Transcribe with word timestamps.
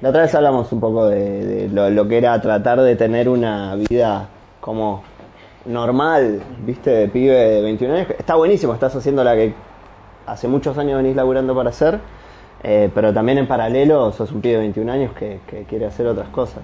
La 0.00 0.08
otra 0.08 0.22
vez 0.22 0.34
hablamos 0.34 0.72
un 0.72 0.80
poco 0.80 1.06
de, 1.08 1.68
lo, 1.70 2.08
que 2.08 2.16
era 2.16 2.40
tratar 2.40 2.80
de 2.80 2.96
tener 2.96 3.28
una 3.28 3.74
vida 3.74 4.28
como 4.62 5.02
normal, 5.66 6.40
viste, 6.64 6.90
de 6.90 7.08
pibe 7.08 7.34
de 7.34 7.60
21 7.60 7.94
años. 7.94 8.10
Está 8.18 8.34
buenísimo, 8.34 8.72
estás 8.72 8.96
haciendo 8.96 9.22
la 9.22 9.34
que 9.34 9.52
hace 10.26 10.48
muchos 10.48 10.78
años 10.78 10.96
venís 10.96 11.14
laburando 11.14 11.54
para 11.54 11.68
hacer, 11.68 11.98
eh, 12.62 12.90
pero 12.94 13.12
también 13.12 13.36
en 13.36 13.46
paralelo 13.46 14.10
sos 14.12 14.32
un 14.32 14.40
pibe 14.40 14.54
de 14.54 14.60
21 14.60 14.90
años 14.90 15.12
que, 15.12 15.40
quiere 15.68 15.84
hacer 15.84 16.06
otras 16.06 16.28
cosas. 16.30 16.62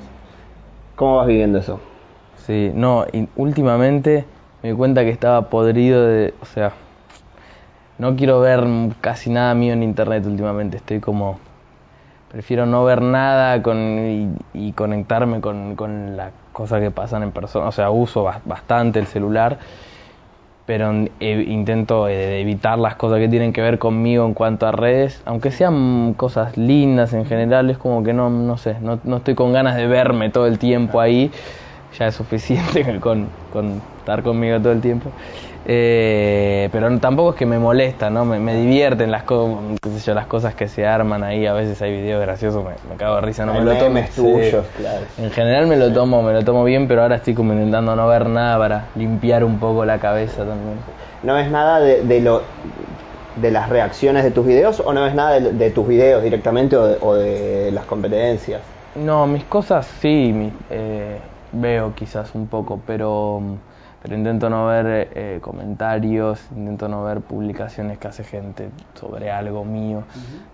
¿Cómo 0.94 1.16
vas 1.16 1.26
viviendo 1.26 1.58
eso? 1.58 1.78
Sí, 2.36 2.70
no, 2.74 3.04
últimamente 3.36 4.24
me 4.62 4.70
di 4.70 4.74
cuenta 4.74 5.04
que 5.04 5.10
estaba 5.10 5.50
podrido 5.50 6.06
de, 6.06 6.32
o 6.40 6.46
sea, 6.46 6.72
no 7.98 8.16
quiero 8.16 8.40
ver 8.40 8.64
casi 9.02 9.28
nada 9.28 9.54
mío 9.54 9.74
en 9.74 9.82
internet 9.82 10.24
últimamente, 10.24 10.78
estoy 10.78 11.00
como, 11.00 11.38
prefiero 12.36 12.66
no 12.66 12.84
ver 12.84 13.00
nada 13.00 13.62
con, 13.62 13.78
y, 14.54 14.68
y 14.68 14.72
conectarme 14.72 15.40
con, 15.40 15.74
con 15.74 16.18
las 16.18 16.32
cosas 16.52 16.82
que 16.82 16.90
pasan 16.90 17.22
en 17.22 17.32
persona, 17.32 17.66
o 17.68 17.72
sea, 17.72 17.88
uso 17.88 18.24
bas- 18.24 18.42
bastante 18.44 18.98
el 18.98 19.06
celular, 19.06 19.56
pero 20.66 20.92
eh, 21.20 21.44
intento 21.48 22.08
eh, 22.08 22.40
evitar 22.40 22.78
las 22.78 22.96
cosas 22.96 23.20
que 23.20 23.28
tienen 23.28 23.52
que 23.54 23.62
ver 23.62 23.78
conmigo 23.78 24.26
en 24.26 24.34
cuanto 24.34 24.66
a 24.66 24.72
redes, 24.72 25.22
aunque 25.24 25.50
sean 25.50 26.12
cosas 26.14 26.58
lindas 26.58 27.14
en 27.14 27.24
general, 27.24 27.70
es 27.70 27.78
como 27.78 28.02
que 28.02 28.12
no, 28.12 28.28
no 28.28 28.58
sé, 28.58 28.76
no, 28.80 28.98
no 29.04 29.18
estoy 29.18 29.34
con 29.34 29.52
ganas 29.52 29.76
de 29.76 29.86
verme 29.86 30.28
todo 30.28 30.46
el 30.46 30.58
tiempo 30.58 31.00
ahí, 31.00 31.30
ya 31.92 32.06
es 32.08 32.14
suficiente 32.14 33.00
con, 33.00 33.32
con 33.50 33.82
estar 33.98 34.22
conmigo 34.22 34.60
todo 34.60 34.72
el 34.72 34.80
tiempo. 34.80 35.14
Eh, 35.64 36.68
pero 36.72 36.98
tampoco 37.00 37.30
es 37.30 37.36
que 37.36 37.46
me 37.46 37.58
molesta, 37.58 38.10
¿no? 38.10 38.24
Me, 38.24 38.38
me 38.38 38.54
divierten 38.54 39.10
las, 39.10 39.24
co- 39.24 39.78
qué 39.82 39.90
sé 39.90 39.98
yo, 40.00 40.14
las 40.14 40.26
cosas 40.26 40.54
que 40.54 40.68
se 40.68 40.86
arman 40.86 41.24
ahí, 41.24 41.46
a 41.46 41.52
veces 41.52 41.80
hay 41.82 41.92
videos 41.92 42.20
graciosos, 42.20 42.64
me, 42.64 42.76
me 42.88 42.96
cago 42.96 43.16
de 43.16 43.20
risa, 43.22 43.46
no 43.46 43.54
me 43.54 43.60
lo 43.62 43.76
tomo. 43.76 43.94
memes 43.94 44.10
sí. 44.10 44.22
tuyos, 44.22 44.68
claro. 44.74 45.06
En 45.18 45.30
general 45.30 45.66
me 45.66 45.76
lo 45.76 45.92
tomo, 45.92 46.22
me 46.22 46.32
lo 46.32 46.44
tomo 46.44 46.62
bien, 46.64 46.86
pero 46.88 47.02
ahora 47.02 47.16
estoy 47.16 47.34
como 47.34 47.52
intentando 47.52 47.96
no 47.96 48.06
ver 48.06 48.28
nada 48.28 48.58
para 48.58 48.90
limpiar 48.94 49.44
un 49.44 49.58
poco 49.58 49.84
la 49.84 49.98
cabeza 49.98 50.46
también. 50.46 50.84
¿No 51.22 51.34
ves 51.34 51.50
nada 51.50 51.80
de, 51.80 52.02
de 52.04 52.20
lo 52.20 52.48
de 53.34 53.50
las 53.50 53.68
reacciones 53.68 54.24
de 54.24 54.30
tus 54.30 54.46
videos 54.46 54.80
o 54.80 54.92
no 54.92 55.04
ves 55.04 55.14
nada 55.14 55.40
de, 55.40 55.52
de 55.52 55.70
tus 55.70 55.86
videos 55.86 56.22
directamente 56.22 56.76
o 56.76 56.86
de, 56.86 56.98
o 57.00 57.14
de 57.14 57.70
las 57.72 57.86
competencias? 57.86 58.62
No, 58.94 59.26
mis 59.26 59.44
cosas 59.44 59.86
sí, 59.86 60.32
mi- 60.32 60.58
eh, 60.70 61.22
veo 61.52 61.94
quizás 61.94 62.34
un 62.34 62.48
poco, 62.48 62.80
pero, 62.86 63.40
pero 64.02 64.14
intento 64.16 64.50
no 64.50 64.66
ver 64.66 65.10
eh, 65.14 65.38
comentarios, 65.40 66.50
intento 66.50 66.88
no 66.88 67.04
ver 67.04 67.20
publicaciones 67.20 67.98
que 67.98 68.08
hace 68.08 68.24
gente 68.24 68.70
sobre 68.94 69.30
algo 69.30 69.64
mío 69.64 70.04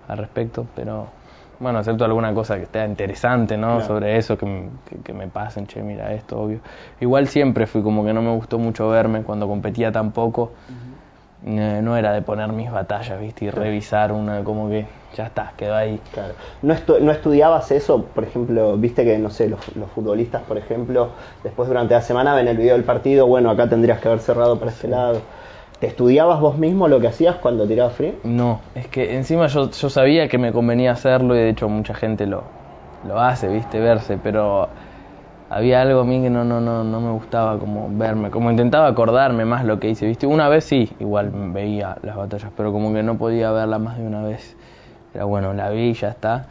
al 0.09 0.19
respecto, 0.19 0.67
pero 0.75 1.07
bueno, 1.61 1.79
excepto 1.79 2.05
alguna 2.05 2.35
cosa 2.35 2.57
que 2.57 2.65
esté 2.65 2.85
interesante, 2.85 3.57
¿no? 3.57 3.69
Claro. 3.77 3.87
Sobre 3.87 4.17
eso, 4.17 4.37
que, 4.37 4.47
m- 4.47 4.71
que, 4.85 4.97
que 5.01 5.13
me 5.13 5.29
pasen, 5.29 5.67
che, 5.67 5.81
mira 5.83 6.13
esto, 6.13 6.41
obvio. 6.41 6.59
Igual 7.01 7.29
siempre 7.29 7.67
fui 7.67 7.83
como 7.83 8.05
que 8.05 8.13
no 8.13 8.21
me 8.21 8.33
gustó 8.35 8.59
mucho 8.59 8.89
verme 8.89 9.23
cuando 9.23 9.47
competía 9.47 9.93
tampoco. 9.93 10.55
No 11.45 11.97
era 11.97 12.13
de 12.13 12.23
poner 12.23 12.49
mis 12.53 12.71
batallas, 12.71 13.21
¿viste? 13.21 13.47
Y 13.47 13.51
revisar 13.51 14.13
una, 14.13 14.45
como 14.45 14.69
que 14.69 14.87
ya 15.17 15.27
está, 15.27 15.53
quedó 15.57 15.75
ahí. 15.75 16.01
Claro. 16.13 16.35
¿No, 16.63 16.75
estu- 16.75 17.01
¿No 17.01 17.11
estudiabas 17.13 17.71
eso? 17.71 18.05
Por 18.15 18.25
ejemplo, 18.25 18.77
viste 18.77 19.05
que, 19.05 19.19
no 19.19 19.29
sé, 19.31 19.49
los, 19.49 19.61
los 19.77 19.91
futbolistas, 19.91 20.43
por 20.43 20.57
ejemplo, 20.59 21.09
después 21.43 21.69
durante 21.69 21.95
la 21.95 22.01
semana 22.03 22.35
ven 22.35 22.49
el 22.49 22.57
video 22.57 22.75
del 22.75 22.85
partido, 22.85 23.27
bueno, 23.27 23.51
acá 23.51 23.69
tendrías 23.69 23.99
que 24.01 24.09
haber 24.09 24.21
cerrado 24.21 24.59
para 24.59 24.71
este 24.71 24.89
lado. 24.89 25.21
¿Te 25.81 25.89
estudiabas 25.89 26.39
vos 26.41 26.59
mismo 26.59 26.87
lo 26.87 27.01
que 27.01 27.09
hacías 27.09 27.37
cuando 27.37 27.67
tirabas 27.67 27.95
free? 27.95 28.15
No, 28.23 28.61
es 28.77 28.87
que 28.87 29.17
encima 29.17 29.49
yo, 29.49 29.69
yo 29.69 29.91
sabía 29.91 30.29
que 30.29 30.39
me 30.39 30.53
convenía 30.53 30.93
hacerlo 30.93 31.35
y 31.35 31.39
de 31.41 31.49
hecho 31.49 31.69
mucha 31.69 31.93
gente 31.93 32.27
lo, 32.27 32.45
lo 33.03 33.19
hace, 33.21 33.49
viste, 33.49 33.81
verse, 33.81 34.17
pero 34.17 34.69
había 35.55 35.83
algo 35.83 36.01
a 36.01 36.05
mí 36.05 36.21
que 36.23 36.31
no, 36.31 36.45
no, 36.45 36.61
no, 36.61 36.83
no 36.85 37.01
me 37.01 37.11
gustaba 37.13 37.59
como 37.59 37.89
verme, 37.93 38.31
como 38.31 38.51
intentaba 38.51 38.87
acordarme 38.89 39.45
más 39.45 39.65
lo 39.65 39.79
que 39.81 39.91
hice, 39.91 40.07
viste, 40.07 40.27
una 40.27 40.49
vez 40.49 40.65
sí, 40.65 40.91
igual 41.01 41.31
veía 41.53 41.97
las 42.03 42.17
batallas, 42.17 42.51
pero 42.57 42.73
como 42.73 42.93
que 42.93 43.03
no 43.03 43.17
podía 43.17 43.51
verla 43.53 43.79
más 43.79 43.99
de 43.99 44.07
una 44.07 44.23
vez. 44.23 44.57
Era 45.15 45.25
bueno, 45.25 45.53
la 45.53 45.69
vi 45.71 45.91
y 45.91 45.93
ya 45.95 46.09
está. 46.09 46.47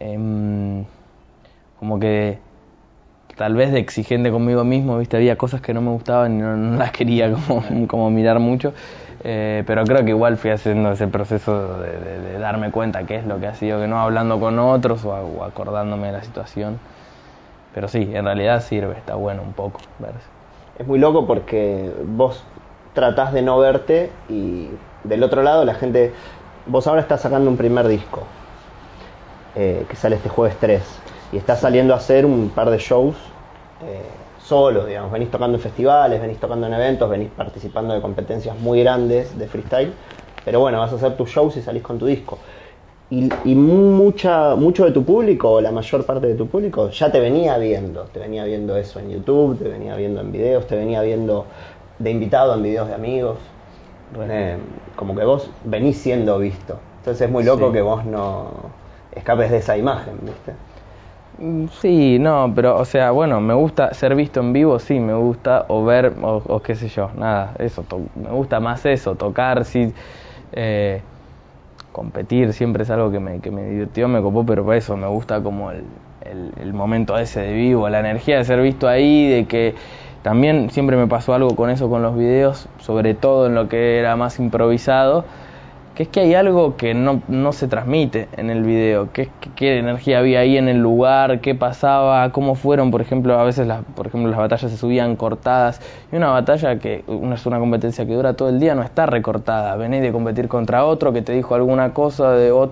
Em, 0.00 0.84
como 1.78 1.98
que 1.98 2.38
tal 3.36 3.54
vez 3.54 3.72
de 3.72 3.78
exigente 3.78 4.30
conmigo 4.30 4.62
mismo, 4.64 4.98
viste, 4.98 5.16
había 5.16 5.36
cosas 5.36 5.60
que 5.60 5.74
no 5.74 5.80
me 5.80 5.90
gustaban 5.90 6.34
y 6.36 6.42
no, 6.42 6.56
no 6.56 6.76
las 6.78 6.92
quería 6.92 7.32
como, 7.32 7.62
como 7.88 8.10
mirar 8.10 8.38
mucho, 8.38 8.72
Eh, 9.24 9.62
pero 9.68 9.84
creo 9.84 10.04
que 10.04 10.10
igual 10.10 10.36
fui 10.36 10.50
haciendo 10.50 10.90
ese 10.90 11.06
proceso 11.06 11.78
de, 11.78 11.92
de- 11.92 12.18
de 12.20 12.38
darme 12.40 12.72
cuenta 12.72 13.04
qué 13.04 13.14
es 13.16 13.24
lo 13.26 13.38
que 13.38 13.46
ha 13.46 13.54
sido, 13.54 13.78
que 13.80 13.86
no 13.86 14.00
hablando 14.00 14.40
con 14.40 14.58
otros 14.58 15.04
o 15.04 15.44
acordándome 15.44 16.08
de 16.08 16.12
la 16.14 16.24
situación, 16.24 16.78
pero 17.74 17.88
sí, 17.88 18.10
en 18.12 18.24
realidad 18.24 18.62
sirve, 18.62 18.96
está 18.96 19.14
bueno 19.14 19.42
un 19.42 19.52
poco 19.52 19.80
verse. 19.98 20.26
Es 20.78 20.86
muy 20.86 20.98
loco 20.98 21.26
porque 21.26 21.92
vos 22.04 22.42
tratás 22.94 23.32
de 23.32 23.42
no 23.42 23.58
verte 23.58 24.10
y 24.28 24.68
del 25.04 25.22
otro 25.22 25.42
lado 25.42 25.64
la 25.64 25.74
gente... 25.74 26.12
Vos 26.66 26.86
ahora 26.86 27.00
estás 27.00 27.20
sacando 27.22 27.50
un 27.50 27.56
primer 27.56 27.88
disco 27.88 28.22
eh, 29.56 29.84
que 29.88 29.96
sale 29.96 30.16
este 30.16 30.28
jueves 30.28 30.56
3 30.60 30.80
y 31.32 31.36
estás 31.36 31.60
saliendo 31.60 31.92
a 31.92 31.96
hacer 31.96 32.24
un 32.24 32.50
par 32.50 32.70
de 32.70 32.78
shows 32.78 33.16
eh, 33.84 34.00
solo, 34.42 34.86
digamos. 34.86 35.10
Venís 35.10 35.30
tocando 35.30 35.56
en 35.56 35.62
festivales, 35.62 36.20
venís 36.20 36.38
tocando 36.38 36.66
en 36.66 36.74
eventos, 36.74 37.08
venís 37.10 37.30
participando 37.30 37.94
de 37.94 38.00
competencias 38.00 38.58
muy 38.58 38.82
grandes 38.82 39.36
de 39.38 39.48
freestyle, 39.48 39.92
pero 40.44 40.60
bueno, 40.60 40.78
vas 40.78 40.92
a 40.92 40.96
hacer 40.96 41.16
tus 41.16 41.30
shows 41.30 41.56
y 41.56 41.62
salís 41.62 41.82
con 41.82 41.98
tu 41.98 42.06
disco. 42.06 42.38
Y, 43.12 43.30
y 43.44 43.54
mucha, 43.54 44.54
mucho 44.56 44.86
de 44.86 44.90
tu 44.92 45.04
público, 45.04 45.50
o 45.52 45.60
la 45.60 45.70
mayor 45.70 46.06
parte 46.06 46.28
de 46.28 46.34
tu 46.34 46.46
público, 46.48 46.88
ya 46.88 47.12
te 47.12 47.20
venía 47.20 47.58
viendo. 47.58 48.04
Te 48.04 48.18
venía 48.20 48.44
viendo 48.44 48.74
eso 48.76 49.00
en 49.00 49.10
YouTube, 49.10 49.58
te 49.58 49.68
venía 49.68 49.94
viendo 49.96 50.20
en 50.22 50.32
videos, 50.32 50.66
te 50.66 50.76
venía 50.76 51.02
viendo 51.02 51.44
de 51.98 52.10
invitado 52.10 52.54
en 52.54 52.62
videos 52.62 52.88
de 52.88 52.94
amigos. 52.94 53.38
Eh, 54.28 54.56
como 54.96 55.14
que 55.14 55.24
vos 55.24 55.50
venís 55.64 55.98
siendo 55.98 56.38
visto. 56.38 56.78
Entonces 57.00 57.26
es 57.26 57.30
muy 57.30 57.44
loco 57.44 57.66
Sí. 57.66 57.72
que 57.72 57.82
vos 57.82 58.04
no 58.06 58.46
escapes 59.14 59.50
de 59.50 59.58
esa 59.58 59.76
imagen, 59.76 60.14
¿viste? 60.22 60.52
Mm, 61.38 61.66
Sí, 61.68 62.18
no, 62.18 62.52
pero 62.54 62.78
o 62.78 62.84
sea, 62.84 63.10
bueno, 63.10 63.40
me 63.40 63.54
gusta 63.54 63.94
ser 63.94 64.14
visto 64.14 64.40
en 64.40 64.52
vivo, 64.52 64.78
sí, 64.78 65.00
me 65.00 65.14
gusta, 65.14 65.64
o 65.68 65.84
ver, 65.84 66.14
o, 66.22 66.42
o 66.46 66.62
qué 66.62 66.74
sé 66.74 66.88
yo, 66.88 67.10
nada, 67.14 67.54
eso, 67.58 67.84
me 68.14 68.30
gusta 68.30 68.60
más 68.60 68.84
eso, 68.86 69.16
tocar, 69.16 69.64
sí, 69.64 69.92
eh, 70.52 71.02
competir 71.92 72.52
siempre 72.52 72.82
es 72.82 72.90
algo 72.90 73.10
que 73.10 73.20
me, 73.20 73.40
que 73.40 73.50
me 73.50 73.64
divirtió, 73.64 74.08
me 74.08 74.20
copó, 74.20 74.44
pero 74.44 74.64
por 74.64 74.74
eso 74.74 74.96
me 74.96 75.06
gusta 75.06 75.42
como 75.42 75.70
el, 75.70 75.84
el, 76.22 76.52
el 76.60 76.72
momento 76.72 77.16
ese 77.18 77.40
de 77.40 77.52
vivo, 77.52 77.88
la 77.88 78.00
energía 78.00 78.38
de 78.38 78.44
ser 78.44 78.60
visto 78.60 78.88
ahí, 78.88 79.28
de 79.28 79.44
que 79.46 79.74
también 80.22 80.70
siempre 80.70 80.96
me 80.96 81.06
pasó 81.06 81.34
algo 81.34 81.54
con 81.56 81.68
eso 81.70 81.90
con 81.90 82.02
los 82.02 82.16
videos, 82.16 82.68
sobre 82.78 83.14
todo 83.14 83.46
en 83.46 83.54
lo 83.54 83.68
que 83.68 83.98
era 83.98 84.16
más 84.16 84.38
improvisado, 84.38 85.24
que 85.94 86.04
es 86.04 86.08
que 86.08 86.20
hay 86.20 86.34
algo 86.34 86.76
que 86.76 86.94
no, 86.94 87.20
no 87.28 87.52
se 87.52 87.68
transmite 87.68 88.28
en 88.38 88.48
el 88.48 88.62
video, 88.62 89.12
que, 89.12 89.28
que- 89.40 89.50
qué 89.54 89.78
energía 89.78 90.20
había 90.20 90.40
ahí 90.40 90.56
en 90.56 90.68
el 90.68 90.78
lugar, 90.78 91.40
qué 91.40 91.54
pasaba, 91.54 92.30
cómo 92.32 92.54
fueron, 92.54 92.90
por 92.90 93.02
ejemplo, 93.02 93.38
a 93.38 93.44
veces 93.44 93.66
las, 93.66 93.82
por 93.94 94.06
ejemplo, 94.06 94.30
las 94.30 94.38
batallas 94.38 94.70
se 94.70 94.78
subían 94.78 95.16
cortadas, 95.16 95.80
y 96.10 96.16
una 96.16 96.28
batalla 96.30 96.78
que 96.78 97.04
una, 97.06 97.34
es 97.34 97.44
una 97.44 97.58
competencia 97.58 98.06
que 98.06 98.14
dura 98.14 98.32
todo 98.34 98.48
el 98.48 98.58
día 98.58 98.74
no 98.74 98.82
está 98.82 99.04
recortada, 99.04 99.76
venís 99.76 100.00
de 100.00 100.12
competir 100.12 100.48
contra 100.48 100.84
otro 100.86 101.12
que 101.12 101.20
te 101.20 101.32
dijo 101.34 101.54
alguna 101.54 101.92
cosa 101.92 102.32
de 102.32 102.52
ot- 102.52 102.70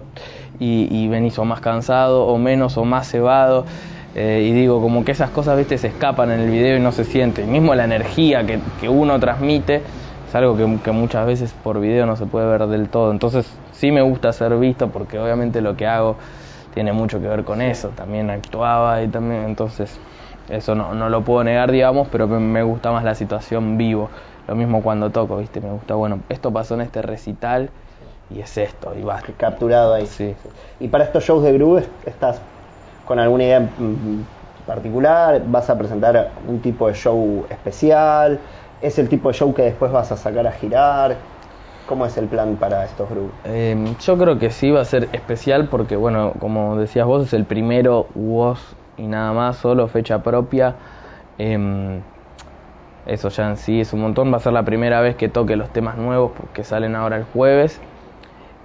y, 0.58 0.88
y 0.90 1.08
venís 1.08 1.38
o 1.38 1.44
más 1.44 1.60
cansado, 1.60 2.26
o 2.26 2.38
menos, 2.38 2.76
o 2.78 2.84
más 2.84 3.06
cebado, 3.10 3.66
eh, 4.14 4.46
y 4.48 4.52
digo, 4.52 4.80
como 4.80 5.04
que 5.04 5.12
esas 5.12 5.30
cosas, 5.30 5.56
viste, 5.56 5.78
se 5.78 5.88
escapan 5.88 6.30
en 6.30 6.40
el 6.40 6.50
video 6.50 6.76
y 6.78 6.80
no 6.80 6.90
se 6.90 7.04
siente, 7.04 7.42
y 7.42 7.46
mismo 7.46 7.74
la 7.74 7.84
energía 7.84 8.44
que, 8.46 8.58
que 8.80 8.88
uno 8.88 9.20
transmite, 9.20 9.82
es 10.30 10.34
algo 10.36 10.56
que, 10.56 10.78
que 10.84 10.92
muchas 10.92 11.26
veces 11.26 11.52
por 11.64 11.80
video 11.80 12.06
no 12.06 12.14
se 12.14 12.24
puede 12.24 12.46
ver 12.46 12.68
del 12.68 12.88
todo. 12.88 13.10
Entonces 13.10 13.52
sí 13.72 13.90
me 13.90 14.00
gusta 14.00 14.32
ser 14.32 14.56
visto 14.58 14.88
porque 14.88 15.18
obviamente 15.18 15.60
lo 15.60 15.76
que 15.76 15.88
hago 15.88 16.14
tiene 16.72 16.92
mucho 16.92 17.20
que 17.20 17.26
ver 17.26 17.42
con 17.42 17.60
eso. 17.60 17.88
También 17.88 18.30
actuaba 18.30 19.02
y 19.02 19.08
también, 19.08 19.42
entonces 19.42 19.98
eso 20.48 20.76
no, 20.76 20.94
no 20.94 21.08
lo 21.08 21.22
puedo 21.22 21.42
negar, 21.42 21.72
digamos, 21.72 22.06
pero 22.12 22.28
me, 22.28 22.38
me 22.38 22.62
gusta 22.62 22.92
más 22.92 23.02
la 23.02 23.16
situación 23.16 23.76
vivo. 23.76 24.08
Lo 24.46 24.54
mismo 24.54 24.82
cuando 24.84 25.10
toco, 25.10 25.36
¿viste? 25.36 25.60
Me 25.60 25.72
gusta, 25.72 25.96
bueno, 25.96 26.20
esto 26.28 26.52
pasó 26.52 26.74
en 26.74 26.82
este 26.82 27.02
recital 27.02 27.68
y 28.32 28.38
es 28.38 28.56
esto, 28.56 28.94
y 28.96 29.02
basta. 29.02 29.32
Capturado 29.36 29.94
ahí. 29.94 30.06
Sí. 30.06 30.36
Y 30.78 30.86
para 30.86 31.02
estos 31.02 31.24
shows 31.24 31.42
de 31.42 31.52
Groove, 31.54 31.88
¿estás 32.06 32.40
con 33.04 33.18
alguna 33.18 33.42
idea 33.42 33.56
en 33.56 34.24
particular? 34.64 35.42
¿Vas 35.46 35.68
a 35.70 35.76
presentar 35.76 36.30
un 36.46 36.60
tipo 36.60 36.86
de 36.86 36.94
show 36.94 37.46
especial? 37.50 38.38
¿Es 38.82 38.98
el 38.98 39.08
tipo 39.08 39.28
de 39.28 39.34
show 39.34 39.52
que 39.52 39.62
después 39.62 39.92
vas 39.92 40.10
a 40.10 40.16
sacar 40.16 40.46
a 40.46 40.52
girar? 40.52 41.16
¿Cómo 41.86 42.06
es 42.06 42.16
el 42.16 42.28
plan 42.28 42.56
para 42.56 42.84
estos 42.84 43.10
Groove? 43.10 43.32
Eh, 43.44 43.76
yo 44.00 44.16
creo 44.16 44.38
que 44.38 44.50
sí 44.50 44.70
va 44.70 44.80
a 44.80 44.84
ser 44.84 45.08
especial 45.12 45.68
porque, 45.68 45.96
bueno, 45.96 46.32
como 46.38 46.76
decías 46.76 47.06
vos, 47.06 47.26
es 47.26 47.32
el 47.34 47.44
primero 47.44 48.06
vos 48.14 48.76
y 48.96 49.06
nada 49.06 49.32
más, 49.32 49.56
solo 49.56 49.86
fecha 49.88 50.22
propia. 50.22 50.76
Em, 51.36 52.00
eso 53.06 53.28
ya 53.28 53.50
en 53.50 53.56
sí 53.56 53.80
es 53.80 53.92
un 53.92 54.00
montón. 54.00 54.32
Va 54.32 54.38
a 54.38 54.40
ser 54.40 54.52
la 54.52 54.64
primera 54.64 55.00
vez 55.00 55.16
que 55.16 55.28
toque 55.28 55.56
los 55.56 55.70
temas 55.70 55.96
nuevos 55.98 56.32
porque 56.34 56.64
salen 56.64 56.94
ahora 56.96 57.16
el 57.16 57.24
jueves. 57.24 57.80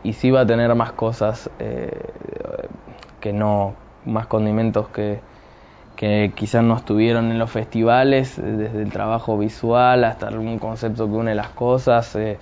Y 0.04 0.14
sí 0.14 0.32
va 0.32 0.42
a 0.42 0.46
tener 0.46 0.74
más 0.76 0.94
cosas 0.94 1.50
eh, 1.60 1.90
que 3.20 3.34
no 3.34 3.74
más 4.06 4.28
condimentos 4.28 4.90
que, 4.90 5.20
que 5.96 6.34
quizás 6.36 6.64
no 6.64 6.76
estuvieron 6.76 7.32
en 7.32 7.40
los 7.40 7.52
festivales, 7.52 8.36
desde 8.38 8.82
el 8.82 8.92
trabajo 8.92 9.38
visual 9.38 10.04
hasta 10.04 10.28
algún 10.28 10.60
concepto 10.60 11.08
que 11.08 11.14
une 11.14 11.36
las 11.36 11.50
cosas, 11.50 12.16
eh, 12.16 12.38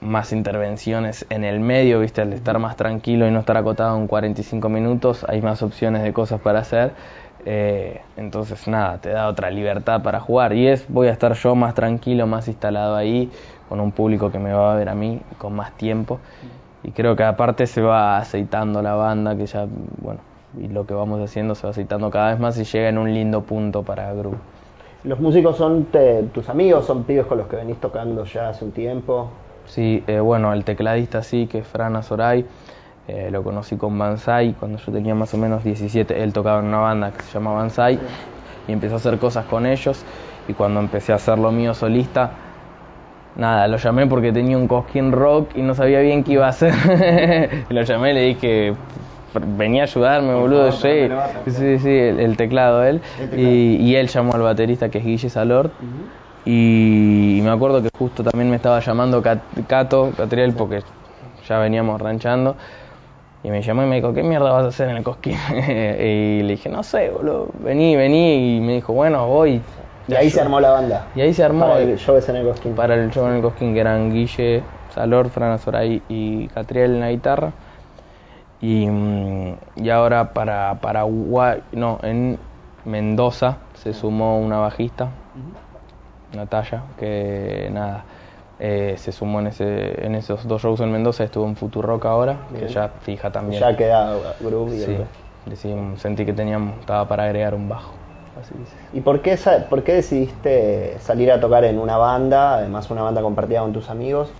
más 0.00 0.32
intervenciones 0.32 1.26
en 1.30 1.44
el 1.44 1.60
medio, 1.60 2.00
viste, 2.00 2.22
al 2.22 2.32
estar 2.32 2.58
más 2.58 2.76
tranquilo 2.76 3.26
y 3.26 3.30
no 3.30 3.40
estar 3.40 3.56
acotado 3.56 3.96
en 3.96 4.06
45 4.06 4.68
minutos, 4.68 5.24
hay 5.28 5.40
más 5.42 5.62
opciones 5.62 6.02
de 6.02 6.12
cosas 6.12 6.40
para 6.40 6.60
hacer. 6.60 6.92
Eh, 7.48 8.00
entonces 8.16 8.66
nada, 8.66 8.98
te 8.98 9.10
da 9.10 9.28
otra 9.28 9.50
libertad 9.50 10.02
para 10.02 10.20
jugar. 10.20 10.52
Y 10.52 10.66
es 10.66 10.86
voy 10.88 11.08
a 11.08 11.12
estar 11.12 11.32
yo 11.34 11.54
más 11.54 11.74
tranquilo, 11.74 12.26
más 12.26 12.48
instalado 12.48 12.96
ahí, 12.96 13.30
con 13.68 13.80
un 13.80 13.92
público 13.92 14.30
que 14.32 14.38
me 14.38 14.52
va 14.52 14.72
a 14.72 14.76
ver 14.76 14.88
a 14.88 14.94
mí 14.94 15.20
con 15.38 15.54
más 15.54 15.72
tiempo. 15.76 16.18
Y 16.82 16.90
creo 16.90 17.16
que 17.16 17.24
aparte 17.24 17.66
se 17.66 17.80
va 17.80 18.18
aceitando 18.18 18.82
la 18.82 18.94
banda 18.94 19.36
que 19.36 19.46
ya, 19.46 19.66
bueno, 19.98 20.20
y 20.60 20.68
lo 20.68 20.86
que 20.86 20.94
vamos 20.94 21.20
haciendo 21.20 21.54
se 21.54 21.66
va 21.66 21.70
aceitando 21.70 22.10
cada 22.10 22.30
vez 22.30 22.40
más 22.40 22.58
y 22.58 22.64
llega 22.64 22.88
en 22.88 22.98
un 22.98 23.12
lindo 23.12 23.42
punto 23.42 23.82
para 23.82 24.12
grupo. 24.12 24.38
¿Los 25.04 25.20
músicos 25.20 25.56
son 25.56 25.86
tus 26.34 26.48
amigos, 26.48 26.86
son 26.86 27.04
pibes 27.04 27.26
con 27.26 27.38
los 27.38 27.46
que 27.46 27.56
venís 27.56 27.76
tocando 27.76 28.24
ya 28.24 28.48
hace 28.48 28.64
un 28.64 28.72
tiempo? 28.72 29.30
Sí, 29.66 30.02
eh, 30.06 30.20
bueno, 30.20 30.52
el 30.52 30.64
tecladista 30.64 31.22
sí, 31.22 31.46
que 31.46 31.58
es 31.58 31.66
Fran 31.66 31.96
Azoray, 31.96 32.44
eh, 33.08 33.30
lo 33.30 33.44
conocí 33.44 33.76
con 33.76 33.96
Banzai 33.96 34.54
cuando 34.54 34.78
yo 34.78 34.92
tenía 34.92 35.14
más 35.14 35.32
o 35.32 35.38
menos 35.38 35.62
17, 35.62 36.22
él 36.22 36.32
tocaba 36.32 36.58
en 36.58 36.66
una 36.66 36.78
banda 36.78 37.12
que 37.12 37.22
se 37.22 37.32
llama 37.34 37.52
Banzai 37.52 38.00
y 38.66 38.72
empezó 38.72 38.94
a 38.94 38.96
hacer 38.96 39.18
cosas 39.18 39.44
con 39.46 39.64
ellos 39.64 40.04
y 40.48 40.54
cuando 40.54 40.80
empecé 40.80 41.12
a 41.12 41.16
hacer 41.16 41.38
lo 41.38 41.52
mío 41.52 41.72
solista, 41.72 42.30
nada, 43.36 43.68
lo 43.68 43.76
llamé 43.76 44.06
porque 44.08 44.32
tenía 44.32 44.56
un 44.56 44.66
cosquín 44.66 45.12
rock 45.12 45.50
y 45.54 45.62
no 45.62 45.74
sabía 45.74 46.00
bien 46.00 46.24
qué 46.24 46.32
iba 46.32 46.46
a 46.46 46.50
hacer. 46.50 46.74
lo 47.68 47.82
llamé 47.82 48.10
y 48.10 48.14
le 48.14 48.20
dije 48.22 48.74
venía 49.44 49.82
a 49.82 49.84
ayudarme, 49.84 50.34
boludo. 50.34 50.72
sí, 50.72 51.08
sí, 51.46 51.78
sí, 51.78 51.90
el, 51.90 52.36
teclado 52.36 52.84
él. 52.84 53.00
Y, 53.36 53.94
él 53.94 54.08
llamó 54.08 54.34
al 54.34 54.42
baterista 54.42 54.88
que 54.88 54.98
es 54.98 55.04
Guille 55.04 55.30
Salord. 55.30 55.70
y, 56.44 57.40
me 57.42 57.50
acuerdo 57.50 57.82
que 57.82 57.88
justo 57.96 58.22
también 58.22 58.50
me 58.50 58.56
estaba 58.56 58.80
llamando 58.80 59.22
Cato, 59.22 60.12
Catriel, 60.16 60.52
porque 60.54 60.82
ya 61.48 61.58
veníamos 61.58 62.00
ranchando. 62.00 62.56
Y 63.44 63.50
me 63.50 63.62
llamó 63.62 63.84
y 63.84 63.86
me 63.86 63.96
dijo, 63.96 64.12
¿qué 64.12 64.24
mierda 64.24 64.50
vas 64.50 64.64
a 64.64 64.68
hacer 64.68 64.88
en 64.88 64.96
el 64.96 65.04
Cosquín? 65.04 65.36
y 65.54 66.42
le 66.42 66.48
dije, 66.48 66.68
no 66.68 66.82
sé, 66.82 67.10
boludo, 67.10 67.48
vení, 67.60 67.94
vení. 67.94 68.56
Y 68.56 68.60
me 68.60 68.74
dijo, 68.74 68.92
bueno, 68.92 69.26
voy. 69.28 69.62
Y 70.08 70.14
ahí 70.14 70.30
se 70.30 70.40
armó 70.40 70.60
la 70.60 70.70
banda. 70.70 71.06
Y 71.14 71.20
ahí 71.20 71.34
se 71.34 71.44
armó. 71.44 71.66
Para 71.66 71.80
el 71.80 71.98
show 71.98 72.16
en 72.28 72.36
el 72.36 72.46
Cosquín. 72.46 72.74
Para 72.74 72.94
el 72.94 73.10
show 73.10 73.26
en 73.26 73.34
el 73.34 73.42
Cosquín, 73.42 73.74
que 73.74 73.80
eran 73.80 74.12
Guille, 74.12 74.62
Salor, 74.94 75.30
Fran 75.30 75.52
Azoray 75.52 76.02
y 76.08 76.48
Catriel 76.48 76.94
en 76.94 77.00
la 77.00 77.10
guitarra. 77.10 77.52
Y, 78.60 78.86
mm, 78.86 79.54
y 79.76 79.90
ahora 79.90 80.32
para 80.32 80.78
Paraguay, 80.80 81.62
no, 81.72 81.98
en 82.02 82.38
Mendoza 82.84 83.58
se 83.74 83.92
sumó 83.92 84.38
una 84.38 84.58
bajista, 84.58 85.10
Natalia, 86.32 86.82
que 86.98 87.68
nada, 87.72 88.04
eh, 88.58 88.94
se 88.96 89.12
sumó 89.12 89.40
en, 89.40 89.48
ese, 89.48 90.06
en 90.06 90.14
esos 90.14 90.46
dos 90.46 90.62
shows 90.62 90.80
en 90.80 90.90
Mendoza, 90.90 91.24
estuvo 91.24 91.46
en 91.46 91.56
Futurock 91.56 92.04
ahora, 92.06 92.38
que 92.58 92.68
ya 92.68 92.88
fija 93.00 93.30
también. 93.30 93.60
Ya 93.60 93.76
queda 93.76 94.16
groove 94.40 94.74
y 94.74 95.56
sí, 95.56 95.74
sentí 95.96 96.24
que 96.24 96.32
teníamos, 96.32 96.78
estaba 96.80 97.06
para 97.06 97.24
agregar 97.24 97.54
un 97.54 97.68
bajo. 97.68 97.92
Así 98.40 98.54
¿Y 98.92 99.00
por 99.00 99.22
qué, 99.22 99.38
por 99.70 99.82
qué 99.82 99.94
decidiste 99.94 100.98
salir 101.00 101.30
a 101.32 101.40
tocar 101.40 101.64
en 101.64 101.78
una 101.78 101.96
banda, 101.96 102.56
además 102.56 102.90
una 102.90 103.02
banda 103.02 103.22
compartida 103.22 103.60
con 103.60 103.72
tus 103.72 103.88
amigos, 103.88 104.30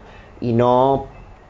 y 0.41 0.53
no 0.53 1.07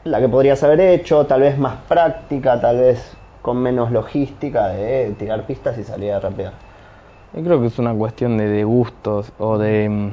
la 0.07 0.19
que 0.19 0.29
podrías 0.29 0.63
haber 0.63 0.79
hecho, 0.79 1.25
tal 1.25 1.41
vez 1.41 1.57
más 1.57 1.75
práctica, 1.87 2.59
tal 2.59 2.77
vez 2.77 3.17
con 3.41 3.57
menos 3.57 3.91
logística 3.91 4.67
de 4.69 5.13
tirar 5.17 5.45
pistas 5.45 5.77
y 5.77 5.83
salir 5.83 6.11
a 6.11 6.19
rapear. 6.19 6.53
Yo 7.33 7.43
creo 7.43 7.61
que 7.61 7.67
es 7.67 7.79
una 7.79 7.93
cuestión 7.93 8.37
de, 8.37 8.63
gustos 8.63 9.31
o 9.37 9.57
de... 9.57 9.89
Mm, 9.89 10.11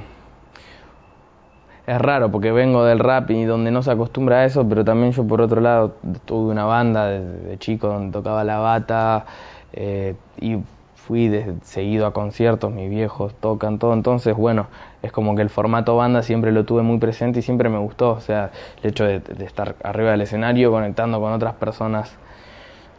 es 1.86 2.00
raro 2.00 2.30
porque 2.30 2.50
vengo 2.50 2.84
del 2.84 2.98
rap 2.98 3.30
y 3.30 3.44
donde 3.44 3.70
no 3.70 3.82
se 3.82 3.90
acostumbra 3.90 4.38
a 4.38 4.44
eso, 4.46 4.66
pero 4.66 4.84
también 4.84 5.12
yo 5.12 5.26
por 5.26 5.40
otro 5.40 5.60
lado 5.60 5.96
tuve 6.24 6.50
una 6.50 6.64
banda 6.64 7.08
de, 7.08 7.58
chico 7.58 7.88
donde 7.88 8.10
tocaba 8.10 8.42
la 8.42 8.58
bata 8.58 9.26
eh, 9.72 10.14
y 10.40 10.56
fui 11.06 11.28
de, 11.28 11.54
seguido 11.62 12.06
a 12.06 12.12
conciertos, 12.12 12.72
mis 12.72 12.88
viejos 12.88 13.34
tocan 13.34 13.78
todo, 13.78 13.92
entonces 13.92 14.34
bueno, 14.34 14.68
es 15.02 15.12
como 15.12 15.36
que 15.36 15.42
el 15.42 15.50
formato 15.50 15.96
banda 15.96 16.22
siempre 16.22 16.50
lo 16.50 16.64
tuve 16.64 16.82
muy 16.82 16.98
presente 16.98 17.40
y 17.40 17.42
siempre 17.42 17.68
me 17.68 17.78
gustó, 17.78 18.12
o 18.12 18.20
sea, 18.20 18.50
el 18.82 18.90
hecho 18.90 19.04
de, 19.04 19.20
estar 19.40 19.74
arriba 19.82 20.12
del 20.12 20.22
escenario 20.22 20.70
conectando 20.70 21.20
con 21.20 21.32
otras 21.32 21.54
personas 21.54 22.16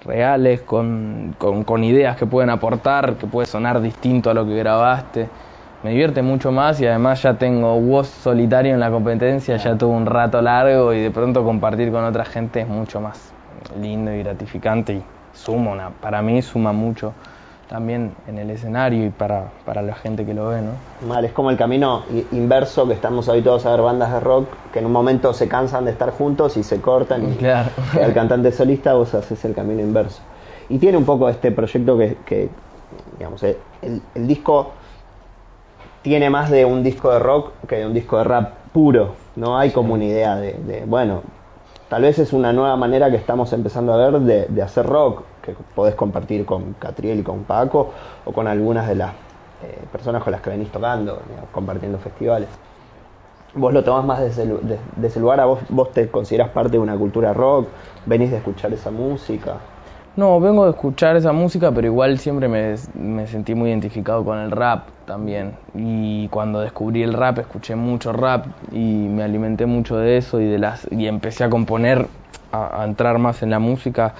reales, 0.05 0.61
con, 0.61 1.35
con, 1.39 1.83
ideas 1.83 2.15
que 2.15 2.27
pueden 2.27 2.51
aportar, 2.51 3.15
que 3.15 3.25
puede 3.25 3.47
sonar 3.47 3.81
distinto 3.81 4.29
a 4.29 4.35
lo 4.35 4.45
que 4.45 4.55
grabaste. 4.55 5.27
Me 5.83 5.89
divierte 5.89 6.21
mucho 6.21 6.51
más 6.51 6.79
y 6.79 6.85
además 6.85 7.23
ya 7.23 7.39
tengo 7.39 7.79
voz 7.81 8.07
solitario 8.07 8.73
en 8.73 8.79
la 8.79 8.91
competencia, 8.91 9.57
ya 9.57 9.75
tuve 9.77 9.95
un 9.95 10.05
rato 10.05 10.41
largo 10.43 10.93
y 10.93 11.01
de 11.01 11.09
pronto 11.09 11.43
compartir 11.43 11.91
con 11.91 12.03
otra 12.03 12.23
gente 12.23 12.61
es 12.61 12.67
mucho 12.67 13.01
más 13.01 13.33
lindo 13.81 14.13
y 14.13 14.19
gratificante 14.19 14.93
y 14.93 15.03
suma, 15.33 15.71
una, 15.71 15.89
para 15.89 16.21
mí 16.21 16.41
suma 16.43 16.71
mucho 16.71 17.13
también 17.69 18.13
en 18.27 18.37
el 18.37 18.51
escenario 18.51 19.05
y 19.05 19.09
para, 19.09 19.51
para 19.65 19.81
la 19.81 19.95
gente 19.95 20.25
que 20.25 20.33
lo 20.33 20.49
ve, 20.49 20.61
¿no? 20.61 21.07
Mal, 21.07 21.25
es 21.25 21.31
como 21.31 21.49
el 21.49 21.57
camino 21.57 22.03
inverso 22.31 22.87
que 22.87 22.93
estamos 22.93 23.27
habituados 23.27 23.65
a 23.65 23.71
ver 23.71 23.81
bandas 23.81 24.11
de 24.13 24.19
rock 24.19 24.47
que 24.71 24.79
en 24.79 24.85
un 24.85 24.91
momento 24.91 25.33
se 25.33 25.47
cansan 25.47 25.85
de 25.85 25.91
estar 25.91 26.11
juntos 26.11 26.57
y 26.57 26.63
se 26.63 26.79
cortan 26.79 27.31
y 27.31 27.35
claro. 27.37 27.69
el 27.99 28.13
cantante 28.13 28.51
solista 28.51 28.93
vos 28.93 29.13
haces 29.13 29.43
el 29.45 29.53
camino 29.53 29.81
inverso. 29.81 30.21
Y 30.69 30.77
tiene 30.77 30.97
un 30.97 31.05
poco 31.05 31.29
este 31.29 31.51
proyecto 31.51 31.97
que, 31.97 32.17
que 32.25 32.49
digamos, 33.17 33.41
el, 33.43 33.57
el, 34.13 34.27
disco 34.27 34.71
tiene 36.01 36.29
más 36.29 36.49
de 36.49 36.65
un 36.65 36.83
disco 36.83 37.11
de 37.11 37.19
rock 37.19 37.51
que 37.67 37.77
de 37.77 37.85
un 37.85 37.93
disco 37.93 38.17
de 38.17 38.23
rap 38.23 38.53
puro, 38.73 39.15
¿no? 39.35 39.57
Hay 39.57 39.71
como 39.71 39.93
una 39.93 40.05
idea 40.05 40.35
de, 40.35 40.53
de 40.53 40.85
bueno, 40.85 41.21
tal 41.89 42.03
vez 42.03 42.19
es 42.19 42.33
una 42.33 42.53
nueva 42.53 42.75
manera 42.75 43.09
que 43.09 43.17
estamos 43.17 43.53
empezando 43.53 43.93
a 43.93 43.97
ver 43.97 44.19
de, 44.21 44.45
de 44.47 44.61
hacer 44.61 44.85
rock, 44.85 45.23
que 45.45 45.53
podés 45.75 45.95
compartir 45.95 46.45
con 46.45 46.73
Catriel 46.73 47.19
y 47.19 47.23
con 47.23 47.43
Paco 47.43 47.91
o 48.25 48.31
con 48.31 48.47
algunas 48.47 48.87
de 48.87 48.95
las 48.95 49.11
eh, 49.63 49.79
personas 49.91 50.23
con 50.23 50.31
las 50.31 50.41
que 50.41 50.49
venís 50.49 50.71
tocando, 50.71 51.21
compartiendo 51.51 51.97
festivales. 51.97 52.49
¿Vos 53.53 53.73
lo 53.73 53.83
tomás 53.83 54.05
más 54.05 54.19
desde, 54.19 54.53
ese 55.01 55.19
lugar? 55.19 55.39
¿A 55.39 55.45
vos, 55.45 55.59
vos 55.69 55.91
te 55.93 56.09
considerás 56.09 56.49
parte 56.49 56.71
de 56.71 56.79
una 56.79 56.97
cultura 56.97 57.33
rock? 57.33 57.67
¿Venís 58.05 58.31
de 58.31 58.37
escuchar 58.37 58.73
esa 58.73 58.91
música? 58.91 59.59
No, 60.17 60.39
vengo 60.39 60.63
de 60.63 60.71
escuchar 60.71 61.17
esa 61.17 61.33
música, 61.33 61.71
pero 61.71 61.87
igual 61.87 62.19
siempre 62.19 62.47
me, 62.47 63.27
sentí 63.27 63.53
muy 63.53 63.69
identificado 63.69 64.23
con 64.23 64.39
el 64.39 64.51
rap 64.51 64.87
también. 65.05 65.53
Y 65.73 66.29
cuando 66.29 66.61
descubrí 66.61 67.03
el 67.03 67.13
rap, 67.13 67.39
escuché 67.39 67.75
mucho 67.75 68.13
rap 68.13 68.45
y 68.71 68.79
me 68.79 69.23
alimenté 69.23 69.65
mucho 69.65 69.97
de 69.97 70.17
eso 70.17 70.39
y, 70.39 70.45
de 70.45 70.57
las, 70.57 70.87
y 70.89 71.07
empecé 71.07 71.43
a 71.43 71.49
componer, 71.49 72.07
a 72.53 72.85
entrar 72.85 73.19
más 73.19 73.43
en 73.43 73.49
la 73.49 73.59
música 73.59 74.13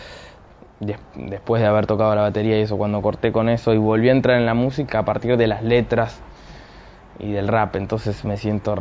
después 0.80 1.62
de 1.62 1.68
haber 1.68 1.88
tocado 1.88 2.14
la 2.16 2.22
batería 2.22 2.60
y 2.60 2.62
eso, 2.62 2.78
cuando 2.78 3.02
corté 3.02 3.32
con 3.32 3.50
eso 3.50 3.74
y 3.74 3.78
volví 3.78 4.10
a 4.10 4.12
entrar 4.12 4.38
en 4.38 4.46
la 4.46 4.54
música 4.54 5.00
a 5.00 5.06
partir 5.06 5.38
de 5.38 5.48
las 5.48 5.64
letras 5.64 6.22
y 7.20 7.32
del 7.32 7.48
rap, 7.48 7.76
entonces 7.76 8.26
me 8.26 8.38
siento 8.38 8.76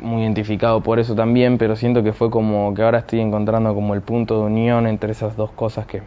muy 0.00 0.22
identificado 0.22 0.80
por 0.80 0.98
eso 0.98 1.14
también, 1.14 1.58
pero 1.58 1.76
siento 1.76 2.02
que 2.02 2.12
fue 2.12 2.30
como 2.30 2.72
que 2.74 2.82
ahora 2.82 2.98
estoy 2.98 3.20
encontrando 3.20 3.74
como 3.74 3.94
el 3.94 4.00
punto 4.00 4.40
de 4.40 4.46
unión 4.46 4.86
entre 4.86 5.12
esas 5.12 5.36
dos 5.36 5.50
cosas 5.50 5.86
que 5.86 6.02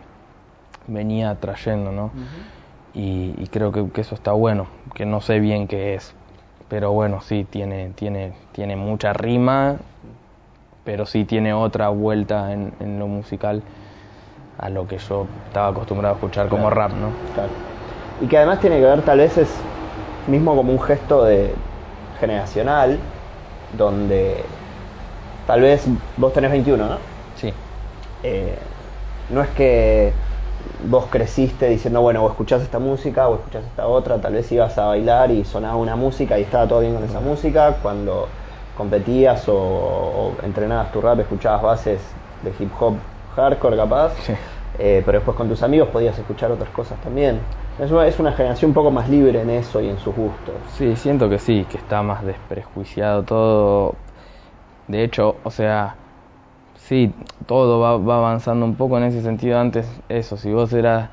venía 0.88 1.36
trayendo, 1.36 1.92
¿no? 1.92 2.12
y, 2.94 3.48
creo 3.52 3.72
que, 3.72 4.02
eso 4.02 4.16
está 4.16 4.32
bueno, 4.32 4.66
que 4.96 5.06
no 5.06 5.22
sé 5.22 5.40
bien 5.40 5.68
qué 5.68 5.94
es, 5.94 6.16
pero 6.68 6.92
bueno, 6.92 7.22
sí, 7.22 7.46
tiene, 7.48 7.92
tiene, 7.96 8.34
tiene 8.54 8.76
mucha 8.76 9.14
rima, 9.14 9.78
pero 10.84 11.06
sí 11.06 11.24
tiene 11.24 11.54
otra 11.54 11.90
vuelta 11.90 12.52
en, 12.54 12.74
en 12.80 12.98
lo 12.98 13.08
musical 13.08 13.62
a 14.58 14.70
lo 14.70 14.88
que 14.88 14.98
yo 14.98 15.28
estaba 15.48 15.68
acostumbrado 15.68 16.16
a 16.16 16.18
escuchar 16.18 16.48
como 16.48 16.70
rap, 16.70 16.92
¿no? 16.92 17.12
Claro. 17.34 17.50
Y 18.22 18.28
que 18.28 18.38
además 18.38 18.60
tiene 18.60 18.78
que 18.78 18.86
ver 18.86 19.02
tal 19.04 19.20
vez 19.20 19.38
es 19.38 19.50
mismo 20.28 20.56
como 20.56 20.72
un 20.72 20.82
gesto 20.82 21.24
de 21.24 21.54
generacional, 22.20 22.98
donde 23.78 24.44
tal 25.46 25.62
vez 25.62 25.86
vos 26.18 26.34
tenés 26.34 26.52
21, 26.52 26.86
¿no? 26.86 26.98
Sí. 27.36 27.54
Eh, 28.24 28.58
no 29.30 29.42
es 29.42 29.50
que 29.50 30.12
vos 30.90 31.06
creciste 31.10 31.70
diciendo, 31.70 32.02
bueno, 32.02 32.24
o 32.24 32.30
escuchás 32.30 32.62
esta 32.62 32.80
música 32.80 33.28
o 33.28 33.36
escuchás 33.36 33.64
esta 33.64 33.88
otra, 33.88 34.18
tal 34.20 34.34
vez 34.34 34.52
ibas 34.52 34.78
a 34.78 34.88
bailar 34.88 35.32
y 35.32 35.46
sonaba 35.46 35.76
una 35.76 35.96
música 35.96 36.40
y 36.40 36.44
estaba 36.44 36.68
todo 36.68 36.80
bien 36.80 36.96
con 36.96 37.04
esa 37.04 37.20
música, 37.20 37.78
cuando 37.82 38.28
competías 38.76 39.48
o, 39.50 39.56
o 39.56 40.34
entrenabas 40.44 40.92
tu 40.92 41.02
rap, 41.02 41.20
escuchabas 41.20 41.62
bases 41.62 42.02
de 42.44 42.52
hip 42.60 42.72
hop 42.80 42.96
hardcore 43.38 43.78
capaz, 43.78 44.14
eh, 44.80 45.02
pero 45.06 45.20
después 45.20 45.38
con 45.38 45.48
tus 45.48 45.64
amigos 45.64 45.90
podías 45.90 46.18
escuchar 46.18 46.52
otras 46.52 46.70
cosas 46.72 47.00
también. 47.02 47.40
Es 47.80 47.92
una, 47.92 48.08
es 48.08 48.20
una 48.20 48.32
generación 48.32 48.72
un 48.72 48.76
poco 48.76 48.92
más 48.92 49.08
libre 49.10 49.42
en 49.42 49.50
eso 49.52 49.80
y 49.82 49.90
en 49.90 50.00
sus 50.00 50.16
gustos. 50.16 50.56
Sí, 50.74 50.96
siento 50.96 51.30
que 51.30 51.38
sí, 51.38 51.66
que 51.70 51.78
está 51.78 52.02
más 52.02 52.26
desprejuiciado 52.26 53.24
todo. 53.24 53.96
De 54.88 55.04
hecho, 55.04 55.36
o 55.44 55.52
sea, 55.52 55.96
sí, 56.76 57.14
todo 57.46 57.80
va, 57.80 57.98
va 57.98 58.18
avanzando 58.18 58.66
un 58.66 58.76
poco 58.76 58.98
en 58.98 59.04
ese 59.04 59.22
sentido. 59.22 59.60
Antes, 59.60 59.88
eso, 60.10 60.38
si 60.38 60.52
vos 60.52 60.74
eras 60.74 61.10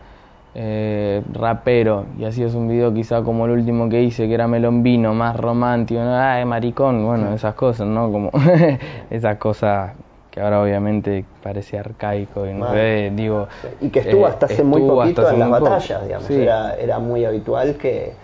eh, 0.55 1.23
rapero 1.33 2.07
y 2.17 2.25
hacías 2.25 2.55
un 2.55 2.69
video 2.69 2.95
quizá 2.95 3.23
como 3.23 3.45
el 3.45 3.51
último 3.51 3.89
que 3.89 4.03
hice 4.03 4.29
que 4.29 4.35
era 4.35 4.47
melombino 4.47 5.13
más 5.13 5.37
romántico 5.37 6.01
¿no? 6.01 6.15
ay 6.17 6.45
maricón 6.45 7.05
bueno 7.05 7.35
esas 7.35 7.57
cosas 7.57 7.89
no 7.89 8.13
como 8.13 8.31
esas 9.11 9.37
cosas 9.39 9.95
que 10.35 10.41
ahora 10.43 10.63
obviamente 10.63 11.27
parece 11.43 11.79
arcaico 11.79 12.47
y 12.49 12.55
no 12.55 12.67
sé, 12.67 13.11
digo 13.15 13.49
y 13.81 13.91
que 13.91 14.01
estuvo 14.01 14.27
eh, 14.27 14.27
hasta 14.27 14.47
hace 14.47 14.65
muy 14.65 14.83
poquito 14.83 15.29
hasta 15.29 15.31
en 15.31 15.39
las 15.39 15.51
poco. 15.51 15.51
batallas 15.51 16.03
digamos 16.05 16.29
Sí. 16.29 16.35
era, 16.39 16.75
era 16.77 16.99
muy 16.99 17.25
habitual 17.25 17.77
que, 17.77 18.19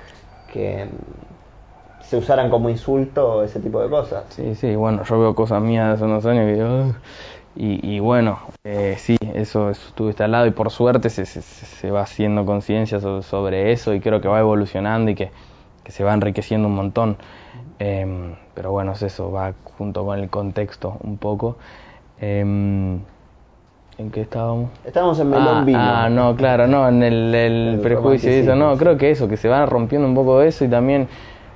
que 0.46 0.88
se 2.00 2.16
usaran 2.18 2.50
como 2.50 2.68
insulto 2.68 3.42
ese 3.44 3.60
tipo 3.60 3.80
de 3.82 3.88
cosas 3.88 4.26
Sí, 4.28 4.54
sí, 4.54 4.76
bueno, 4.76 5.02
yo 5.04 5.18
veo 5.18 5.34
cosas 5.34 5.60
mías 5.62 5.88
de 5.88 5.94
hace 5.94 6.04
unos 6.04 6.24
años 6.24 6.44
que 6.46 6.54
digo, 6.54 6.94
y, 7.56 7.96
y 7.96 8.00
bueno, 8.00 8.40
eh, 8.64 8.94
sí, 8.98 9.16
eso, 9.34 9.70
eso 9.70 9.88
estuvo 9.88 10.08
instalado 10.08 10.46
y 10.46 10.52
por 10.52 10.70
suerte 10.70 11.10
se, 11.10 11.26
se, 11.26 11.42
se- 11.42 11.90
va 11.90 12.02
haciendo 12.02 12.46
conciencia 12.46 13.00
sobre, 13.00 13.22
sobre 13.22 13.72
eso 13.72 13.92
y 13.94 14.00
creo 14.00 14.20
que 14.20 14.28
va 14.28 14.38
evolucionando 14.40 15.10
y 15.10 15.14
que, 15.16 15.32
que 15.84 15.92
se 15.92 16.04
va 16.04 16.14
enriqueciendo 16.14 16.68
un 16.68 16.76
montón. 16.76 17.18
Em, 17.78 18.36
pero 18.54 18.72
bueno, 18.72 18.92
es 18.92 19.02
eso, 19.02 19.32
va 19.32 19.54
junto 19.64 20.04
con 20.06 20.18
el 20.20 20.30
contexto 20.30 20.98
un 21.02 21.18
poco. 21.18 21.58
Em, 22.20 23.00
¿En 23.98 24.10
qué 24.10 24.22
estábamos? 24.22 24.70
estábamos 24.84 25.18
en 25.20 25.30
melón 25.30 25.58
Ah, 25.58 25.64
vino 25.64 25.92
ah, 26.04 26.08
no, 26.10 26.36
claro, 26.36 26.66
no, 26.66 26.88
en 26.88 27.02
el, 27.02 27.34
el 27.34 27.74
El 27.74 27.80
prejuicio 27.80 28.32
y 28.32 28.40
eso, 28.40 28.56
no, 28.56 28.76
creo 28.76 28.96
que 28.96 29.10
eso, 29.10 29.28
que 29.28 29.36
se 29.36 29.48
va 29.48 29.64
rompiendo 29.66 30.06
un 30.08 30.14
poco 30.14 30.42
eso 30.42 30.64
y 30.64 30.68
también 30.68 31.08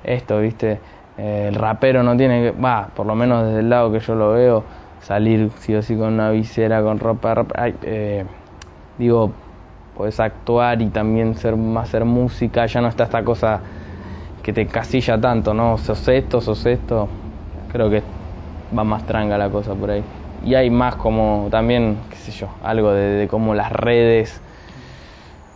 esto, 0.03 0.39
viste, 0.39 0.81
Eh, 1.17 1.47
el 1.49 1.55
rapero 1.55 2.03
no 2.03 2.17
tiene 2.17 2.43
que, 2.43 2.51
va, 2.51 2.89
por 2.93 3.05
lo 3.05 3.15
menos 3.15 3.45
desde 3.47 3.59
el 3.61 3.69
lado 3.69 3.89
que 3.91 3.99
yo 4.01 4.15
lo 4.15 4.31
veo, 4.33 4.65
salir 4.99 5.49
sí 5.59 5.73
o 5.75 5.81
sí 5.81 5.95
con 5.97 6.13
una 6.13 6.29
visera, 6.31 6.81
con 6.83 6.99
ropa, 6.99 7.29
de 7.29 7.35
rap- 7.35 7.51
ay, 7.55 7.75
eh, 7.83 8.25
digo, 8.97 9.33
puedes 9.93 10.19
actuar 10.19 10.81
y 10.81 10.89
también 10.89 11.35
ser 11.35 11.55
más 11.57 11.89
hacer 11.89 12.05
música, 12.05 12.65
ya 12.65 12.81
no 12.81 12.87
está 12.89 13.05
esta 13.05 13.23
cosa 13.23 13.63
que 14.43 14.53
te 14.53 14.67
casilla 14.67 15.19
tanto, 15.21 15.53
¿no? 15.53 15.77
Sos 15.77 16.07
esto, 16.09 16.41
sos 16.41 16.65
esto, 16.65 17.09
creo 17.69 17.89
que 17.89 18.03
va 18.77 18.83
más 18.83 19.05
tranga 19.05 19.37
la 19.37 19.49
cosa 19.51 19.75
por 19.75 19.91
ahí. 19.91 20.05
Y 20.43 20.55
hay 20.55 20.69
más 20.69 20.95
como 20.95 21.47
también, 21.49 21.97
qué 22.09 22.17
sé 22.17 22.31
yo, 22.31 22.49
algo 22.63 22.91
de, 22.91 23.11
de 23.11 23.27
cómo 23.27 23.55
las 23.55 23.71
redes, 23.71 24.41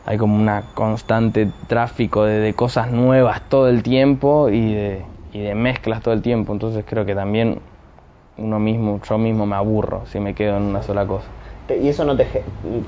hay 0.06 0.18
como 0.18 0.36
una 0.36 0.64
constante 0.74 1.52
tráfico 1.68 2.24
de, 2.24 2.54
cosas 2.56 2.92
nuevas 2.92 3.42
todo 3.48 3.70
el 3.70 3.84
tiempo 3.84 4.50
y 4.50 4.74
de, 4.74 5.06
y 5.34 5.42
de 5.42 5.54
mezclas 5.54 6.02
todo 6.02 6.16
el 6.16 6.24
tiempo. 6.24 6.52
Entonces 6.52 6.84
creo 6.88 7.06
que 7.06 7.14
también 7.14 7.60
uno 8.38 8.58
mismo, 8.60 9.00
yo 9.08 9.18
mismo 9.20 9.46
me 9.46 9.56
aburro 9.56 10.08
si 10.08 10.20
me 10.20 10.34
quedo 10.34 10.58
en 10.58 10.64
una 10.64 10.82
sola 10.82 11.06
cosa. 11.06 11.28
¿Y 11.80 11.88
eso 11.88 12.04
no 12.04 12.18
te, 12.18 12.26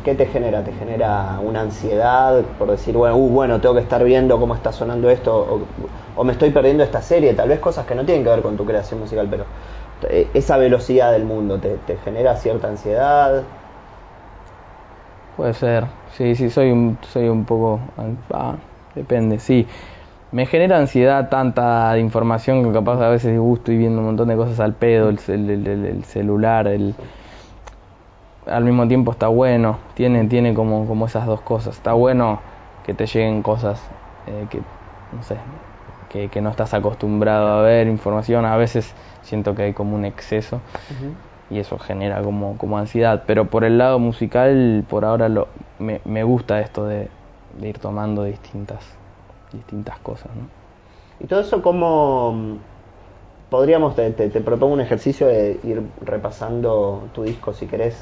qué 0.03 0.15
te 0.15 0.25
genera? 0.25 0.63
¿Te 0.63 0.71
genera 0.71 1.39
una 1.43 1.61
ansiedad 1.61 2.41
por 2.57 2.71
decir, 2.71 2.97
bueno, 2.97 3.15
uh, 3.17 3.29
bueno, 3.29 3.61
tengo 3.61 3.75
que 3.75 3.81
estar 3.81 4.03
viendo 4.03 4.39
cómo 4.39 4.55
está 4.55 4.71
sonando 4.71 5.07
esto, 5.11 5.37
o, 5.37 5.61
o 6.15 6.23
me 6.23 6.31
estoy 6.31 6.49
perdiendo 6.49 6.83
esta 6.83 7.03
serie? 7.03 7.35
Tal 7.35 7.49
vez 7.49 7.59
cosas 7.59 7.85
que 7.85 7.93
no 7.93 8.03
tienen 8.03 8.23
que 8.23 8.31
ver 8.31 8.41
con 8.41 8.57
tu 8.57 8.65
creación 8.65 8.99
musical, 8.99 9.27
pero 9.29 9.45
esa 10.09 10.57
velocidad 10.57 11.11
del 11.11 11.25
mundo 11.25 11.59
te, 11.59 11.97
genera 11.97 12.35
cierta 12.37 12.67
ansiedad. 12.67 13.43
Puede 15.35 15.53
ser, 15.53 15.87
sí, 16.11 16.35
sí, 16.35 16.49
soy 16.49 16.71
un, 16.71 16.99
soy 17.03 17.29
un 17.29 17.45
poco, 17.45 17.93
ah, 18.33 18.57
depende, 18.93 19.39
sí. 19.39 19.67
Me 20.31 20.45
genera 20.45 20.77
ansiedad 20.79 21.29
tanta 21.29 21.97
información 21.99 22.63
que 22.63 22.73
capaz 22.73 23.01
a 23.01 23.09
veces 23.09 23.31
digo, 23.31 23.45
"Uh, 23.45 23.55
estoy 23.57 23.77
viendo 23.77 23.99
un 23.99 24.07
montón 24.07 24.29
de 24.29 24.35
cosas 24.37 24.59
al 24.59 24.75
pedo, 24.75 25.09
el- 25.09 25.19
el- 25.29 25.67
el 25.85 26.03
celular, 26.05 26.67
el... 26.67 26.95
al 28.45 28.63
mismo 28.63 28.87
tiempo 28.87 29.11
está 29.11 29.27
bueno, 29.27 29.79
tiene, 29.93 30.25
tiene 30.27 30.53
como, 30.53 30.87
como 30.87 31.05
esas 31.05 31.25
dos 31.27 31.41
cosas. 31.41 31.75
Está 31.75 31.93
bueno 31.93 32.43
que 32.83 32.93
te 32.93 33.05
lleguen 33.05 33.43
cosas 33.43 33.89
eh, 34.25 34.47
que, 34.49 34.63
no 35.11 35.21
sé, 35.23 35.39
que, 36.11 36.29
que 36.29 36.41
no 36.41 36.49
estás 36.49 36.73
acostumbrado 36.73 37.47
a 37.59 37.61
ver, 37.63 37.87
información, 37.87 38.45
a 38.45 38.57
veces 38.57 38.93
siento 39.21 39.55
que 39.55 39.63
hay 39.63 39.73
como 39.73 39.95
un 39.95 40.05
exceso 40.05 40.61
y 41.49 41.59
eso 41.59 41.77
genera 41.79 42.21
como, 42.23 42.57
como 42.57 42.77
ansiedad. 42.77 43.23
Pero 43.27 43.45
por 43.49 43.63
el 43.63 43.77
lado 43.77 43.99
musical, 43.99 44.85
por 44.89 45.05
ahora 45.05 45.29
lo, 45.29 45.47
me, 45.79 46.01
me 46.05 46.23
gusta 46.23 46.59
esto 46.61 46.85
de, 46.85 47.09
de 47.59 47.69
ir 47.69 47.79
tomando 47.79 48.23
distintas, 48.23 48.83
distintas 49.51 49.99
cosas. 49.99 50.31
¿no? 50.35 50.47
Y 51.19 51.27
todo 51.27 51.41
eso, 51.41 51.61
como 51.61 52.35
podríamos, 53.49 53.95
te, 53.95 54.11
te- 54.11 54.29
te 54.29 54.41
propongo 54.41 54.73
un 54.73 54.81
ejercicio 54.81 55.27
de 55.27 55.59
ir 55.63 55.81
repasando 56.01 57.09
tu 57.13 57.23
disco 57.23 57.53
si 57.53 57.67
querés, 57.67 57.95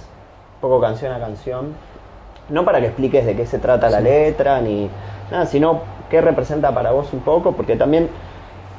un 0.56 0.62
poco 0.62 0.80
canción 0.82 1.12
a 1.14 1.20
canción. 1.20 1.66
No 2.50 2.66
para 2.66 2.80
que 2.82 2.88
expliques 2.88 3.26
de 3.26 3.36
qué 3.36 3.46
se 3.46 3.60
trata 3.60 3.90
la 3.90 4.02
letra 4.02 4.62
ni 4.62 4.90
nada, 5.32 5.46
sino 5.46 5.99
qué 6.10 6.22
representa 6.22 6.74
para 6.74 6.92
vos 6.92 7.12
un 7.14 7.20
poco, 7.22 7.54
porque 7.54 7.76
también 7.76 8.10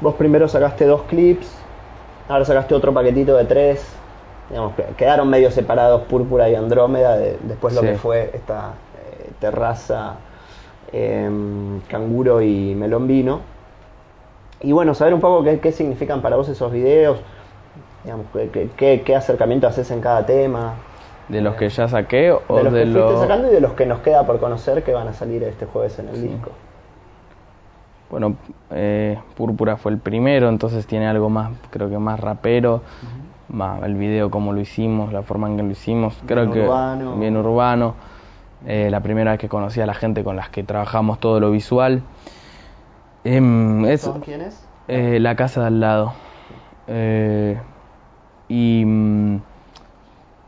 vos 0.01 0.15
primero 0.15 0.47
sacaste 0.47 0.85
dos 0.85 1.03
clips, 1.03 1.51
ahora 2.29 2.45
sacaste 2.45 2.73
otro 2.75 2.93
paquetito 2.93 3.35
de 3.37 3.45
tres. 3.45 3.85
Digamos, 4.49 4.75
que 4.75 4.83
quedaron 4.97 5.29
medio 5.29 5.49
separados 5.49 6.01
Púrpura 6.03 6.49
y 6.49 6.55
Andrómeda, 6.55 7.15
de- 7.17 7.37
después 7.43 7.73
lo 7.73 7.81
Sí. 7.81 7.87
que 7.87 7.95
fue 7.95 8.31
esta 8.33 8.71
eh, 8.97 9.29
terraza, 9.39 10.15
em, 10.91 11.79
canguro 11.87 12.41
y 12.41 12.75
melón 12.75 13.07
vino. 13.07 13.39
Y 14.59 14.73
bueno, 14.73 14.93
saber 14.93 15.13
un 15.13 15.21
poco 15.21 15.43
qué, 15.43 15.59
qué 15.59 15.71
significan 15.71 16.21
para 16.21 16.35
vos 16.35 16.49
esos 16.49 16.71
videos, 16.71 17.17
digamos, 18.03 18.25
qué, 18.33 18.69
qué- 18.75 19.01
qué- 19.03 19.15
acercamiento 19.15 19.67
haces 19.67 19.89
en 19.91 20.01
cada 20.01 20.25
tema, 20.25 20.73
De 21.29 21.39
los 21.39 21.55
que 21.55 21.69
ya 21.69 21.87
saqué 21.87 22.31
o 22.31 22.57
de 22.57 22.63
los 22.63 22.73
de 22.73 22.79
que 22.81 22.85
los... 22.87 23.19
sacando 23.21 23.47
y 23.49 23.51
de 23.53 23.61
los 23.61 23.71
que 23.73 23.85
nos 23.85 23.99
queda 23.99 24.25
por 24.25 24.39
conocer 24.39 24.83
que 24.83 24.93
van 24.93 25.07
a 25.07 25.13
salir 25.13 25.43
este 25.43 25.65
jueves 25.65 25.97
en 25.99 26.09
el 26.09 26.21
disco. 26.21 26.51
Bueno, 28.11 28.35
eh, 28.71 29.17
Púrpura 29.35 29.77
fue 29.77 29.93
el 29.93 29.97
primero, 29.97 30.49
entonces 30.49 30.85
tiene 30.85 31.07
algo 31.07 31.29
más, 31.29 31.49
creo 31.69 31.89
que 31.89 31.97
más 31.97 32.19
rapero, 32.19 32.81
más 33.47 33.81
el 33.83 33.95
video 33.95 34.29
como 34.29 34.51
lo 34.51 34.59
hicimos, 34.59 35.13
la 35.13 35.23
forma 35.23 35.47
en 35.47 35.55
que 35.57 35.63
lo 35.63 35.71
hicimos, 35.71 36.17
creo 36.25 36.43
Bien 36.43 36.53
que 36.53 36.61
urbano. 36.67 37.15
bien 37.15 37.37
urbano. 37.37 37.95
Eh, 38.67 38.89
la 38.91 38.99
primera 38.99 39.31
vez 39.31 39.39
que 39.39 39.47
conocí 39.49 39.79
a 39.81 39.85
la 39.85 39.93
gente 39.93 40.23
con 40.25 40.35
las 40.35 40.49
que 40.49 40.61
trabajamos 40.63 41.19
todo 41.19 41.39
lo 41.39 41.49
visual. 41.51 42.01
Em, 43.23 43.85
es 43.85 44.01
¿Son 44.01 44.19
quiénes? 44.19 44.61
eh, 44.87 45.19
la 45.19 45.35
casa 45.35 45.61
de 45.61 45.67
al 45.67 45.79
lado. 45.79 46.13
Eh, 46.87 47.57
y 48.49 48.83
mm, 48.85 49.37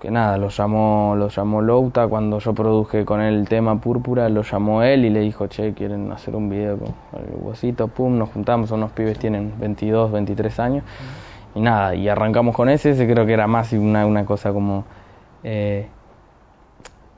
que 0.03 0.11
nada, 0.11 0.37
lo 0.37 0.49
llamó, 0.49 1.15
lo 1.17 1.29
llamó 1.29 1.61
Louta 1.61 2.07
cuando 2.09 2.39
yo 2.39 2.53
produje 2.53 3.05
con 3.05 3.21
él 3.21 3.35
el 3.35 3.47
tema 3.47 3.79
Púrpura, 3.79 4.27
lo 4.27 4.41
llamó 4.41 4.83
él 4.83 5.05
y 5.05 5.09
le 5.09 5.21
dijo, 5.21 5.47
che, 5.47 5.73
quieren 5.73 6.11
hacer 6.11 6.35
un 6.35 6.49
video 6.49 6.77
con 6.77 6.89
el 7.21 7.35
huesito, 7.37 7.87
pum, 7.87 8.17
nos 8.17 8.29
juntamos, 8.29 8.69
unos 8.71 8.91
pibes 8.91 9.17
tienen 9.17 9.53
22, 9.57 10.11
23 10.11 10.59
años, 10.59 10.83
y 11.55 11.61
nada, 11.61 11.95
y 11.95 12.09
arrancamos 12.09 12.53
con 12.53 12.67
ese, 12.67 12.89
ese 12.91 13.07
creo 13.07 13.25
que 13.25 13.31
era 13.31 13.47
más 13.47 13.71
una, 13.71 14.05
una 14.05 14.25
cosa 14.25 14.51
como 14.51 14.83
eh, 15.41 15.87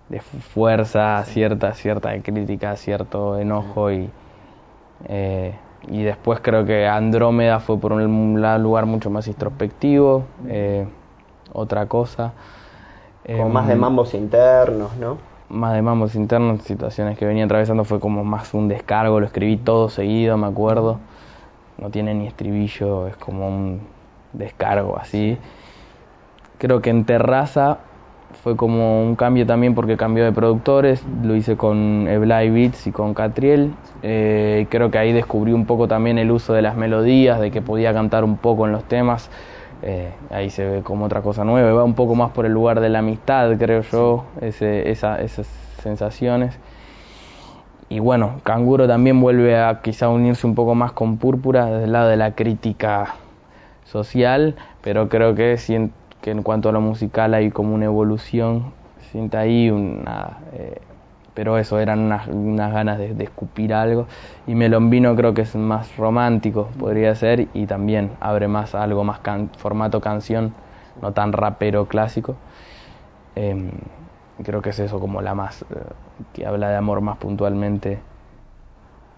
de 0.09 0.19
fu- 0.19 0.37
fuerza, 0.37 1.23
cierta, 1.25 1.73
cierta 1.73 2.21
crítica, 2.21 2.75
cierto 2.75 3.39
enojo 3.39 3.91
y... 3.91 4.09
Eh, 5.09 5.55
y 5.87 6.01
después 6.01 6.39
creo 6.39 6.65
que 6.65 6.87
Andrómeda 6.87 7.59
fue 7.59 7.79
por 7.79 7.93
un 7.93 8.41
lugar 8.63 8.87
mucho 8.87 9.11
más 9.11 9.27
introspectivo, 9.27 10.23
eh, 10.47 10.87
otra 11.53 11.85
cosa. 11.85 12.33
Como 13.25 13.47
Em, 13.47 13.51
más 13.51 13.67
de 13.67 13.75
mambos 13.75 14.13
internos, 14.13 14.95
¿no? 14.97 15.17
más 15.49 15.73
de 15.73 15.81
mambos 15.81 16.15
internos, 16.15 16.63
situaciones 16.63 17.17
que 17.17 17.25
venía 17.25 17.45
atravesando 17.45 17.83
fue 17.83 17.99
como 17.99 18.23
más 18.23 18.53
un 18.53 18.67
descargo, 18.67 19.19
lo 19.19 19.25
escribí 19.25 19.57
todo 19.57 19.89
seguido, 19.89 20.37
me 20.37 20.47
acuerdo. 20.47 20.99
No 21.77 21.89
tiene 21.89 22.13
ni 22.13 22.27
estribillo, 22.27 23.07
es 23.07 23.15
como 23.17 23.47
un 23.47 23.81
descargo 24.33 24.97
así. 24.97 25.37
Creo 26.57 26.81
que 26.81 26.89
en 26.89 27.05
Terraza 27.05 27.79
fue 28.43 28.55
como 28.55 29.03
un 29.03 29.15
cambio 29.15 29.45
también 29.45 29.75
porque 29.75 29.97
cambió 29.97 30.23
de 30.23 30.31
productores, 30.31 31.03
lo 31.23 31.35
hice 31.35 31.57
con 31.57 32.07
Eblay 32.07 32.49
Beats 32.49 32.87
y 32.87 32.91
con 32.91 33.13
Catriel. 33.13 33.73
Eh, 34.03 34.67
creo 34.69 34.89
que 34.89 34.97
ahí 34.97 35.13
descubrí 35.13 35.53
un 35.53 35.65
poco 35.65 35.87
también 35.87 36.17
el 36.17 36.31
uso 36.31 36.53
de 36.53 36.61
las 36.61 36.75
melodías, 36.75 37.39
de 37.39 37.51
que 37.51 37.61
podía 37.61 37.93
cantar 37.93 38.23
un 38.23 38.37
poco 38.37 38.65
en 38.65 38.71
los 38.71 38.83
temas. 38.85 39.29
Eh, 39.81 40.11
ahí 40.29 40.49
se 40.49 40.67
ve 40.67 40.81
como 40.81 41.05
otra 41.05 41.21
cosa 41.21 41.43
nueva, 41.43 41.71
va 41.73 41.83
un 41.83 41.93
poco 41.95 42.15
más 42.15 42.31
por 42.31 42.45
el 42.45 42.53
lugar 42.53 42.79
de 42.79 42.89
la 42.89 42.99
amistad, 42.99 43.55
creo 43.57 43.81
yo, 43.81 44.25
esas 44.41 45.47
sensaciones. 45.81 46.57
Y 47.87 47.99
bueno, 47.99 48.41
Canguro 48.43 48.87
también 48.87 49.21
vuelve 49.21 49.59
a 49.59 49.81
quizá 49.81 50.09
unirse 50.09 50.47
un 50.47 50.55
poco 50.55 50.73
más 50.73 50.91
con 50.91 51.17
Púrpura 51.17 51.65
desde 51.65 51.83
el 51.83 51.91
lado 51.91 52.09
de 52.09 52.17
la 52.17 52.33
crítica 52.33 53.15
social, 53.83 54.55
pero 54.81 55.07
creo 55.07 55.35
que, 55.35 55.55
que 56.21 56.31
en 56.31 56.41
cuanto 56.41 56.69
a 56.69 56.71
lo 56.71 56.81
musical 56.81 57.35
hay 57.35 57.51
como 57.51 57.75
una 57.75 57.85
evolución, 57.85 58.73
siente 59.11 59.37
ahí 59.37 59.69
una... 59.69 60.39
eh, 60.53 60.81
pero 61.35 61.57
eso, 61.59 61.79
eran 61.79 61.99
unas, 61.99 62.27
unas 62.27 62.73
ganas 62.73 62.97
de, 62.97 63.23
escupir 63.23 63.73
algo. 63.73 64.07
Y 64.47 64.55
Melombino 64.55 65.15
creo 65.15 65.33
que 65.35 65.41
es 65.41 65.55
más 65.55 65.95
romántico, 65.97 66.69
podría 66.79 67.13
ser, 67.13 67.47
y 67.53 67.67
también 67.67 68.11
abre 68.21 68.47
más 68.47 68.73
algo 68.73 69.03
más 69.03 69.19
can- 69.19 69.49
formato 69.57 70.01
canción, 70.01 70.53
no 71.01 71.11
tan 71.11 71.33
rapero 71.33 71.85
clásico. 71.87 72.35
Em, 73.35 73.69
creo 74.43 74.61
que 74.61 74.69
es 74.69 74.79
eso 74.79 74.99
como 74.99 75.21
la 75.21 75.35
más, 75.35 75.63
eh, 75.63 75.65
que 76.33 76.45
habla 76.45 76.69
de 76.69 76.77
amor 76.77 77.01
más 77.01 77.17
puntualmente 77.17 77.99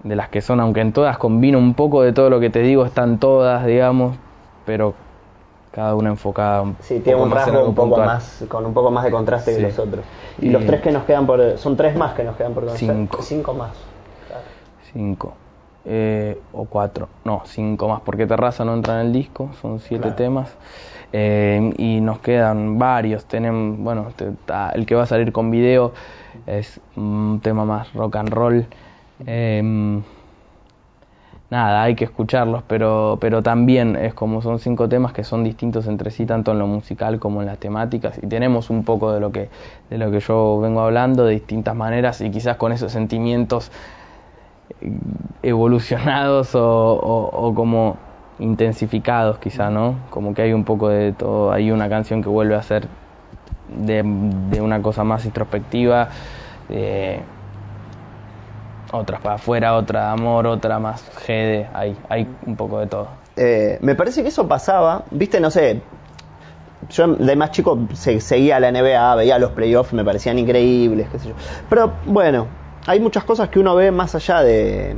de 0.04 0.16
las 0.16 0.30
que 0.30 0.42
son, 0.42 0.60
aunque 0.60 0.82
en 0.82 0.94
todas 0.94 1.18
combino 1.18 1.58
un 1.58 1.74
poco 1.74 2.02
de 2.02 2.14
todo 2.14 2.30
lo 2.30 2.40
que 2.40 2.50
te 2.50 2.60
digo, 2.60 2.86
están 2.86 3.20
todas, 3.20 3.66
digamos, 3.66 4.18
pero 4.66 4.96
cada 5.78 5.94
una 5.94 6.10
enfocada 6.10 6.64
un 6.64 6.76
Sí, 6.82 7.02
tiene 7.02 7.20
poco 7.20 7.24
un 7.30 7.32
rasgo 7.36 7.60
un 7.68 7.76
poco 7.76 7.90
puntual. 7.90 8.08
más, 8.08 8.44
con 8.50 8.66
un 8.66 8.74
poco 8.74 8.90
más 8.90 9.04
de 9.04 9.12
contraste 9.12 9.52
Sí. 9.52 9.58
que 9.62 9.68
los 9.68 9.78
otros. 9.78 10.04
Y 10.42 10.48
Y- 10.48 10.50
los 10.50 10.66
tres 10.66 10.82
que 10.82 10.92
nos 10.92 11.04
quedan 11.04 11.28
por, 11.28 11.56
son 11.60 11.78
tres 11.78 11.96
más 11.96 12.16
que 12.16 12.24
nos 12.24 12.36
quedan 12.36 12.56
por 12.56 12.64
conocer. 12.66 12.90
Cinco. 12.96 13.22
Cinco 13.22 13.54
más. 13.54 13.70
Claro. 14.28 14.42
Cinco. 14.92 15.34
Eh, 15.86 16.42
o 16.52 16.66
cuatro. 16.66 17.10
No, 17.26 17.44
cinco 17.46 17.88
más, 17.88 18.02
porque 18.02 18.26
Terraza 18.26 18.66
no 18.66 18.74
entra 18.74 19.00
en 19.02 19.06
el 19.08 19.14
disco, 19.14 19.52
son 19.62 19.80
siete 19.80 20.02
Claro. 20.02 20.16
temas. 20.16 20.50
Eh, 21.14 21.72
y 21.78 22.02
nos 22.02 22.18
quedan 22.22 22.80
varios. 22.80 23.26
Tenemos, 23.26 23.78
bueno, 23.78 24.08
te- 24.16 24.32
ta- 24.48 24.72
el 24.72 24.88
que 24.88 24.96
va 24.96 25.04
a 25.04 25.06
salir 25.06 25.32
con 25.32 25.52
video 25.52 25.94
es 26.48 26.82
un 26.96 27.40
tema 27.44 27.66
más 27.66 27.94
rock 27.94 28.16
and 28.16 28.30
roll. 28.30 28.66
Eh, 29.28 30.02
nada, 31.50 31.84
hay 31.84 31.96
que 31.96 32.04
escucharlos, 32.06 32.63
pero, 32.68 33.18
pero 33.22 33.42
también 33.44 33.96
es 33.96 34.13
como 34.13 34.42
son 34.42 34.60
cinco 34.60 34.89
temas 34.89 35.13
que 35.13 35.24
son 35.24 35.44
distintos 35.44 35.88
entre 35.88 36.12
sí, 36.12 36.25
tanto 36.25 36.51
en 36.51 36.60
lo 36.60 36.68
musical 36.68 37.20
como 37.20 37.42
en 37.42 37.48
las 37.48 37.58
temáticas, 37.60 38.18
y 38.22 38.27
tenemos 38.27 38.70
un 38.70 38.84
poco 38.84 39.12
de 39.13 39.20
lo 39.20 39.32
que, 39.32 39.50
de 39.89 39.98
lo 39.98 40.12
que 40.12 40.20
yo 40.20 40.60
vengo 40.62 40.82
hablando 40.82 41.25
de 41.25 41.34
distintas 41.36 41.75
maneras, 41.75 42.22
y 42.22 42.32
quizás 42.32 42.58
con 42.58 42.72
esos 42.72 42.92
sentimientos 42.92 43.72
eh, 44.82 44.92
evolucionados 45.44 46.56
o, 46.56 46.62
o- 46.63 47.54
como 47.56 47.98
intensificados 48.39 49.39
quizá, 49.39 49.70
¿no? 49.72 50.06
Como 50.10 50.34
que 50.34 50.44
hay 50.44 50.54
un 50.54 50.63
poco 50.63 50.89
de 50.89 51.13
todo, 51.13 51.51
hay 51.51 51.72
una 51.72 51.89
canción 51.89 52.22
que 52.22 52.30
vuelve 52.30 52.56
a 52.56 52.62
ser 52.62 52.88
de, 53.68 54.04
de 54.06 54.62
una 54.62 54.82
cosa 54.82 55.04
más 55.04 55.25
introspectiva, 55.25 56.10
de 56.70 57.27
otras 58.91 59.22
para 59.22 59.36
afuera, 59.36 59.75
otra 59.75 60.06
de 60.08 60.12
amor, 60.13 60.48
otra 60.48 60.79
más 60.79 61.03
gede, 61.25 61.67
hay, 61.74 61.98
hay 62.10 62.27
un 62.46 62.56
poco 62.56 62.79
de 62.79 62.88
todo. 62.88 63.08
Eh, 63.36 63.77
me 63.82 63.96
parece 63.96 64.24
que 64.24 64.29
eso 64.29 64.48
pasaba, 64.48 65.03
viste, 65.12 65.39
no 65.39 65.51
sé. 65.51 65.82
Yo 66.89 67.08
de 67.08 67.36
más 67.36 67.51
chico 67.51 67.77
se- 67.94 68.20
seguía 68.22 68.60
la 68.60 68.70
NBA, 68.72 69.15
veía 69.15 69.39
los 69.39 69.51
playoffs, 69.51 69.94
me 69.94 70.06
parecían 70.06 70.39
increíbles, 70.39 71.08
qué 71.12 71.20
sé 71.20 71.29
yo. 71.29 71.34
Pero 71.70 71.94
bueno, 72.06 72.48
hay 72.86 73.00
muchas 73.00 73.24
cosas 73.24 73.50
que 73.50 73.60
uno 73.60 73.75
ve 73.75 73.91
más 73.91 74.15
allá 74.15 74.41
de. 74.41 74.96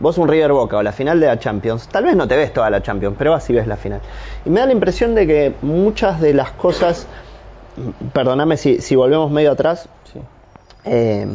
Vos 0.00 0.16
un 0.16 0.28
River 0.28 0.52
Boca 0.52 0.76
o 0.76 0.82
la 0.82 0.92
final 0.92 1.18
de 1.18 1.26
la 1.26 1.38
Champions, 1.40 1.88
tal 1.88 2.04
vez 2.04 2.14
no 2.14 2.28
te 2.28 2.36
ves 2.36 2.52
toda 2.52 2.70
la 2.70 2.80
Champions, 2.82 3.16
pero 3.18 3.32
vas 3.32 3.50
y 3.50 3.52
ves 3.52 3.66
la 3.66 3.76
final. 3.76 4.00
Y 4.44 4.50
me 4.50 4.60
da 4.60 4.66
la 4.66 4.72
impresión 4.72 5.14
de 5.16 5.26
que 5.26 5.54
muchas 5.60 6.20
de 6.20 6.34
las 6.34 6.52
cosas, 6.52 7.08
perdóname 8.12 8.56
si, 8.56 8.80
si 8.80 8.94
volvemos 8.96 9.30
medio 9.30 9.52
atrás, 9.52 9.88
Sí. 10.12 10.20
eh, 10.84 11.26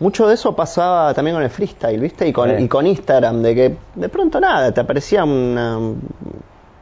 mucho 0.00 0.26
de 0.28 0.34
eso 0.34 0.54
pasaba 0.54 1.12
también 1.14 1.34
con 1.36 1.42
el 1.42 1.50
freestyle, 1.50 2.00
¿viste? 2.00 2.28
Y 2.28 2.32
con, 2.32 2.56
Sí. 2.56 2.64
y 2.64 2.68
con 2.68 2.86
Instagram, 2.86 3.42
de 3.42 3.54
que 3.54 3.76
de 3.94 4.08
pronto 4.08 4.40
nada, 4.40 4.72
te 4.72 4.80
aparecía 4.80 5.24
una 5.24 5.78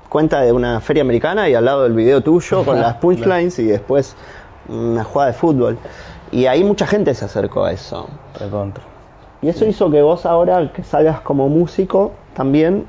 cuenta 0.08 0.40
de 0.42 0.52
una 0.52 0.80
feria 0.80 1.02
americana 1.02 1.48
y 1.48 1.54
al 1.54 1.64
lado 1.64 1.82
del 1.82 1.92
video 1.92 2.20
tuyo 2.22 2.64
con 2.64 2.80
las 2.80 2.94
punchlines 2.96 3.58
y 3.58 3.64
después 3.66 4.14
una 4.68 5.04
jugada 5.04 5.32
de 5.32 5.36
fútbol. 5.38 5.78
Y 6.32 6.46
ahí 6.46 6.64
mucha 6.64 6.86
gente 6.86 7.14
se 7.14 7.24
acercó 7.24 7.64
a 7.64 7.72
eso. 7.72 8.08
Recontra. 8.38 8.82
Y 9.42 9.48
eso 9.48 9.64
hizo 9.64 9.90
que 9.90 10.02
vos 10.02 10.26
ahora 10.26 10.72
que 10.72 10.82
salgas 10.82 11.20
como 11.20 11.48
músico 11.48 12.12
también, 12.34 12.86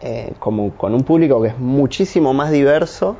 eh, 0.00 0.32
como 0.38 0.72
con 0.72 0.94
un 0.94 1.02
público 1.02 1.40
que 1.40 1.48
es 1.48 1.58
muchísimo 1.58 2.32
más 2.34 2.50
diverso 2.50 3.16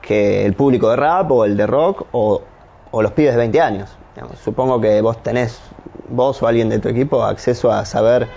que 0.00 0.44
el 0.44 0.54
público 0.54 0.90
de 0.90 0.96
rap 0.96 1.30
o 1.30 1.44
el 1.44 1.56
de 1.56 1.66
rock 1.66 2.06
o, 2.12 2.42
o 2.90 3.02
los 3.02 3.12
pibes 3.12 3.32
de 3.32 3.38
20 3.38 3.60
años. 3.60 3.96
Digamos, 4.14 4.38
Supongo 4.40 4.80
que 4.80 5.00
vos 5.00 5.22
tenés, 5.22 5.60
vos 6.08 6.42
o 6.42 6.46
alguien 6.46 6.68
de 6.68 6.78
tu 6.78 6.88
equipo, 6.88 7.22
acceso 7.24 7.72
a 7.72 7.84
saber 7.84 8.28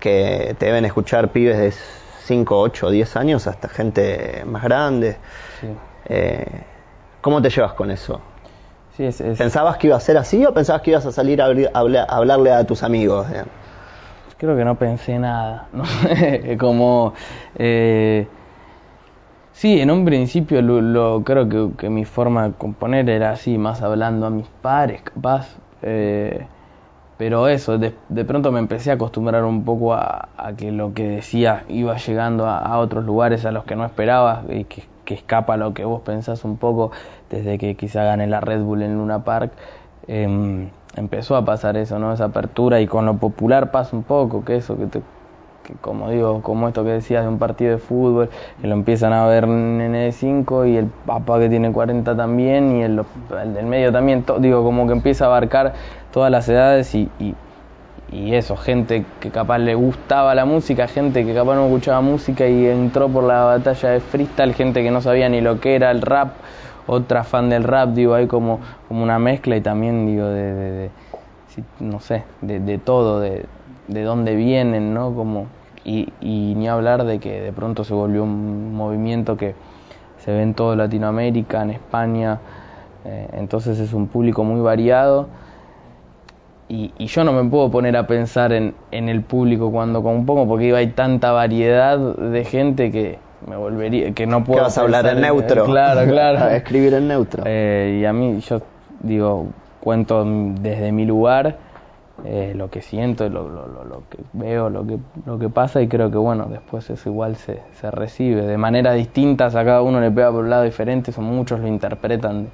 que 0.00 0.56
te 0.58 0.66
deben 0.66 0.84
escuchar 0.84 1.28
pibes 1.28 1.58
de 1.58 1.72
5, 2.24 2.58
8, 2.58 2.90
10 2.90 3.16
años 3.16 3.46
hasta 3.46 3.68
gente 3.68 4.44
más 4.46 4.62
grande. 4.62 5.16
Sí. 5.60 5.68
Eh, 6.06 6.46
¿Cómo 7.20 7.40
te 7.42 7.50
llevas 7.50 7.74
con 7.74 7.90
eso? 7.90 8.20
Sí, 8.96 9.04
es, 9.04 9.20
es- 9.20 9.38
¿Pensabas 9.38 9.76
que 9.76 9.86
iba 9.88 9.96
a 9.96 10.00
ser 10.00 10.16
así 10.16 10.44
o 10.44 10.52
pensabas 10.54 10.82
que 10.82 10.90
ibas 10.90 11.06
a 11.06 11.12
salir 11.12 11.40
a, 11.42 11.46
hablarle 11.46 12.52
a 12.52 12.64
tus 12.64 12.82
amigos? 12.82 13.26
creo 14.38 14.56
que 14.56 14.64
no 14.64 14.74
pensé 14.76 15.18
nada, 15.18 15.68
¿no? 15.72 15.84
como 16.58 17.12
eh, 17.56 18.26
sí, 19.52 19.80
en 19.80 19.90
un 19.90 20.04
principio 20.04 20.62
lo, 20.62 20.80
lo- 20.80 21.24
creo 21.24 21.48
que, 21.76 21.90
mi 21.90 22.04
forma 22.04 22.48
de 22.48 22.54
componer 22.54 23.08
era 23.10 23.30
así, 23.32 23.58
más 23.58 23.82
hablando 23.82 24.26
a 24.26 24.30
mis 24.30 24.48
pares, 24.48 25.02
capaz. 25.02 25.56
eh, 25.82 26.48
pero 27.16 27.48
eso, 27.48 27.78
de, 27.78 27.94
de 28.08 28.24
pronto 28.24 28.52
me 28.52 28.60
empecé 28.60 28.90
a 28.90 28.94
acostumbrar 28.94 29.44
un 29.44 29.64
poco 29.64 29.94
a, 29.94 30.30
que 30.58 30.72
lo 30.72 30.94
que 30.94 31.08
decía 31.08 31.64
iba 31.68 31.96
llegando 31.98 32.46
a, 32.48 32.78
otros 32.78 33.04
lugares 33.04 33.44
a 33.46 33.52
los 33.52 33.64
que 33.64 33.76
no 33.76 33.84
esperaba 33.86 34.44
y 34.50 34.64
que, 34.66 34.84
escapa 35.10 35.56
lo 35.56 35.74
que 35.74 35.84
vos 35.84 36.02
pensás 36.02 36.44
un 36.44 36.56
poco 36.58 36.92
desde 37.30 37.58
que 37.58 37.76
quizá 37.76 38.04
gané 38.04 38.28
la 38.28 38.40
Red 38.40 38.62
Bull 38.62 38.82
en 38.82 38.94
Luna 38.96 39.24
Park. 39.24 39.52
em, 40.06 40.70
empezó 40.96 41.36
a 41.36 41.44
pasar 41.44 41.76
eso, 41.76 41.98
¿no? 41.98 42.12
Esa 42.12 42.26
apertura 42.26 42.80
y 42.80 42.86
con 42.86 43.06
lo 43.06 43.18
popular 43.18 43.70
pasa 43.70 43.96
un 43.96 44.04
poco, 44.04 44.44
que 44.44 44.56
eso, 44.56 44.76
que, 44.78 44.86
te- 44.86 45.02
como 45.80 46.10
digo, 46.10 46.42
como 46.42 46.68
esto 46.68 46.84
que 46.84 46.90
decías 46.90 47.22
de 47.22 47.28
un 47.28 47.38
partido 47.38 47.72
de 47.72 47.78
fútbol, 47.78 48.30
que 48.60 48.66
lo 48.66 48.74
empiezan 48.74 49.12
a 49.12 49.26
ver 49.26 49.46
nene 49.48 49.98
de 49.98 50.12
5 50.12 50.66
y 50.66 50.76
el 50.76 50.86
papá 50.86 51.38
que 51.38 51.48
tiene 51.48 51.72
40 51.72 52.16
también 52.16 52.76
y 52.76 52.82
el, 52.82 53.02
el 53.42 53.54
del 53.54 53.66
medio 53.66 53.92
también, 53.92 54.24
digo, 54.38 54.62
como 54.62 54.86
que 54.86 54.92
empieza 54.92 55.24
a 55.24 55.28
abarcar 55.28 55.74
todas 56.12 56.30
las 56.30 56.48
edades 56.48 56.94
y, 56.94 57.10
y, 57.18 57.34
y 58.10 58.34
eso, 58.34 58.56
gente 58.56 59.04
que 59.20 59.30
capaz 59.30 59.58
le 59.58 59.74
gustaba 59.74 60.34
la 60.34 60.44
música, 60.44 60.88
gente 60.88 61.24
que 61.24 61.34
capaz 61.34 61.54
no 61.54 61.66
escuchaba 61.66 62.00
música 62.00 62.46
y 62.46 62.66
entró 62.66 63.08
por 63.08 63.24
la 63.24 63.44
batalla 63.44 63.90
de 63.90 64.00
freestyle, 64.00 64.54
gente 64.54 64.82
que 64.82 64.90
no 64.90 65.00
sabía 65.00 65.28
ni 65.28 65.40
lo 65.40 65.60
que 65.60 65.74
era 65.74 65.90
el 65.90 66.02
rap, 66.02 66.32
otra 66.86 67.24
fan 67.24 67.48
del 67.48 67.64
rap, 67.64 67.90
digo, 67.90 68.14
hay 68.14 68.26
como, 68.26 68.60
como 68.88 69.02
una 69.02 69.18
mezcla 69.18 69.56
y 69.56 69.60
también 69.60 70.06
digo 70.06 70.26
de, 70.26 70.90
no 71.78 72.00
sé, 72.00 72.24
de 72.40 72.78
todo, 72.78 73.20
de, 73.20 73.44
de 73.90 74.02
dónde 74.02 74.34
vienen, 74.34 74.94
¿no? 74.94 75.14
Como, 75.14 75.46
y, 75.84 76.12
y 76.20 76.54
ni 76.56 76.68
hablar 76.68 77.04
de 77.04 77.18
que 77.18 77.40
de 77.40 77.52
pronto 77.52 77.84
se 77.84 77.94
volvió 77.94 78.24
un 78.24 78.74
movimiento 78.74 79.36
que 79.36 79.54
se 80.18 80.32
ve 80.32 80.42
en 80.42 80.54
toda 80.54 80.76
Latinoamérica, 80.76 81.62
en 81.62 81.70
España, 81.70 82.38
eh, 83.04 83.28
entonces 83.32 83.78
es 83.78 83.92
un 83.92 84.06
público 84.08 84.44
muy 84.44 84.60
variado 84.60 85.28
y, 86.68 86.92
y 86.98 87.06
yo 87.06 87.24
no 87.24 87.32
me 87.32 87.48
puedo 87.48 87.70
poner 87.70 87.96
a 87.96 88.06
pensar 88.06 88.52
en, 88.52 88.74
en 88.92 89.08
el 89.08 89.22
público 89.22 89.72
cuando 89.72 90.02
compongo 90.02 90.46
porque 90.46 90.74
hay 90.74 90.88
tanta 90.88 91.32
variedad 91.32 91.98
de 91.98 92.44
gente 92.44 92.90
que 92.90 93.18
me 93.46 93.56
volvería 93.56 94.12
que 94.12 94.26
no 94.26 94.44
puedo 94.44 94.58
que 94.58 94.64
vas 94.64 94.78
a 94.78 94.82
hablar 94.82 95.06
en 95.06 95.22
neutro. 95.22 95.64
claro 95.64 96.00
A 96.02 96.04
claro 96.04 96.48
escribir 96.50 96.94
en 96.94 97.08
neutro. 97.08 97.42
Eh, 97.46 98.00
y 98.02 98.04
a 98.04 98.12
mí 98.12 98.38
yo 98.40 98.60
digo 99.02 99.46
cuento 99.80 100.24
desde 100.26 100.92
mi 100.92 101.06
lugar 101.06 101.56
eh, 102.24 102.52
lo 102.54 102.70
que 102.70 102.82
siento 102.82 103.28
lo, 103.28 103.48
lo, 103.48 103.66
lo, 103.66 104.02
que 104.10 104.18
veo 104.34 104.68
lo 104.68 104.86
que 104.86 104.98
lo 105.24 105.38
que 105.38 105.48
pasa 105.48 105.80
y 105.80 105.88
creo 105.88 106.10
que 106.10 106.18
bueno 106.18 106.46
después 106.46 106.90
eso 106.90 107.08
igual 107.08 107.36
se, 107.36 107.60
se 107.80 107.90
recibe. 107.90 108.42
De 108.42 108.58
maneras 108.58 108.96
distintas 108.96 109.54
a 109.54 109.64
cada 109.64 109.82
uno 109.82 110.00
le 110.00 110.10
pega 110.10 110.30
por 110.30 110.44
un 110.44 110.50
lado 110.50 110.64
diferente 110.64 111.12
son 111.12 111.24
muchos 111.24 111.60
lo 111.60 111.68
interpretan 111.68 112.48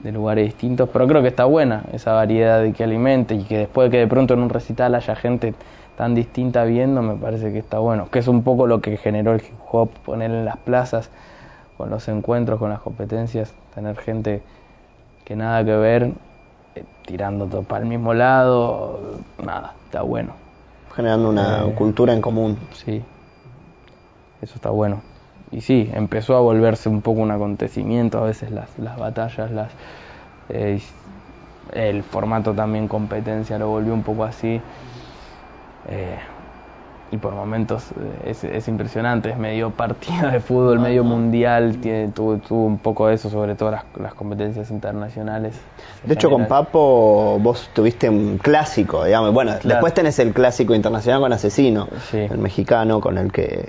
de, 0.00 0.12
lugares 0.12 0.46
distintos 0.46 0.88
pero 0.92 1.06
creo 1.06 1.22
que 1.22 1.28
está 1.28 1.44
buena 1.44 1.84
esa 1.92 2.12
variedad 2.12 2.62
de 2.62 2.72
que 2.72 2.84
alimente 2.84 3.34
y 3.34 3.44
que 3.44 3.58
después 3.58 3.86
de 3.86 3.90
que 3.90 3.98
de 3.98 4.06
pronto 4.06 4.34
en 4.34 4.40
un 4.40 4.48
recital 4.48 4.94
haya 4.94 5.14
gente 5.14 5.54
tan 5.96 6.14
distinta 6.14 6.64
viendo 6.64 7.02
me 7.02 7.14
parece 7.14 7.52
que 7.52 7.58
está 7.58 7.78
bueno 7.78 8.08
que 8.10 8.18
es 8.18 8.28
un 8.28 8.42
poco 8.42 8.66
lo 8.66 8.80
que 8.80 8.96
generó 8.96 9.32
el 9.32 9.42
hip 9.42 9.58
hop 9.70 9.90
poner 10.04 10.30
en 10.30 10.44
las 10.44 10.56
plazas 10.56 11.10
con 11.76 11.90
los 11.90 12.08
encuentros 12.08 12.58
con 12.58 12.70
las 12.70 12.80
competencias 12.80 13.54
tener 13.74 13.96
gente 13.96 14.42
que 15.24 15.36
nada 15.36 15.64
que 15.64 15.76
ver 15.76 16.12
tirando 17.06 17.46
todo 17.46 17.62
para 17.62 17.82
el 17.82 17.88
mismo 17.88 18.14
lado 18.14 19.18
nada 19.42 19.74
está 19.86 20.02
bueno 20.02 20.32
Generando 20.94 21.30
una 21.30 21.64
Eh. 21.66 21.74
cultura 21.74 22.12
en 22.12 22.20
común. 22.20 22.58
sí 22.72 23.02
eso 24.42 24.54
está 24.56 24.70
bueno 24.70 25.00
y 25.50 25.60
sí 25.60 25.90
empezó 25.94 26.36
a 26.36 26.40
volverse 26.40 26.88
un 26.88 27.02
poco 27.02 27.20
un 27.20 27.30
acontecimiento 27.30 28.18
a 28.18 28.22
veces 28.26 28.50
las, 28.50 28.78
las 28.78 28.96
batallas 28.98 29.50
las 29.50 29.70
eh, 30.48 30.80
el 31.72 32.02
formato 32.02 32.52
también 32.54 32.88
competencia 32.88 33.58
lo 33.58 33.68
volvió 33.68 33.94
un 33.94 34.02
poco 34.02 34.24
así 34.24 34.60
eh, 35.88 36.18
y 37.12 37.18
por 37.18 37.34
momentos 37.34 37.84
eh, 37.92 38.30
es, 38.30 38.42
es 38.42 38.66
impresionante, 38.68 39.30
es 39.30 39.36
medio 39.38 39.70
partida 39.70 40.30
de 40.30 40.40
fútbol, 40.40 40.80
medio 40.80 41.04
mundial, 41.04 41.76
tiene, 41.76 42.08
tuvo, 42.08 42.38
tuvo 42.38 42.64
un 42.64 42.78
poco 42.78 43.06
de 43.06 43.14
eso, 43.14 43.30
sobre 43.30 43.54
todo 43.54 43.70
las, 43.70 43.84
las 44.00 44.14
competencias 44.14 44.70
internacionales. 44.70 45.54
De 46.04 46.14
hecho, 46.14 46.30
con. 46.30 46.46
Papo 46.46 47.38
vos 47.38 47.70
tuviste 47.74 48.08
un 48.08 48.38
clásico, 48.38 49.04
digamos. 49.04 49.32
Bueno, 49.32 49.52
Claro. 49.60 49.68
después 49.76 49.94
tenés 49.94 50.18
el 50.18 50.32
clásico 50.32 50.74
internacional 50.74 51.20
con 51.20 51.32
Asesino, 51.32 51.86
Sí. 52.10 52.18
el 52.18 52.38
mexicano 52.38 53.00
con 53.00 53.18
el 53.18 53.30
que 53.30 53.68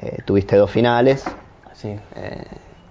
eh, 0.00 0.18
tuviste 0.24 0.56
dos 0.56 0.70
finales. 0.70 1.24
Sí, 1.72 1.96
Eh, 2.16 2.44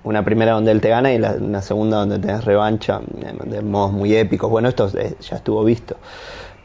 una 0.03 0.23
primera 0.25 0.53
donde 0.53 0.71
él 0.71 0.81
te 0.81 0.89
gana 0.89 1.11
y 1.13 1.19
la, 1.19 1.33
una 1.33 1.61
segunda 1.61 1.97
donde 1.97 2.17
tenés 2.17 2.43
revancha 2.43 3.01
de 3.45 3.61
modos 3.61 3.91
muy 3.91 4.15
épicos. 4.15 4.49
Bueno, 4.49 4.67
esto 4.69 4.87
ya 4.87 5.35
estuvo 5.35 5.63
visto. 5.63 5.97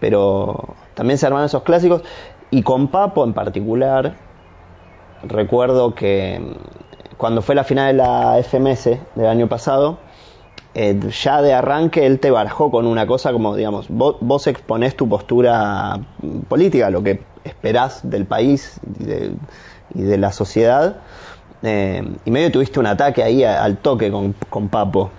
Pero 0.00 0.74
también 0.94 1.18
se 1.18 1.26
arman 1.26 1.44
esos 1.44 1.62
clásicos 1.62 2.02
y 2.50 2.62
con 2.62 2.88
Papo 2.88 3.24
en 3.24 3.32
particular, 3.32 4.14
recuerdo 5.22 5.94
que 5.94 6.40
mm, 6.40 7.16
cuando 7.16 7.42
fue 7.42 7.54
la 7.54 7.64
final 7.64 7.96
de 7.96 8.02
la 8.02 8.42
FMS 8.42 8.98
del 9.14 9.26
año 9.26 9.48
pasado, 9.48 9.98
eh, 10.74 10.98
ya 11.22 11.40
de 11.40 11.54
arranque 11.54 12.04
él 12.04 12.20
te 12.20 12.30
barajó 12.30 12.70
con 12.70 12.86
una 12.86 13.06
cosa 13.06 13.32
como, 13.32 13.56
digamos, 13.56 13.88
vos, 13.88 14.16
vos 14.20 14.46
exponés 14.46 14.94
tu 14.94 15.08
postura 15.08 15.98
política, 16.48 16.90
lo 16.90 17.02
que 17.02 17.22
esperás 17.44 18.08
del 18.08 18.26
país 18.26 18.78
y 19.00 19.04
de, 19.04 19.32
y 19.94 20.02
de 20.02 20.18
la 20.18 20.32
sociedad, 20.32 20.98
eh, 21.62 22.06
y 22.24 22.30
medio 22.30 22.52
tuviste 22.52 22.78
un 22.78 22.86
ataque 22.86 23.22
ahí 23.22 23.42
al 23.42 23.78
toque 23.78 24.10
con, 24.10 24.34
con 24.50 24.68
Papo. 24.68 25.10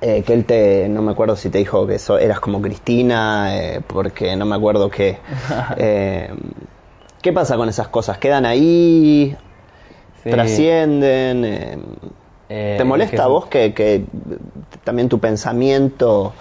Eh, 0.00 0.22
que 0.22 0.34
él 0.34 0.44
te, 0.44 0.88
no 0.90 1.00
me 1.00 1.12
acuerdo 1.12 1.36
si 1.36 1.48
te 1.48 1.58
dijo 1.58 1.86
que 1.86 1.94
eso 1.94 2.18
eras 2.18 2.40
como 2.40 2.60
Cristina, 2.60 3.56
eh, 3.56 3.80
porque 3.86 4.36
no 4.36 4.44
me 4.44 4.54
acuerdo 4.54 4.90
qué. 4.90 5.18
¿Qué 7.22 7.32
pasa 7.32 7.56
con 7.56 7.68
esas 7.68 7.88
cosas? 7.88 8.18
¿Quedan 8.18 8.44
ahí? 8.44 9.36
¿Trascienden? 10.22 11.82
¿Te 12.48 12.84
molesta 12.84 13.24
a 13.24 13.26
vos 13.26 13.46
que, 13.46 13.74
que, 13.74 14.04
también 14.84 15.08
tu 15.08 15.18
pensamiento 15.18 16.32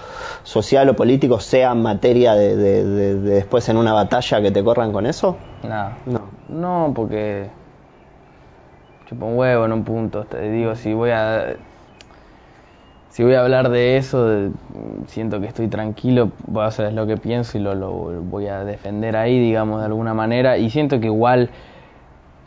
social 0.43 0.87
o 0.89 0.95
político 0.95 1.39
sea 1.39 1.73
materia 1.73 2.35
de, 2.35 2.55
de, 2.55 2.83
de, 2.83 3.15
de, 3.15 3.29
después 3.35 3.67
en 3.69 3.77
una 3.77 3.93
batalla 3.93 4.41
que 4.41 4.51
te 4.51 4.63
corran 4.63 4.91
con 4.91 5.07
eso? 5.07 5.37
No. 5.63 5.89
No, 6.05 6.21
no 6.49 6.93
porque 6.95 7.49
chupo 9.07 9.25
un 9.25 9.37
huevo 9.37 9.65
en 9.65 9.71
un 9.71 9.83
punto. 9.83 10.25
Te 10.25 10.49
digo, 10.51 10.75
si 10.75 10.93
voy 10.93 11.09
a 11.09 11.55
si 13.15 13.23
voy 13.23 13.35
a 13.35 13.39
hablar 13.39 13.69
de 13.69 13.95
eso, 13.95 14.49
siento 15.07 15.39
que 15.39 15.47
estoy 15.47 15.69
tranquilo, 15.69 16.31
voy 16.47 16.63
a 16.63 16.65
hacer 16.65 16.91
lo 16.91 17.07
que 17.07 17.15
pienso 17.15 17.57
y 17.57 17.61
lo, 17.61 17.73
lo, 17.73 17.93
voy 18.21 18.47
a 18.47 18.65
defender 18.65 19.15
ahí, 19.15 19.39
digamos, 19.39 19.79
de 19.79 19.85
alguna 19.85 20.13
manera. 20.13 20.57
Y 20.57 20.69
siento 20.69 20.99
que 20.99 21.05
igual, 21.05 21.49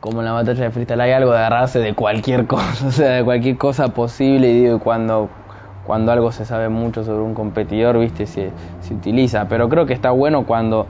como 0.01 0.19
en 0.19 0.27
la 0.27 0.33
batalla 0.33 0.65
de 0.65 0.71
freestyle, 0.71 1.01
hay 1.01 1.13
algo 1.13 1.33
de 1.33 1.39
agarrarse 1.39 1.79
de 1.79 1.95
cualquier 1.95 2.47
cosa, 2.47 2.87
o 2.87 2.91
sea, 2.91 3.13
de 3.13 3.25
cualquier 3.25 3.57
cosa 3.57 3.95
posible. 3.95 4.51
Y 4.51 4.65
digo, 4.65 4.79
cuando, 4.79 5.31
cuando 5.87 6.13
algo 6.13 6.33
se 6.33 6.45
sabe 6.45 6.69
mucho 6.69 7.03
sobre 7.03 7.23
un 7.23 7.33
competidor, 7.33 7.99
viste, 7.99 8.27
se, 8.27 8.51
se 8.83 8.93
utiliza. 8.93 9.49
Pero 9.49 9.71
creo 9.71 9.87
que 9.87 9.95
está 9.95 10.11
bueno 10.11 10.45
cuando 10.45 10.87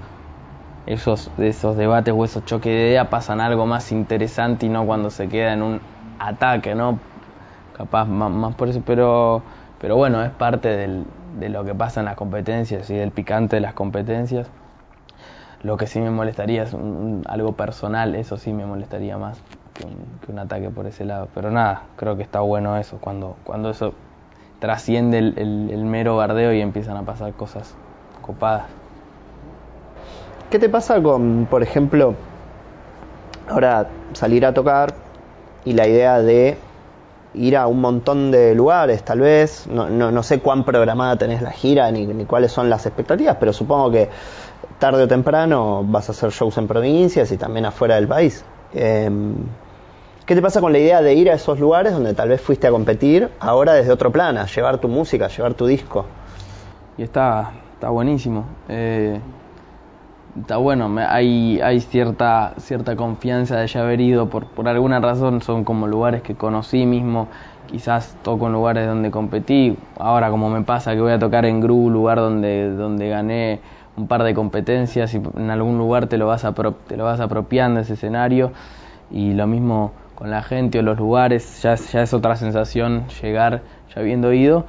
esos, 0.86 1.30
esos 1.38 1.76
debates 1.76 2.12
o 2.16 2.24
esos 2.24 2.44
choques 2.44 2.72
de 2.72 2.88
ideas 2.88 3.06
pasan 3.06 3.40
algo 3.40 3.64
más 3.64 3.92
interesante 3.92 4.66
y 4.66 4.70
no 4.70 4.84
cuando 4.86 5.10
se 5.10 5.28
queda 5.28 5.52
en 5.52 5.62
un 5.62 5.80
ataque, 6.18 6.74
¿no? 6.74 6.98
Capaz 7.76 8.06
más, 8.06 8.32
más 8.32 8.56
por 8.56 8.68
eso, 8.68 8.82
pero, 8.84 9.44
pero 9.80 9.96
bueno, 9.96 10.22
es 10.24 10.30
parte 10.30 10.68
del, 10.68 11.04
de 11.38 11.48
lo 11.48 11.64
que 11.64 11.74
pasa 11.74 12.00
en 12.00 12.06
las 12.06 12.16
competencias 12.16 12.90
y 12.90 12.94
del 12.94 13.10
picante 13.10 13.56
de 13.56 13.60
las 13.60 13.74
competencias. 13.74 14.48
Lo 15.62 15.76
que 15.76 15.86
sí 15.86 16.00
me 16.00 16.10
molestaría 16.10 16.62
es 16.62 16.72
un, 16.72 17.22
algo 17.26 17.52
personal, 17.52 18.14
eso 18.14 18.36
sí 18.36 18.52
me 18.52 18.64
molestaría 18.64 19.18
más 19.18 19.40
que 19.74 19.84
un, 19.84 19.96
que 20.24 20.32
un, 20.32 20.38
ataque 20.38 20.70
por 20.70 20.86
ese 20.86 21.04
lado. 21.04 21.28
Pero 21.34 21.50
nada, 21.50 21.82
creo 21.96 22.16
que 22.16 22.22
está 22.22 22.40
bueno 22.40 22.76
eso, 22.76 22.98
cuando, 23.00 23.36
cuando 23.44 23.70
eso 23.70 23.94
trasciende 24.60 25.18
el, 25.18 25.34
el, 25.36 25.70
el 25.72 25.84
mero 25.84 26.16
bardeo 26.16 26.52
y 26.52 26.60
empiezan 26.60 26.96
a 26.96 27.02
pasar 27.02 27.32
cosas 27.32 27.74
copadas. 28.22 28.66
¿Qué 30.50 30.58
te 30.58 30.68
pasa 30.68 31.02
con, 31.02 31.46
por 31.50 31.62
ejemplo, 31.62 32.14
ahora 33.48 33.88
salir 34.12 34.46
a 34.46 34.54
tocar 34.54 34.94
y 35.64 35.74
la 35.74 35.86
idea 35.86 36.20
de 36.20 36.56
ir 37.34 37.56
a 37.56 37.66
un 37.66 37.80
montón 37.80 38.30
de 38.30 38.54
lugares, 38.54 39.04
tal 39.04 39.20
vez? 39.20 39.66
No, 39.66 39.88
no, 39.88 40.10
no 40.10 40.22
sé 40.22 40.40
cuán 40.40 40.64
programada 40.64 41.16
tenés 41.16 41.42
la 41.42 41.50
gira 41.50 41.90
ni, 41.90 42.06
ni, 42.06 42.24
cuáles 42.24 42.52
son 42.52 42.70
las 42.70 42.86
expectativas, 42.86 43.36
pero 43.38 43.52
supongo 43.52 43.90
que 43.90 44.08
tarde 44.78 45.02
o 45.02 45.08
temprano 45.08 45.84
vas 45.84 46.08
a 46.08 46.12
hacer 46.12 46.30
shows 46.30 46.56
en 46.58 46.66
provincias 46.66 47.30
y 47.32 47.36
también 47.36 47.66
afuera 47.66 47.96
del 47.96 48.08
país. 48.08 48.44
Eh, 48.74 49.10
¿Qué 50.26 50.34
te 50.34 50.42
pasa 50.42 50.60
con 50.60 50.72
la 50.72 50.78
idea 50.78 51.00
de 51.00 51.14
ir 51.14 51.30
a 51.30 51.34
esos 51.34 51.58
lugares 51.58 51.94
donde 51.94 52.12
tal 52.12 52.28
vez 52.28 52.40
fuiste 52.40 52.66
a 52.66 52.70
competir, 52.70 53.30
ahora 53.40 53.72
desde 53.72 53.92
otro 53.92 54.12
plano, 54.12 54.44
llevar 54.44 54.78
tu 54.78 54.88
música, 54.88 55.28
llevar 55.28 55.54
tu 55.54 55.66
disco? 55.66 56.04
Y 56.98 57.02
está, 57.02 57.52
está 57.74 57.88
buenísimo. 57.88 58.44
Eh 58.68 59.18
está 60.40 60.56
bueno, 60.56 60.94
hay, 61.08 61.60
hay 61.60 61.80
cierta, 61.80 62.54
cierta 62.58 62.96
confianza 62.96 63.56
de 63.56 63.66
ya 63.66 63.80
haber 63.80 64.00
ido, 64.00 64.28
por, 64.28 64.46
por 64.46 64.68
alguna 64.68 65.00
razón 65.00 65.42
son 65.42 65.64
como 65.64 65.86
lugares 65.86 66.22
que 66.22 66.34
conocí 66.34 66.86
mismo, 66.86 67.28
quizás 67.66 68.16
toco 68.22 68.46
en 68.46 68.52
lugares 68.52 68.86
donde 68.86 69.10
competí, 69.10 69.76
ahora 69.98 70.30
como 70.30 70.50
me 70.50 70.62
pasa 70.62 70.94
que 70.94 71.00
voy 71.00 71.12
a 71.12 71.18
tocar 71.18 71.44
en 71.44 71.60
Gru, 71.60 71.90
lugar 71.90 72.18
donde, 72.18 72.70
donde 72.74 73.08
gané 73.08 73.60
un 73.98 74.06
par 74.06 74.22
de 74.22 74.32
competencias 74.32 75.12
y 75.14 75.16
en 75.36 75.50
algún 75.50 75.76
lugar 75.76 76.06
te 76.06 76.16
lo 76.18 76.26
vas, 76.26 76.46
te 76.86 76.96
lo 76.96 77.04
vas 77.04 77.20
apropiando 77.20 77.80
ese 77.80 77.94
escenario. 77.94 78.52
Y 79.10 79.34
lo 79.34 79.46
mismo 79.46 79.92
con 80.14 80.30
la 80.30 80.42
gente 80.42 80.78
o 80.78 80.82
los 80.82 80.98
lugares, 80.98 81.62
ya, 81.62 81.74
ya 81.74 82.02
es 82.02 82.14
otra 82.14 82.36
sensación 82.36 83.08
llegar 83.22 83.62
ya 83.94 84.00
habiendo 84.00 84.32
ido, 84.32 84.66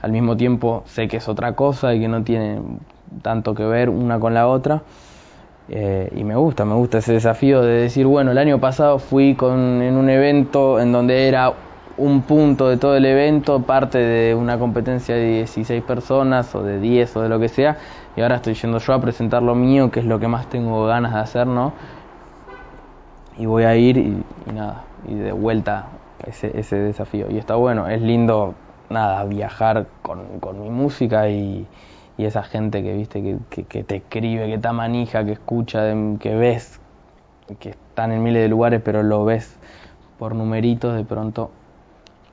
al 0.00 0.12
mismo 0.12 0.36
tiempo 0.36 0.82
sé 0.86 1.08
que 1.08 1.16
es 1.16 1.28
otra 1.28 1.54
cosa 1.54 1.94
y 1.94 2.00
que 2.00 2.08
no 2.08 2.22
tiene 2.22 2.60
tanto 3.22 3.54
que 3.54 3.64
ver 3.64 3.88
una 3.88 4.18
con 4.18 4.34
la 4.34 4.46
otra. 4.48 4.82
Eh, 5.70 6.10
y 6.16 6.24
me 6.24 6.34
gusta, 6.34 6.64
me 6.64 6.74
gusta 6.74 6.98
ese 6.98 7.12
desafío 7.12 7.60
de 7.60 7.82
decir, 7.82 8.06
bueno, 8.06 8.30
el 8.30 8.38
año 8.38 8.58
pasado 8.58 8.98
fui 8.98 9.34
con, 9.34 9.82
en 9.82 9.96
un 9.96 10.08
evento 10.08 10.80
en 10.80 10.92
donde 10.92 11.28
era 11.28 11.52
un 11.98 12.22
punto 12.22 12.68
de 12.68 12.78
todo 12.78 12.96
el 12.96 13.04
evento, 13.04 13.60
parte 13.60 13.98
de 13.98 14.34
una 14.34 14.58
competencia 14.58 15.14
de 15.14 15.26
16 15.44 15.82
personas 15.82 16.54
o 16.54 16.62
de 16.62 16.80
10 16.80 17.16
o 17.16 17.22
de 17.22 17.28
lo 17.28 17.38
que 17.38 17.48
sea, 17.48 17.76
y 18.16 18.22
ahora 18.22 18.36
estoy 18.36 18.54
yendo 18.54 18.78
yo 18.78 18.94
a 18.94 19.00
presentar 19.00 19.42
lo 19.42 19.54
mío, 19.54 19.90
que 19.90 20.00
es 20.00 20.06
lo 20.06 20.18
que 20.18 20.28
más 20.28 20.48
tengo 20.48 20.86
ganas 20.86 21.12
de 21.12 21.20
hacer, 21.20 21.46
¿no? 21.46 21.72
Y 23.36 23.46
voy 23.46 23.64
a 23.64 23.76
ir 23.76 23.98
y, 23.98 24.24
nada, 24.52 24.84
y 25.06 25.14
de 25.14 25.32
vuelta 25.32 25.88
ese, 26.24 26.58
ese 26.58 26.76
desafío. 26.76 27.26
Y 27.30 27.36
está 27.36 27.56
bueno, 27.56 27.88
es 27.88 28.00
lindo, 28.00 28.54
nada, 28.90 29.24
viajar 29.24 29.86
con, 30.02 30.40
con 30.40 30.62
mi 30.62 30.70
música 30.70 31.28
y, 31.28 31.66
y 32.18 32.24
esa 32.24 32.42
gente 32.42 32.82
que 32.82 32.92
viste 32.94 33.22
que, 33.22 33.38
que, 33.48 33.64
que, 33.64 33.84
te 33.84 33.96
escribe, 33.96 34.46
que 34.46 34.54
está 34.54 34.72
manija, 34.72 35.24
que 35.24 35.32
escucha, 35.32 35.84
que 36.18 36.34
ves, 36.34 36.80
que 37.60 37.70
están 37.70 38.10
en 38.10 38.22
miles 38.24 38.42
de 38.42 38.48
lugares, 38.48 38.82
pero 38.84 39.04
lo 39.04 39.24
ves 39.24 39.56
por 40.18 40.34
numeritos, 40.34 40.96
de 40.96 41.04
pronto 41.04 41.52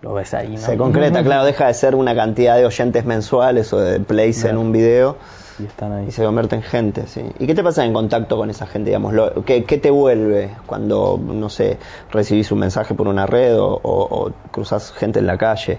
lo 0.02 0.16
ves 0.16 0.34
ahí. 0.34 0.54
¿no? 0.54 0.58
Se 0.58 0.76
concreta, 0.76 1.24
claro, 1.24 1.46
deja 1.46 1.68
de 1.68 1.76
ser 1.76 1.94
una 1.94 2.16
cantidad 2.16 2.58
de 2.58 2.66
oyentes 2.66 3.06
mensuales 3.06 3.72
o 3.74 3.80
de 3.80 4.00
plays 4.00 4.42
claro. 4.42 4.60
en 4.60 4.66
un 4.66 4.72
video 4.72 5.18
y, 5.60 5.66
están 5.66 5.94
ahí. 5.94 6.06
y 6.08 6.12
se 6.12 6.24
convierte 6.24 6.56
en 6.56 6.64
gente, 6.64 7.06
sí. 7.06 7.22
¿Y 7.38 7.46
qué 7.46 7.54
te 7.54 7.64
pasa 7.64 7.86
en 7.86 7.94
contacto 7.94 8.38
con 8.38 8.50
esa 8.50 8.66
gente, 8.66 8.90
digamos? 8.90 9.14
Lo, 9.14 9.46
¿qué, 9.46 9.66
¿Qué, 9.66 9.78
te 9.78 9.92
vuelve 9.92 10.50
cuando, 10.66 11.20
no 11.24 11.50
sé, 11.50 11.78
recibís 12.12 12.52
un 12.52 12.58
mensaje 12.58 12.96
por 12.96 13.08
una 13.08 13.28
red 13.28 13.56
o, 13.60 13.68
o, 13.68 13.80
o 13.84 14.32
cruzas 14.52 14.92
gente 14.94 15.20
en 15.20 15.28
la 15.28 15.38
calle? 15.38 15.78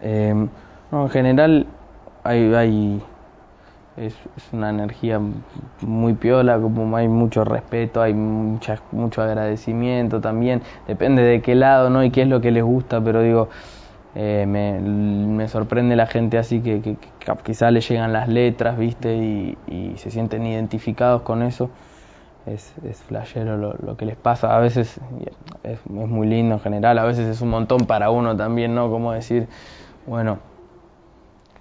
Eh, 0.00 0.34
no, 0.90 1.02
en 1.02 1.10
general 1.10 1.66
hay, 2.24 2.54
hay 2.54 3.02
es, 3.96 4.14
es, 4.36 4.52
una 4.52 4.70
energía 4.70 5.20
muy 5.80 6.14
piola, 6.14 6.58
como 6.58 6.96
hay 6.96 7.08
mucho 7.08 7.44
respeto, 7.44 8.00
hay 8.00 8.14
mucha, 8.14 8.78
mucho 8.90 9.22
agradecimiento 9.22 10.20
también, 10.20 10.62
depende 10.86 11.22
de 11.22 11.42
qué 11.42 11.54
lado, 11.54 11.90
¿no? 11.90 12.02
Y 12.04 12.10
qué 12.10 12.22
es 12.22 12.28
lo 12.28 12.40
que 12.40 12.50
les 12.50 12.64
gusta, 12.64 13.02
pero 13.02 13.22
digo, 13.22 13.48
eh, 14.14 14.44
me, 14.46 14.78
me, 14.78 15.48
sorprende 15.48 15.96
la 15.96 16.06
gente 16.06 16.38
así 16.38 16.60
que, 16.60 16.80
que, 16.80 16.96
quizá 17.44 17.70
le 17.70 17.80
llegan 17.80 18.12
las 18.12 18.28
letras, 18.28 18.78
¿viste? 18.78 19.16
Y, 19.16 19.58
y, 19.66 19.96
se 19.96 20.10
sienten 20.10 20.46
identificados 20.46 21.22
con 21.22 21.42
eso. 21.42 21.70
Es, 22.44 22.74
es 22.84 23.00
flashero 23.02 23.56
lo, 23.56 23.74
lo, 23.74 23.96
que 23.96 24.04
les 24.04 24.16
pasa. 24.16 24.56
A 24.56 24.58
veces 24.58 25.00
es, 25.62 25.78
es 25.78 25.90
muy 25.90 26.26
lindo 26.26 26.56
en 26.56 26.60
general, 26.60 26.98
a 26.98 27.04
veces 27.04 27.28
es 27.28 27.40
un 27.40 27.50
montón 27.50 27.86
para 27.86 28.10
uno 28.10 28.36
también, 28.36 28.74
¿no? 28.74 28.90
Como 28.90 29.12
decir, 29.12 29.48
bueno, 30.06 30.38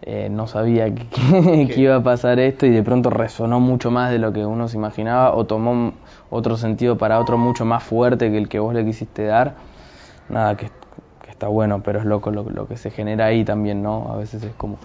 eh, 0.04 0.30
no 0.32 0.48
sabía 0.48 0.94
que, 0.94 1.06
que, 1.68 1.80
iba 1.80 1.96
a 1.96 2.04
pasar 2.04 2.40
esto 2.40 2.66
y 2.66 2.72
de 2.72 2.82
pronto 2.82 3.12
resonó 3.12 3.60
mucho 3.60 3.92
más 3.92 4.12
de 4.12 4.18
lo 4.18 4.34
que 4.34 4.44
uno 4.46 4.68
se 4.68 4.78
imaginaba 4.78 5.36
o 5.36 5.46
tomó 5.46 5.94
otro 6.32 6.58
sentido 6.58 6.98
para 6.98 7.20
otro 7.20 7.38
mucho 7.38 7.66
más 7.66 7.84
fuerte 7.84 8.32
que 8.32 8.38
el 8.38 8.50
que 8.50 8.60
vos 8.60 8.74
le 8.74 8.84
quisiste 8.84 9.26
dar. 9.26 9.54
Nada, 10.30 10.58
que, 10.58 10.72
que 11.22 11.30
está 11.30 11.48
bueno, 11.48 11.84
pero 11.84 12.00
es 12.00 12.06
loco 12.06 12.32
lo, 12.32 12.50
lo, 12.50 12.68
que 12.68 12.78
se 12.78 12.90
genera 12.90 13.26
ahí 13.26 13.44
también, 13.44 13.84
¿no? 13.84 14.12
A 14.12 14.18
veces 14.18 14.42
es 14.42 14.54
como 14.56 14.78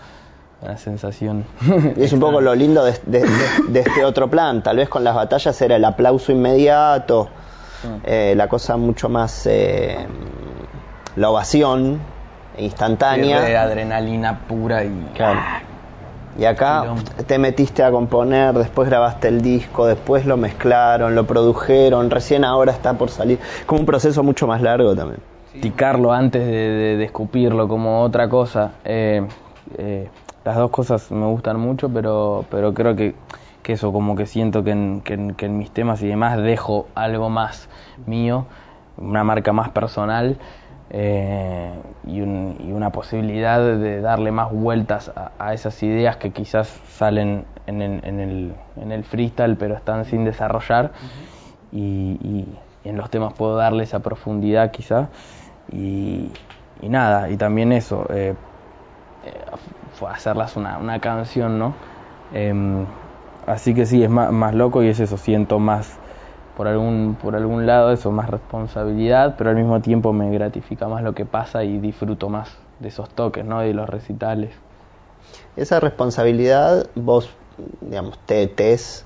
una 0.61 0.76
sensación. 0.76 1.44
Y 1.96 2.02
es 2.02 2.12
un 2.12 2.20
poco 2.20 2.40
lo 2.40 2.55
lindo 2.55 2.85
de, 2.85 2.92
de, 3.07 3.20
de, 3.20 3.29
de, 3.68 3.81
este 3.81 4.05
otro 4.05 4.29
plan. 4.29 4.62
Tal 4.62 4.76
vez 4.76 4.88
con 4.88 5.02
las 5.02 5.14
batallas 5.14 5.61
era 5.62 5.76
el 5.76 5.85
aplauso 5.85 6.33
inmediato, 6.33 7.29
eh, 8.05 8.35
la 8.37 8.48
cosa 8.48 8.76
mucho 8.76 9.09
más. 9.09 9.46
Eh, 9.46 9.96
la 11.14 11.31
ovación 11.31 12.00
instantánea. 12.59 13.40
De 13.40 13.57
adrenalina 13.57 14.40
pura 14.47 14.85
y. 14.85 15.09
Claro. 15.14 15.40
Y 16.38 16.45
acá 16.45 16.85
te 17.27 17.38
metiste 17.38 17.83
a 17.83 17.90
componer, 17.90 18.55
después 18.55 18.88
grabaste 18.90 19.29
el 19.29 19.40
disco, 19.40 19.87
después 19.87 20.27
lo 20.27 20.37
mezclaron, 20.37 21.14
lo 21.14 21.25
produjeron, 21.25 22.11
recién 22.11 22.45
ahora 22.45 22.73
está 22.73 22.92
por 22.92 23.09
salir. 23.09 23.38
Como 23.64 23.81
un 23.81 23.87
proceso 23.87 24.23
mucho 24.23 24.47
más 24.47 24.61
largo 24.61 24.95
también. 24.95 25.21
masticarlo 25.55 26.12
antes 26.12 26.45
de, 26.45 26.97
de, 26.99 27.05
escupirlo 27.05 27.69
como 27.69 28.03
otra 28.03 28.29
cosa. 28.29 28.73
Eh, 28.85 29.27
eh, 29.79 30.11
las 30.45 30.57
dos 30.57 30.71
cosas 30.71 31.11
me 31.11 31.27
gustan 31.27 31.59
mucho, 31.59 31.88
pero, 31.88 32.45
pero 32.51 32.75
creo 32.75 32.95
que, 32.95 33.14
que 33.62 33.73
eso, 33.73 33.90
como 33.90 34.14
que 34.14 34.27
siento 34.27 34.62
que 34.62 34.73
en, 34.73 35.01
que, 35.01 35.14
en, 35.14 35.35
que 35.35 35.47
en 35.47 35.57
mis 35.57 35.71
temas 35.71 36.03
y 36.03 36.07
demás 36.07 36.37
dejo 36.37 36.87
algo 36.95 37.31
más 37.31 37.71
mío, 38.05 38.45
una 38.99 39.25
marca 39.25 39.55
más 39.55 39.71
personal. 39.71 40.37
Eh, 40.90 41.72
y, 42.07 42.20
un, 42.20 42.57
y, 42.61 42.72
una 42.72 42.90
posibilidad 42.90 43.59
de 43.59 44.01
darle 44.01 44.31
más 44.31 44.53
vueltas 44.53 45.11
a, 45.16 45.33
a 45.38 45.53
esas 45.53 45.83
ideas 45.83 46.16
que 46.16 46.31
quizás 46.31 46.68
salen 46.88 47.44
en 47.66 47.83
el, 47.83 48.05
en, 48.05 48.20
el, 48.20 48.55
en 48.77 48.92
el 48.92 49.03
freestyle 49.03 49.57
pero 49.57 49.75
están 49.75 50.05
sin 50.05 50.25
desarrollar. 50.25 50.92
Y, 51.72 52.18
y, 52.22 52.59
en 52.85 52.96
los 52.96 53.11
temas 53.11 53.33
puedo 53.33 53.57
darle 53.57 53.83
esa 53.83 53.99
profundidad 53.99 54.70
quizá. 54.70 55.09
Y, 55.72 56.31
y 56.81 56.88
nada, 56.88 57.29
y 57.31 57.37
también 57.37 57.72
eso, 57.72 58.07
eh, 58.11 58.35
fue 59.94 60.11
hacerlas 60.11 60.57
una, 60.57 60.79
una 60.79 61.01
canción, 61.01 61.59
¿no? 61.59 61.75
Eh, 62.33 62.55
así 63.46 63.75
que 63.75 63.87
sí, 63.87 64.03
es 64.03 64.11
más, 64.11 64.31
más 64.33 64.55
loco 64.55 64.83
y 64.83 64.88
es 64.88 65.01
eso, 65.01 65.16
siento 65.16 65.59
más 65.59 65.99
por 66.57 66.69
algún, 66.69 67.16
por 67.21 67.37
algún 67.37 67.66
lado 67.66 67.92
eso, 67.92 68.11
más 68.11 68.31
responsabilidad, 68.31 69.35
pero 69.37 69.51
al 69.51 69.57
mismo 69.57 69.81
tiempo 69.81 70.12
me 70.12 70.31
gratifica 70.31 70.88
más 70.88 71.03
lo 71.03 71.14
que 71.14 71.25
pasa 71.25 71.64
y 71.64 71.79
disfruto 71.79 72.29
más 72.29 72.57
de 72.81 72.88
esos 72.88 73.09
toques, 73.11 73.45
¿no? 73.45 73.61
De 73.61 73.75
los 73.75 73.88
recitales. 73.88 74.55
Esa 75.57 75.81
responsabilidad, 75.81 76.87
vos, 76.95 77.31
digamos, 77.81 78.19
te, 78.27 78.47
te 78.47 78.73
es, 78.73 79.05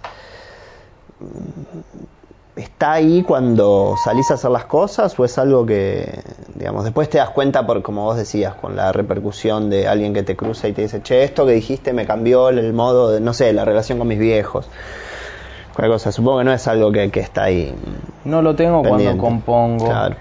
¿Está 2.57 2.93
ahí 2.93 3.23
cuando 3.23 3.95
salís 4.05 4.31
a 4.31 4.35
hacer 4.35 4.51
las 4.51 4.65
cosas 4.65 5.19
o 5.19 5.25
es 5.25 5.39
algo 5.39 5.65
que, 5.65 6.23
digamos, 6.55 6.85
después 6.85 7.09
te 7.09 7.19
das 7.19 7.31
cuenta 7.31 7.67
por, 7.67 7.81
como 7.83 8.05
vos 8.05 8.17
decías, 8.17 8.55
con 8.55 8.77
la 8.77 8.93
repercusión 8.93 9.71
de 9.71 9.89
alguien 9.89 10.13
que 10.13 10.23
te 10.23 10.37
cruza 10.37 10.69
y 10.69 10.73
te 10.73 10.83
dice, 10.83 11.01
che, 11.01 11.23
esto 11.23 11.47
que 11.47 11.53
dijiste 11.53 11.93
me 11.93 12.07
cambió 12.07 12.49
el 12.49 12.73
modo 12.73 13.13
de, 13.13 13.21
no 13.21 13.33
sé, 13.33 13.53
la 13.53 13.65
relación 13.65 13.99
con 13.99 14.09
mis 14.09 14.19
viejos? 14.19 14.69
Supongo 15.99 16.39
que 16.39 16.45
no 16.45 16.53
es 16.53 16.69
algo 16.69 16.93
que, 16.93 17.11
que 17.11 17.21
está 17.21 17.45
ahí. 17.45 17.75
No 18.25 18.43
lo 18.43 18.55
tengo 18.55 18.83
pendiente. 18.83 19.19
cuando 19.19 19.23
compongo. 19.23 19.87
Claro. 19.87 20.17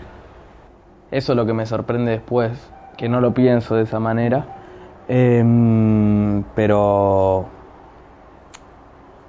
Eso 1.12 1.34
es 1.34 1.36
lo 1.36 1.46
que 1.46 1.54
me 1.54 1.66
sorprende 1.66 2.12
después, 2.12 2.52
que 2.98 3.10
no 3.10 3.20
lo 3.20 3.34
pienso 3.34 3.76
de 3.76 3.84
esa 3.84 4.00
manera. 4.00 4.46
Eh, 5.08 6.44
pero 6.56 7.48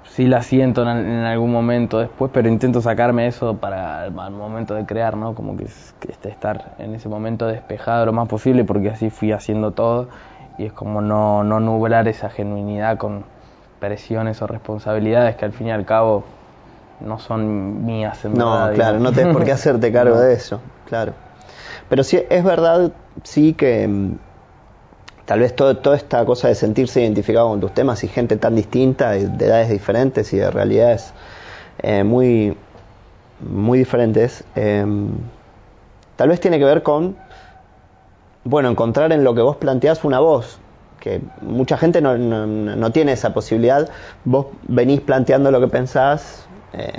sí 0.03 0.27
la 0.27 0.43
siento 0.43 0.83
en, 0.83 0.89
en, 0.89 1.23
algún 1.25 1.51
momento 1.51 1.99
después, 1.99 2.29
pero 2.33 2.49
intento 2.49 2.81
sacarme 2.81 3.27
eso 3.27 3.57
para 3.57 4.05
el, 4.05 4.19
al 4.19 4.31
momento 4.31 4.75
de 4.75 4.85
crear, 4.85 5.17
¿no? 5.17 5.33
Como 5.33 5.57
que, 5.57 5.65
que 5.99 6.11
este, 6.11 6.29
estar 6.29 6.75
en 6.79 6.93
ese 6.93 7.09
momento 7.09 7.47
despejado 7.47 8.05
lo 8.05 8.13
más 8.13 8.27
posible, 8.27 8.63
porque 8.63 8.89
así 8.89 9.09
fui 9.09 9.31
haciendo 9.31 9.71
todo 9.71 10.09
y 10.57 10.65
es 10.65 10.73
como 10.73 11.01
no, 11.01 11.43
no 11.43 11.59
nublar 11.59 12.07
esa 12.07 12.29
genuinidad 12.29 12.97
con 12.97 13.23
presiones 13.81 14.41
o 14.41 14.47
responsabilidades 14.47 15.35
que 15.35 15.43
al 15.43 15.51
fin 15.51 15.67
y 15.67 15.71
al 15.71 15.85
cabo 15.85 16.23
no 17.01 17.19
son 17.19 17.83
mías 17.83 18.23
en 18.23 18.35
no, 18.35 18.51
verdad. 18.51 18.73
claro, 18.75 18.99
no 18.99 19.11
tienes 19.11 19.33
por 19.33 19.43
qué 19.43 19.51
hacerte 19.51 19.91
cargo 19.91 20.15
no. 20.15 20.21
de 20.21 20.33
eso, 20.33 20.61
claro. 20.87 21.13
Pero 21.89 22.03
sí, 22.03 22.21
es 22.29 22.43
verdad, 22.43 22.91
sí 23.23 23.53
que 23.53 23.89
tal 25.25 25.39
vez 25.39 25.55
todo, 25.55 25.77
toda 25.77 25.97
esta 25.97 26.23
cosa 26.25 26.47
de 26.47 26.55
sentirse 26.55 27.01
identificado 27.01 27.49
con 27.49 27.59
tus 27.59 27.73
temas 27.73 28.03
y 28.03 28.07
gente 28.07 28.37
tan 28.37 28.55
distinta, 28.55 29.11
de 29.11 29.45
edades 29.45 29.69
diferentes 29.69 30.31
y 30.31 30.37
de 30.37 30.51
realidades 30.51 31.11
eh, 31.79 32.03
muy, 32.03 32.55
muy 33.39 33.79
diferentes, 33.79 34.43
eh, 34.55 34.85
tal 36.15 36.29
vez 36.29 36.39
tiene 36.39 36.59
que 36.59 36.65
ver 36.65 36.83
con, 36.83 37.17
bueno, 38.43 38.69
encontrar 38.69 39.11
en 39.11 39.23
lo 39.23 39.33
que 39.33 39.41
vos 39.41 39.57
planteás 39.57 40.03
una 40.03 40.19
voz, 40.19 40.59
que 41.01 41.19
mucha 41.41 41.75
gente 41.75 41.99
no, 41.99 42.17
no, 42.17 42.47
no 42.47 42.91
tiene 42.91 43.11
esa 43.11 43.33
posibilidad, 43.33 43.89
vos 44.23 44.45
venís 44.69 45.01
planteando 45.01 45.51
lo 45.51 45.59
que 45.59 45.67
pensás, 45.67 46.45
eh, 46.71 46.91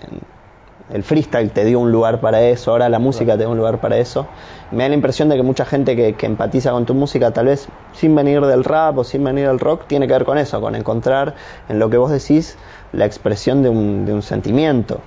el 0.93 1.03
freestyle 1.05 1.51
te 1.51 1.65
dio 1.65 1.81
un 1.81 1.91
lugar 1.91 2.21
para 2.21 2.43
eso, 2.43 2.73
ahora 2.73 2.91
la 2.91 2.99
música 2.99 3.39
te 3.39 3.45
da 3.45 3.49
un 3.49 3.57
lugar 3.57 3.81
para 3.81 3.97
eso. 3.97 4.27
Me 4.73 4.83
da 4.83 4.91
la 4.91 4.95
impresión 4.95 5.31
de 5.31 5.37
que 5.37 5.43
mucha 5.43 5.65
gente 5.65 5.97
que, 5.97 6.15
que, 6.15 6.27
empatiza 6.27 6.73
con 6.73 6.85
tu 6.85 6.93
música, 6.93 7.31
tal 7.31 7.47
vez 7.47 7.69
sin 7.93 8.15
venir 8.15 8.43
del 8.43 8.63
rap 8.63 8.99
o 8.99 9.05
sin 9.05 9.25
venir 9.25 9.47
del 9.47 9.59
rock, 9.59 9.87
tiene 9.87 10.07
que 10.07 10.13
ver 10.13 10.25
con 10.25 10.37
eso, 10.37 10.61
con 10.61 10.75
encontrar 10.75 11.35
en 11.69 11.79
lo 11.79 11.89
que 11.89 11.97
vos 11.97 12.11
decís 12.11 12.59
la 12.93 13.07
expresión 13.07 13.63
de 13.63 13.71
un, 13.71 14.05
de 14.05 14.13
un 14.13 14.23
sentimiento. 14.23 15.01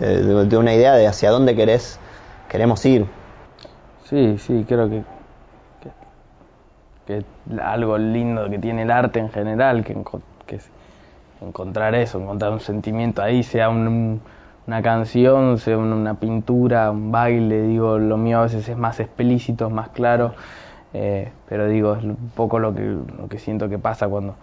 De, 0.00 0.44
de, 0.44 0.56
una 0.56 0.74
idea 0.74 0.94
de 0.94 1.06
hacia 1.06 1.30
dónde 1.30 1.54
querés, 1.54 2.00
queremos 2.48 2.84
ir. 2.84 3.06
Sí, 4.10 4.36
sí, 4.38 4.64
creo 4.66 4.90
que, 4.90 5.04
algo 7.60 7.98
lindo 7.98 8.48
que 8.50 8.58
tiene 8.58 8.82
el 8.82 8.90
arte 8.90 9.18
en 9.18 9.30
general, 9.30 9.84
que, 9.84 9.96
que 10.46 10.60
encontrar 11.40 11.94
eso, 11.94 12.20
encontrar 12.20 12.52
un 12.52 12.60
sentimiento 12.60 13.22
ahí, 13.22 13.42
sea 13.42 13.68
un, 13.68 13.88
un 13.88 14.20
una 14.66 14.82
canción, 14.82 15.58
sea 15.58 15.76
una 15.76 16.14
pintura, 16.14 16.90
un 16.90 17.10
baile, 17.10 17.62
digo, 17.62 17.98
lo 17.98 18.16
mío 18.16 18.38
a 18.38 18.42
veces 18.42 18.68
es 18.68 18.76
más 18.76 19.00
explícito, 19.00 19.70
más 19.70 19.88
claro, 19.88 20.34
eh, 20.94 21.32
pero 21.48 21.66
digo, 21.66 21.94
es 21.94 22.04
un 22.04 22.30
poco 22.34 22.58
lo 22.58 22.74
que, 22.74 23.38
siento 23.38 23.68
que 23.68 23.78
pasa 23.78 24.08
cuando, 24.08 24.36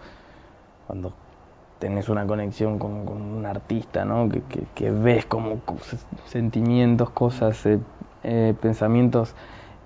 cuando 0.86 1.12
tenés 1.78 2.08
una 2.10 2.26
conexión 2.26 2.78
con, 2.78 3.08
un 3.08 3.46
artista, 3.46 4.04
¿no? 4.04 4.28
Que, 4.74 4.90
ves 4.90 5.24
como 5.24 5.60
sentimientos, 6.26 7.10
cosas, 7.10 7.64
eh, 7.64 7.78
eh, 8.22 8.54
pensamientos, 8.60 9.34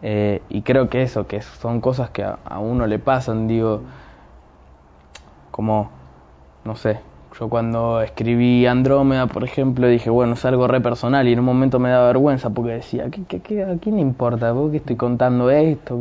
y 0.03 0.63
creo 0.63 0.89
que 0.91 1.03
eso, 1.03 1.27
que 1.27 1.41
son 1.41 1.81
cosas 1.81 2.11
que 2.11 2.23
a, 2.23 2.59
uno 2.59 2.87
le 2.87 2.99
pasan, 2.99 3.49
digo, 3.49 3.81
como, 5.51 5.91
no 6.65 6.77
sé, 6.77 7.01
yo 7.39 7.49
cuando 7.49 8.01
escribí 8.03 8.67
Andrómeda, 8.67 9.27
por 9.27 9.45
ejemplo, 9.45 9.89
dije, 9.89 10.11
bueno, 10.11 10.35
es 10.35 10.45
algo 10.45 10.69
re 10.69 10.81
personal 10.81 11.27
y 11.27 11.33
en 11.33 11.39
un 11.41 11.45
momento 11.45 11.79
me 11.79 11.89
daba 11.89 12.07
vergüenza 12.09 12.51
porque 12.51 12.73
decía, 12.73 13.11
¿qué, 13.11 13.41
qué, 13.41 13.65
¿a 13.65 13.77
quién 13.79 13.97
le 13.97 14.03
importa? 14.03 14.53
¿Por 14.53 14.71
qué 14.71 14.77
estoy 14.77 14.97
contando 14.97 15.51
esto? 15.51 15.99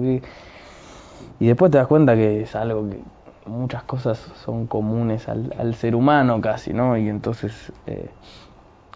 Y 1.39 1.47
después 1.47 1.71
te 1.71 1.77
das 1.77 1.87
cuenta 1.87 2.15
que 2.15 2.41
es 2.41 2.55
algo 2.55 2.89
que 2.89 2.99
muchas 3.45 3.83
cosas 3.83 4.17
son 4.43 4.67
comunes 4.67 5.27
al, 5.27 5.75
ser 5.75 5.95
humano 5.95 6.39
casi, 6.41 6.73
¿no? 6.73 6.97
Y 6.97 7.09
entonces 7.09 7.71
eh, 7.87 8.09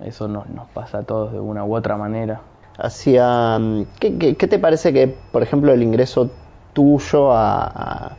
eso 0.04 0.28
nos 0.28 0.46
pasa 0.74 1.00
a 1.00 1.04
todos 1.04 1.32
de 1.32 1.40
una 1.40 1.66
u 1.66 1.76
otra 1.76 1.98
manera. 1.98 2.42
Hacia, 2.78 3.60
¿qué, 4.00 4.36
qué, 4.36 4.48
te 4.48 4.60
parece 4.60 4.94
que, 4.94 5.08
por 5.32 5.42
ejemplo, 5.42 5.74
el 5.74 5.82
ingreso 5.82 6.30
tuyo 6.74 7.32
a, 7.32 8.16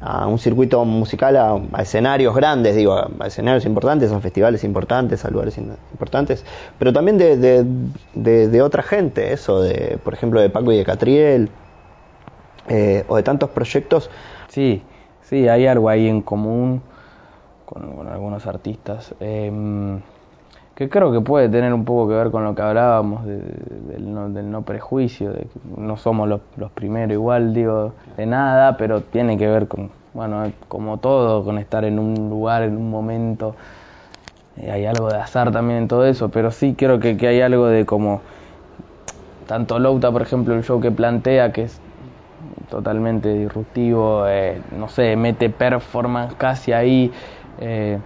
a 0.00 0.26
un 0.26 0.38
circuito 0.38 0.84
musical, 0.86 1.36
a, 1.36 1.82
escenarios 1.82 2.34
grandes, 2.34 2.74
digo, 2.76 2.94
a, 2.94 3.26
escenarios 3.26 3.66
importantes, 3.66 4.10
a 4.10 4.20
festivales 4.20 4.64
importantes, 4.64 5.24
a 5.24 5.30
lugares 5.30 5.58
importantes, 5.58 6.44
pero 6.78 6.94
también 6.94 7.18
de, 7.18 7.66
de 8.14 8.62
otra 8.62 8.82
gente, 8.82 9.34
eso, 9.34 9.60
de, 9.60 9.98
por 10.02 10.14
ejemplo, 10.14 10.40
de 10.40 10.48
Paco 10.48 10.72
y 10.72 10.78
de 10.78 10.84
Catriel, 10.84 11.50
eh, 12.68 13.04
o 13.08 13.16
de 13.16 13.22
tantos 13.22 13.50
proyectos. 13.50 14.10
Sí, 14.48 14.82
sí, 15.22 15.48
hay 15.48 15.66
algo 15.66 15.88
ahí 15.88 16.06
en 16.06 16.20
común 16.20 16.82
con, 17.64 17.96
con 17.96 18.08
algunos 18.08 18.46
artistas. 18.46 19.14
Eh, 19.20 19.50
que 20.78 20.88
creo 20.88 21.10
que 21.10 21.20
puede 21.20 21.48
tener 21.48 21.74
un 21.74 21.84
poco 21.84 22.08
que 22.08 22.14
ver 22.14 22.30
con 22.30 22.44
lo 22.44 22.54
que 22.54 22.62
hablábamos 22.62 23.26
de, 23.26 23.38
de, 23.38 23.94
del, 23.94 24.14
no, 24.14 24.28
del, 24.28 24.48
no, 24.48 24.62
prejuicio, 24.62 25.32
de 25.32 25.40
que 25.40 25.48
no 25.76 25.96
somos 25.96 26.28
los, 26.28 26.40
los, 26.56 26.70
primeros 26.70 27.12
igual, 27.14 27.52
digo, 27.52 27.94
de 28.16 28.26
nada, 28.26 28.76
pero 28.76 29.00
tiene 29.00 29.36
que 29.36 29.48
ver 29.48 29.66
con, 29.66 29.90
bueno, 30.14 30.52
como 30.68 30.98
todo, 30.98 31.42
con 31.42 31.58
estar 31.58 31.84
en 31.84 31.98
un 31.98 32.30
lugar, 32.30 32.62
en 32.62 32.76
un 32.76 32.92
momento, 32.92 33.56
eh, 34.56 34.70
hay 34.70 34.86
algo 34.86 35.08
de 35.08 35.16
azar 35.16 35.50
también 35.50 35.80
en 35.80 35.88
todo 35.88 36.06
eso, 36.06 36.28
pero 36.28 36.52
sí 36.52 36.76
creo 36.78 37.00
que, 37.00 37.16
que 37.16 37.26
hay 37.26 37.40
algo 37.40 37.66
de 37.66 37.84
como, 37.84 38.20
tanto 39.48 39.80
Louta, 39.80 40.12
por 40.12 40.22
ejemplo, 40.22 40.54
el 40.54 40.62
show 40.62 40.80
que 40.80 40.92
plantea, 40.92 41.50
que 41.50 41.62
es 41.64 41.80
totalmente 42.70 43.34
disruptivo, 43.34 44.28
eh, 44.28 44.62
no 44.78 44.88
sé, 44.88 45.16
mete 45.16 45.50
performance 45.50 46.36
casi 46.36 46.72
ahí, 46.72 47.10
eh, 47.60 47.98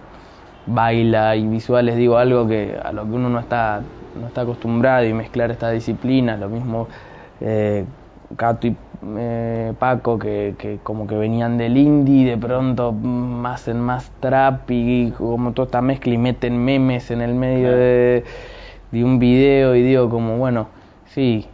baila 0.65 1.35
y 1.35 1.47
visuales, 1.47 1.95
digo 1.95 2.17
algo 2.17 2.47
que 2.47 2.77
a 2.81 2.91
lo 2.91 3.03
que 3.05 3.11
uno 3.11 3.29
no 3.29 3.39
está, 3.39 3.81
no 4.19 4.27
está 4.27 4.41
acostumbrado 4.41 5.05
y 5.05 5.13
mezclar 5.13 5.51
estas 5.51 5.73
disciplinas, 5.73 6.39
lo 6.39 6.49
mismo 6.49 6.87
eh, 7.41 7.85
Cato 8.37 8.67
y 8.67 8.75
eh, 9.17 9.73
Paco 9.77 10.17
que, 10.17 10.55
que, 10.57 10.79
como 10.81 11.07
que 11.07 11.15
venían 11.15 11.57
del 11.57 11.77
indie, 11.77 12.25
de 12.25 12.37
pronto 12.37 12.91
más 12.91 13.67
en 13.67 13.79
más 13.79 14.11
trap 14.19 14.69
y 14.71 15.11
como 15.11 15.51
toda 15.51 15.65
esta 15.65 15.81
mezcla 15.81 16.13
y 16.13 16.17
meten 16.17 16.57
memes 16.57 17.11
en 17.11 17.21
el 17.21 17.33
medio 17.33 17.71
de, 17.71 18.23
de 18.91 19.03
un 19.03 19.19
video 19.19 19.75
y 19.75 19.83
digo 19.83 20.09
como 20.09 20.37
bueno, 20.37 20.67
sí, 21.05 21.47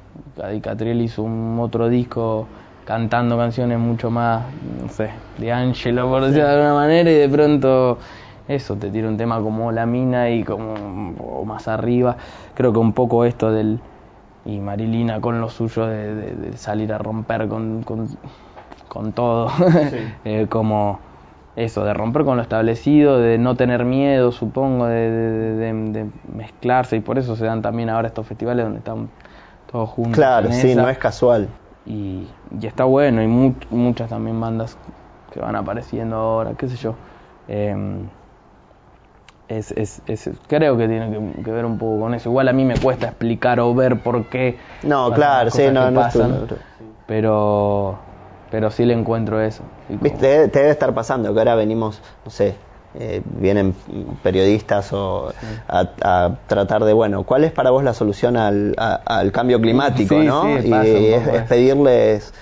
Catriel 0.62 1.02
hizo 1.02 1.24
un 1.24 1.58
otro 1.60 1.90
disco 1.90 2.48
cantando 2.86 3.38
canciones 3.38 3.78
mucho 3.80 4.10
más, 4.10 4.46
no 4.82 4.90
sé, 4.90 5.12
de 5.38 5.52
Angelo 5.52 6.08
por 6.10 6.24
decirlo 6.24 6.48
de 6.48 6.54
alguna 6.54 6.74
manera 6.74 7.12
y 7.12 7.16
de 7.16 7.30
pronto 7.30 7.98
eso, 8.50 8.76
te 8.76 8.90
tira 8.92 9.08
un 9.08 9.18
tema 9.18 9.42
como 9.42 9.72
La 9.72 9.86
Mina 9.86 10.30
y 10.30 10.44
como 10.44 10.74
o 11.20 11.46
más 11.46 11.68
arriba. 11.70 12.18
Creo 12.56 12.74
que 12.74 12.80
un 12.80 12.94
poco 12.94 13.26
esto 13.26 13.52
del 13.52 13.80
y 14.46 14.60
Marilina 14.60 15.22
con 15.22 15.42
lo 15.42 15.50
suyo 15.50 15.86
de, 15.88 16.16
de- 16.16 16.36
de 16.36 16.58
salir 16.58 16.94
a 16.94 16.98
romper 16.98 17.48
con, 17.48 17.84
con, 17.84 18.08
con 18.88 19.14
todo, 19.14 19.50
Eh, 20.26 20.48
como 20.50 21.00
eso, 21.56 21.84
de 21.84 21.94
romper 21.94 22.24
con 22.26 22.38
lo 22.38 22.44
establecido, 22.44 23.20
de 23.20 23.38
no 23.38 23.56
tener 23.56 23.86
miedo, 23.86 24.32
supongo, 24.32 24.86
de, 24.88 25.12
de- 25.12 26.12
mezclarse 26.34 26.96
y 26.98 27.02
por 27.02 27.18
eso 27.20 27.36
se 27.36 27.46
dan 27.46 27.62
también 27.62 27.90
ahora 27.90 28.08
estos 28.08 28.28
festivales 28.28 28.66
donde 28.66 28.80
están 28.80 29.10
todos 29.72 29.90
juntos. 29.90 30.16
Claro, 30.16 30.52
sí, 30.52 30.68
esa. 30.72 30.82
no 30.82 30.90
es 30.90 30.98
casual. 30.98 31.48
y, 31.86 32.28
y 32.60 32.68
está 32.68 32.84
bueno, 32.86 33.22
y 33.24 33.28
mu- 33.28 33.54
muchas 33.70 34.10
también 34.10 34.40
bandas 34.40 34.78
que 35.32 35.40
van 35.40 35.56
apareciendo 35.56 36.16
ahora, 36.16 36.54
qué 36.56 36.68
sé 36.68 36.76
yo. 36.78 36.96
Em, 37.48 38.10
es, 39.50 39.72
es, 39.72 40.02
es- 40.08 40.30
creo 40.48 40.78
que 40.78 40.88
tiene 40.88 41.10
que, 41.10 41.44
que 41.44 41.52
ver 41.52 41.66
un 41.66 41.78
poco 41.78 42.00
con 42.02 42.14
eso. 42.14 42.30
Igual 42.30 42.48
a 42.48 42.54
mí 42.54 42.64
me 42.66 42.78
cuesta 42.78 43.08
explicar 43.08 43.60
o 43.60 43.74
ver 43.74 43.98
por 43.98 44.26
qué. 44.26 44.58
No, 44.84 45.12
claro, 45.14 45.50
sí, 45.52 45.64
no, 45.72 45.90
no 45.92 46.02
es 46.02 46.06
pasan, 46.08 46.48
pero, 47.08 48.00
pero 48.52 48.72
sí 48.72 48.86
le 48.86 48.94
encuentro 48.94 49.42
eso. 49.42 49.64
Viste, 49.90 50.48
te 50.48 50.60
debe 50.60 50.72
estar 50.72 50.94
pasando 50.94 51.34
que 51.34 51.40
ahora 51.40 51.56
venimos, 51.56 52.00
no 52.24 52.32
sé, 52.32 52.56
eh, 53.00 53.22
vienen 53.26 53.74
periodistas 54.24 54.92
o 54.94 55.32
a, 55.68 55.86
a 56.02 56.32
tratar 56.48 56.84
de, 56.84 56.94
bueno, 56.94 57.24
¿cuál 57.24 57.44
es 57.44 57.52
para 57.52 57.70
vos 57.72 57.84
la 57.84 57.94
solución 57.94 58.38
al, 58.38 58.76
a- 58.78 59.02
al 59.06 59.32
cambio 59.32 59.60
climático, 59.62 60.20
Sí, 60.20 60.26
no? 60.26 60.42
sí, 60.62 60.68
y 60.70 61.14
es, 61.14 61.42
pedirles, 61.44 62.34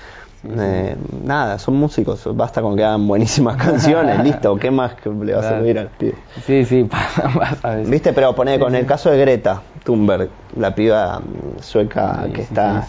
eh, 0.44 0.96
nada, 1.26 1.58
son 1.60 1.76
músicos, 1.76 2.28
basta 2.36 2.62
con 2.62 2.76
que 2.76 2.84
hagan 2.84 3.08
buenísimas 3.08 3.56
canciones, 3.64 4.24
listo, 4.24 4.58
¿qué 4.58 4.72
más 4.72 4.94
que 4.96 5.10
le 5.10 5.34
vas 5.34 5.46
a 5.46 5.50
Claro. 5.50 5.64
pedir 5.64 5.80
al 5.80 5.88
pibe? 5.90 6.16
Sí, 6.46 6.66
sí, 6.66 6.84
pasa, 6.90 7.30
pasa 7.38 7.68
a 7.68 7.76
veces. 7.76 7.90
Viste, 7.90 8.14
pero 8.14 8.34
poné 8.36 8.60
con 8.60 8.76
el 8.76 8.86
caso 8.86 9.10
de 9.10 9.18
Greta 9.20 9.62
Thunberg, 9.84 10.30
la 10.58 10.74
piba 10.76 11.20
mm, 11.20 11.62
sueca 11.62 12.24
Sí, 12.26 12.32
que 12.32 12.38
16 12.44 12.50
está. 12.50 12.84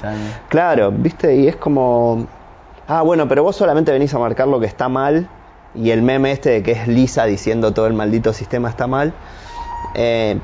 Claro, 0.48 0.90
viste, 0.92 1.34
y 1.37 1.48
es 1.48 1.56
como. 1.56 2.26
Ah, 2.87 3.02
bueno, 3.02 3.28
pero 3.28 3.42
vos 3.42 3.54
solamente 3.56 3.92
venís 3.92 4.14
a 4.14 4.18
marcar 4.18 4.48
lo 4.48 4.58
que 4.61 4.66
está 4.66 4.88
mal 4.88 5.28
y 5.74 5.90
el 5.90 6.00
meme 6.02 6.32
este 6.32 6.50
de 6.50 6.62
que 6.62 6.72
es 6.72 6.88
Lisa 6.88 7.24
diciendo 7.26 7.72
todo 7.74 7.87
el 7.87 7.92
maldito 7.92 8.32
sistema 8.32 8.68
está 8.70 8.87
mal. 8.87 9.12
Eh, 9.94 10.38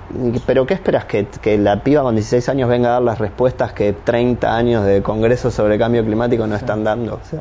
pero 0.47 0.67
¿qué 0.67 0.75
esperas? 0.75 1.05
¿Que, 1.05 1.27
que 1.27 1.59
la 1.59 1.83
piba 1.83 2.03
con 2.03 2.15
16 2.15 2.49
años 2.49 2.69
venga 2.69 2.89
a 2.89 2.93
dar 2.95 3.03
las 3.03 3.19
respuestas 3.19 3.73
que 3.73 3.93
30 3.93 4.57
años 4.57 4.85
de 4.85 5.03
congreso 5.03 5.51
sobre 5.51 5.79
cambio 5.79 6.05
climático 6.05 6.47
no 6.47 6.57
están 6.57 6.83
dando. 6.85 7.17
O 7.17 7.25
sea, 7.25 7.41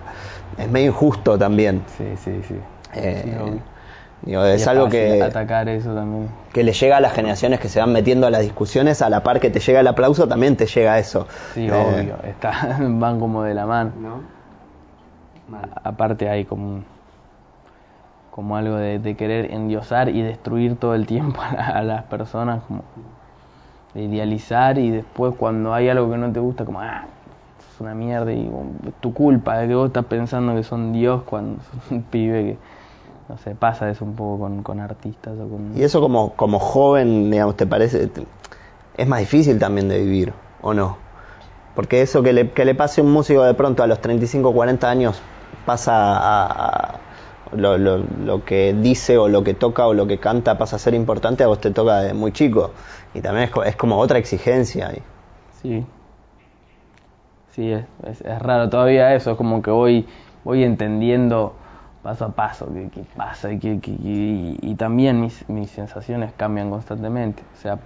es 0.58 0.70
medio 0.70 0.88
injusto 0.88 1.38
también. 1.38 1.84
Sí, 1.98 2.06
sí, 2.18 2.42
sí. 2.48 2.56
Eh, 2.96 3.22
Sí, 3.24 4.30
digo, 4.30 4.46
es 4.46 4.68
algo 4.68 4.88
que, 4.90 5.22
Atacar 5.22 5.68
eso 5.70 5.94
también. 5.94 6.30
que 6.54 6.64
le 6.64 6.72
llega 6.74 6.98
a 6.98 7.02
las 7.02 7.14
generaciones 7.14 7.60
que 7.60 7.68
se 7.70 7.80
van 7.80 7.92
metiendo 7.92 8.26
a 8.28 8.30
las 8.30 8.42
discusiones, 8.42 9.02
a 9.02 9.10
la 9.10 9.22
par 9.24 9.40
que 9.40 9.50
te 9.50 9.60
llega 9.60 9.80
el 9.82 9.88
aplauso, 9.88 10.28
también 10.28 10.56
te 10.56 10.66
llega 10.66 10.98
eso. 11.00 11.28
Sí, 11.54 11.68
Eh, 11.68 11.72
obvio. 11.72 12.16
Está, 12.24 12.78
van 12.82 13.20
como 13.20 13.44
de 13.44 13.54
la 13.54 13.66
mano. 13.66 14.22
A- 15.52 15.90
Aparte 15.90 16.30
hay 16.30 16.46
como 16.46 16.66
un- 16.76 16.86
como 18.34 18.58
algo 18.58 18.78
de, 18.78 19.16
querer 19.16 19.54
endiosar 19.54 20.10
y 20.10 20.24
destruir 20.24 20.76
todo 20.78 20.96
el 20.96 21.06
tiempo 21.06 21.40
a, 21.42 21.78
a 21.78 21.84
las 21.84 22.04
personas, 22.06 22.64
como 22.64 22.84
de 23.94 24.04
idealizar 24.04 24.80
y 24.80 24.90
después 24.90 25.36
cuando 25.38 25.72
hay 25.72 25.88
algo 25.90 26.10
que 26.10 26.18
no 26.18 26.32
te 26.32 26.40
gusta, 26.40 26.66
como, 26.66 26.82
ah, 26.82 27.06
es 27.60 27.80
una 27.80 27.94
mierda 27.94 28.34
y 28.34 28.48
um, 28.48 28.72
es 28.88 28.94
tu 29.02 29.14
culpa 29.14 29.60
de 29.60 29.68
que 29.68 29.76
vos 29.76 29.88
estás 29.88 30.06
pensando 30.06 30.56
que 30.56 30.64
son 30.64 30.94
Dios 30.94 31.22
cuando 31.24 31.62
sos 31.72 31.92
un 31.92 32.02
pibe 32.02 32.44
que, 32.44 32.58
no 33.30 33.38
sé, 33.38 33.54
pasa 33.54 33.88
eso 33.92 34.04
un 34.04 34.16
poco 34.16 34.40
con, 34.40 34.64
con 34.64 34.80
artistas 34.80 35.34
o 35.40 35.48
con... 35.48 35.78
Y 35.78 35.84
eso 35.84 36.02
como, 36.02 36.34
como 36.34 36.58
joven, 36.58 37.30
digamos, 37.30 37.56
¿te 37.56 37.68
parece? 37.68 38.10
es 38.98 39.08
más 39.08 39.20
difícil 39.20 39.60
también 39.60 39.90
de 39.90 40.00
vivir, 40.00 40.34
¿o 40.64 40.74
no? 40.74 40.98
Porque 41.76 42.02
eso 42.02 42.24
que 42.24 42.34
le, 42.34 42.50
que 42.50 42.66
le 42.66 42.74
pase 42.74 43.02
a 43.02 43.04
un 43.04 43.12
músico 43.12 43.44
de 43.44 43.54
pronto 43.54 43.84
a 43.84 43.88
los 43.88 44.02
35, 44.02 44.54
40 44.54 44.90
años 44.90 45.22
pasa 45.66 45.94
a- 46.18 46.96
lo, 47.56 47.78
lo, 47.78 48.00
lo 48.26 48.46
que 48.46 48.74
dice 48.74 49.18
o 49.18 49.28
lo 49.30 49.44
que 49.44 49.54
toca 49.54 49.88
o 49.88 49.94
lo 49.94 50.08
que 50.08 50.20
canta 50.20 50.58
pasa 50.58 50.76
a 50.78 50.80
ser 50.80 50.94
importante, 50.94 51.44
a 51.44 51.48
vos 51.48 51.60
te 51.60 51.72
toca 51.72 52.00
de 52.02 52.14
muy 52.14 52.32
chico. 52.32 52.72
Y 53.14 53.22
también 53.22 53.50
es, 53.50 53.68
es 53.68 53.76
como 53.76 53.98
otra 54.00 54.18
exigencia. 54.20 54.90
ahí. 54.90 55.02
Sí. 55.62 55.86
Sí, 57.52 57.72
es, 57.72 57.86
es, 58.22 58.40
raro 58.42 58.70
todavía 58.70 59.14
eso, 59.14 59.32
es 59.32 59.38
como 59.38 59.62
que 59.62 59.70
voy, 59.70 60.08
voy 60.44 60.64
entendiendo 60.64 61.54
paso 62.02 62.26
a 62.26 62.30
paso 62.30 62.68
qué, 62.74 62.90
qué 62.90 63.06
pasa 63.16 63.52
y, 63.52 63.60
qué- 63.60 63.80
y, 63.86 64.58
y 64.62 64.76
también 64.76 65.22
mis, 65.22 65.48
mis 65.50 65.70
sensaciones 65.70 66.34
cambian 66.36 66.70
constantemente. 66.72 67.44
O 67.58 67.62
sea, 67.62 67.78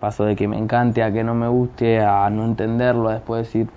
paso 0.00 0.24
de 0.24 0.36
que 0.36 0.46
me 0.48 0.58
encante 0.58 1.02
a 1.02 1.12
que 1.12 1.24
no 1.24 1.34
me 1.34 1.48
guste, 1.48 2.00
a 2.00 2.28
no 2.30 2.44
entenderlo, 2.44 3.08
a 3.08 3.14
después 3.14 3.46
decir, 3.46 3.68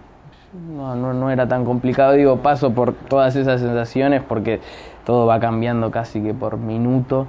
no, 0.53 0.95
no, 0.95 1.13
no 1.13 1.29
era 1.31 1.47
tan 1.47 1.65
complicado. 1.65 2.13
Digo, 2.13 2.41
paso 2.41 2.73
por 2.73 2.93
todas 2.93 3.35
esas 3.35 3.61
sensaciones 3.61 4.23
porque 4.23 4.61
todo 5.05 5.25
va 5.27 5.39
cambiando 5.39 5.91
casi 5.91 6.21
que 6.21 6.33
por 6.33 6.57
minuto. 6.57 7.27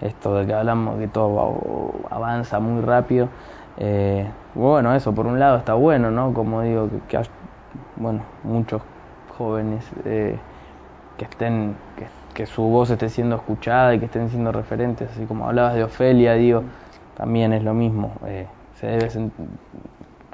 Esto 0.00 0.34
de 0.36 0.46
que 0.46 0.54
hablamos 0.54 0.98
que 0.98 1.08
todo 1.08 1.34
va- 2.10 2.16
avanza 2.16 2.60
muy 2.60 2.82
rápido. 2.82 3.28
Eh, 3.76 4.26
bueno, 4.54 4.94
eso 4.94 5.14
por 5.14 5.26
un 5.26 5.38
lado 5.38 5.58
está 5.58 5.74
bueno, 5.74 6.10
¿no? 6.10 6.32
Como 6.34 6.62
digo, 6.62 6.88
que, 6.90 7.00
que 7.08 7.16
hay, 7.18 7.24
bueno, 7.96 8.24
muchos 8.42 8.82
jóvenes 9.28 9.84
eh, 10.04 10.38
que 11.18 11.24
estén, 11.26 11.76
que, 11.96 12.08
que 12.34 12.46
su 12.46 12.62
voz 12.62 12.90
esté 12.90 13.08
siendo 13.08 13.36
escuchada 13.36 13.94
y 13.94 13.98
que 14.00 14.06
estén 14.06 14.30
siendo 14.30 14.52
referentes, 14.52 15.10
así 15.10 15.26
como 15.26 15.46
hablabas 15.46 15.74
de 15.74 15.84
Ofelia, 15.84 16.34
digo, 16.34 16.64
también 17.14 17.52
es 17.52 17.62
lo 17.62 17.74
mismo. 17.74 18.12
eh, 18.26 18.46
se 18.74 18.86
debe 18.86 19.10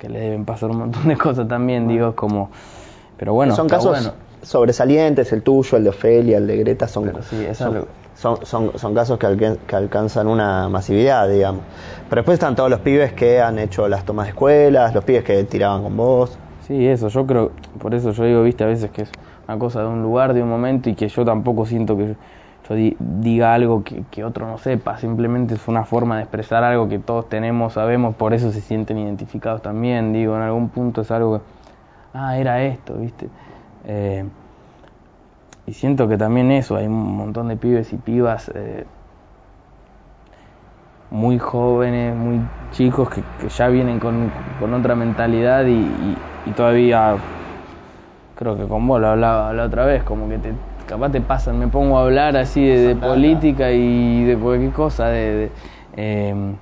que 0.07 0.12
le 0.12 0.21
deben 0.21 0.45
pasar 0.45 0.71
un 0.71 0.79
montón 0.79 1.09
de 1.09 1.16
cosas 1.16 1.49
también, 1.49 1.88
digo, 1.88 2.14
como, 2.14 2.51
pero 3.16 3.35
bueno, 3.35 3.55
son 3.57 3.69
casos 3.69 3.90
bueno. 3.90 4.12
sobresalientes, 4.42 5.33
el 5.33 5.42
tuyo, 5.42 5.77
el 5.79 5.85
de 5.85 5.90
Ofelia, 5.90 6.38
el 6.38 6.47
de 6.47 6.57
Greta, 6.59 6.87
son, 6.87 7.12
sí, 7.29 7.37
son, 7.55 7.85
son, 8.14 8.47
son- 8.47 8.79
son 8.79 8.95
casos 8.95 9.19
que, 9.19 9.27
alcanzan 9.75 10.29
una 10.29 10.69
masividad, 10.69 11.29
digamos. 11.29 11.62
Pero 12.09 12.21
después 12.21 12.35
están 12.35 12.55
todos 12.55 12.71
los 12.71 12.81
pibes 12.81 13.12
que 13.14 13.40
han 13.40 13.59
hecho 13.59 13.88
las 13.88 14.05
tomas 14.05 14.27
de 14.27 14.31
escuelas, 14.31 14.95
los 14.95 15.03
pibes 15.03 15.25
que 15.25 15.42
tiraban 15.45 15.83
con 15.83 15.97
vos. 15.97 16.38
Sí, 16.69 16.87
eso, 16.87 17.09
yo 17.09 17.27
creo, 17.27 17.51
por 17.81 17.95
eso 17.95 18.12
yo 18.12 18.25
digo, 18.25 18.42
viste, 18.42 18.62
a 18.64 18.69
veces 18.69 18.90
que 18.90 19.03
es 19.03 19.11
una 19.49 19.59
cosa 19.59 19.81
de 19.81 19.88
un 19.88 20.03
lugar, 20.03 20.35
de 20.35 20.42
un 20.42 20.49
momento, 20.49 20.88
y 20.88 20.95
que 20.95 21.09
yo 21.09 21.25
tampoco 21.25 21.66
siento 21.66 21.97
que 21.97 22.09
yo 22.09 22.14
di- 22.74 22.96
diga 22.98 23.55
algo 23.55 23.85
que, 23.85 24.05
que 24.11 24.24
otro 24.24 24.46
no 24.46 24.59
sepa, 24.59 24.98
simplemente 24.98 25.55
es 25.55 25.68
una 25.68 25.85
forma 25.85 26.16
de 26.16 26.22
expresar 26.22 26.64
algo 26.64 26.88
que 26.88 26.98
todos 26.98 27.29
tenemos, 27.29 27.74
sabemos, 27.74 28.14
por 28.16 28.35
eso 28.35 28.52
se 28.52 28.61
sienten 28.61 28.98
identificados 28.98 29.62
también, 29.62 30.12
digo, 30.12 30.37
en 30.37 30.42
algún 30.42 30.68
punto 30.70 31.02
es 31.02 31.11
algo 31.11 31.38
que, 31.38 31.44
ah, 32.14 32.38
era 32.38 32.62
esto, 32.64 32.94
viste. 32.98 33.29
Eh, 33.85 34.24
y 35.66 35.72
siento 35.74 36.09
que 36.09 36.16
también 36.16 36.50
eso, 36.50 36.76
hay 36.76 36.87
un 36.87 37.16
montón 37.16 37.48
de 37.48 37.57
pibes 37.57 37.92
y 37.92 37.96
pibas 37.96 38.50
eh, 38.55 38.87
muy 41.11 41.38
jóvenes, 41.38 42.14
muy 42.16 42.40
chicos 42.70 43.09
que, 43.11 43.24
que 43.38 43.48
ya 43.48 43.68
vienen 43.68 44.00
con, 44.00 44.31
con 44.31 44.74
otra 44.74 44.94
mentalidad 44.94 45.66
y, 45.66 45.72
y- 45.72 46.22
y 46.44 46.52
todavía 46.52 47.18
creo 48.35 48.57
que 48.57 48.66
con 48.66 48.87
vos 48.87 49.00
lo 49.00 49.09
hablaba 49.09 49.52
la 49.52 49.64
otra 49.64 49.85
vez, 49.87 50.02
como 50.05 50.29
que 50.29 50.38
te, 50.38 50.55
capaz 50.87 51.11
te 51.11 51.20
pasan, 51.20 51.59
me 51.59 51.68
pongo 51.68 51.99
a 51.99 52.03
hablar 52.03 52.37
así 52.37 52.64
de, 52.64 52.79
de 52.81 52.96
política 52.96 53.72
y 53.72 54.25
de 54.25 54.37
cualquier 54.37 54.72
cosa, 54.72 55.09
de, 55.09 55.53
de, 55.96 56.29
em, 56.29 56.57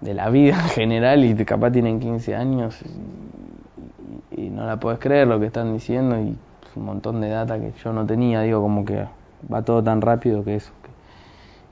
de 0.00 0.14
la 0.14 0.28
vida 0.30 0.54
en 0.54 0.68
general 0.70 1.24
y 1.24 1.34
capaz 1.44 1.70
tienen 1.72 2.00
15 2.00 2.34
años 2.34 2.76
y, 2.82 4.40
y- 4.40 4.46
y 4.46 4.50
no 4.50 4.66
la 4.66 4.76
puedes 4.76 4.98
creer 4.98 5.26
lo 5.28 5.40
que 5.40 5.46
están 5.46 5.72
diciendo 5.72 6.20
y 6.20 6.30
es 6.30 6.76
un 6.76 6.84
montón 6.84 7.20
de 7.20 7.28
data 7.30 7.58
que 7.58 7.72
yo 7.82 7.92
no 7.92 8.04
tenía, 8.06 8.42
digo 8.42 8.60
como 8.60 8.84
que 8.84 9.04
va 9.52 9.62
todo 9.62 9.82
tan 9.82 10.00
rápido 10.00 10.44
que 10.44 10.56
eso, 10.56 10.72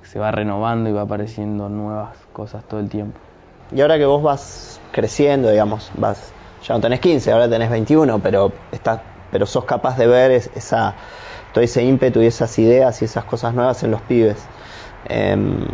que 0.00 0.06
se 0.08 0.18
va 0.18 0.30
renovando 0.30 0.88
y 0.88 0.92
va 0.92 1.02
apareciendo 1.02 1.68
nuevas 1.68 2.16
cosas 2.32 2.64
todo 2.64 2.80
el 2.80 2.88
tiempo. 2.88 3.18
Y 3.70 3.80
ahora 3.80 3.96
que 3.98 4.04
vos 4.06 4.22
vas 4.22 4.80
creciendo, 4.92 5.50
digamos, 5.50 5.90
vas 5.96 6.32
ya 6.66 6.74
no 6.74 6.80
tenés 6.80 7.00
15, 7.00 7.32
ahora 7.32 7.48
tenés 7.48 7.70
21, 7.70 8.18
pero 8.20 8.52
estás, 8.70 9.00
pero 9.32 9.46
sos 9.46 9.64
capaz 9.64 9.96
de 9.98 10.06
ver 10.06 10.30
es- 10.30 10.50
esa, 10.54 10.94
todo 11.52 11.64
ese 11.64 11.82
ímpetu 11.82 12.20
y 12.22 12.26
esas 12.26 12.56
ideas 12.58 13.02
y 13.02 13.06
esas 13.06 13.24
cosas 13.24 13.54
nuevas 13.54 13.82
en 13.82 13.90
los 13.90 14.02
pibes. 14.02 14.36
Em, 15.08 15.64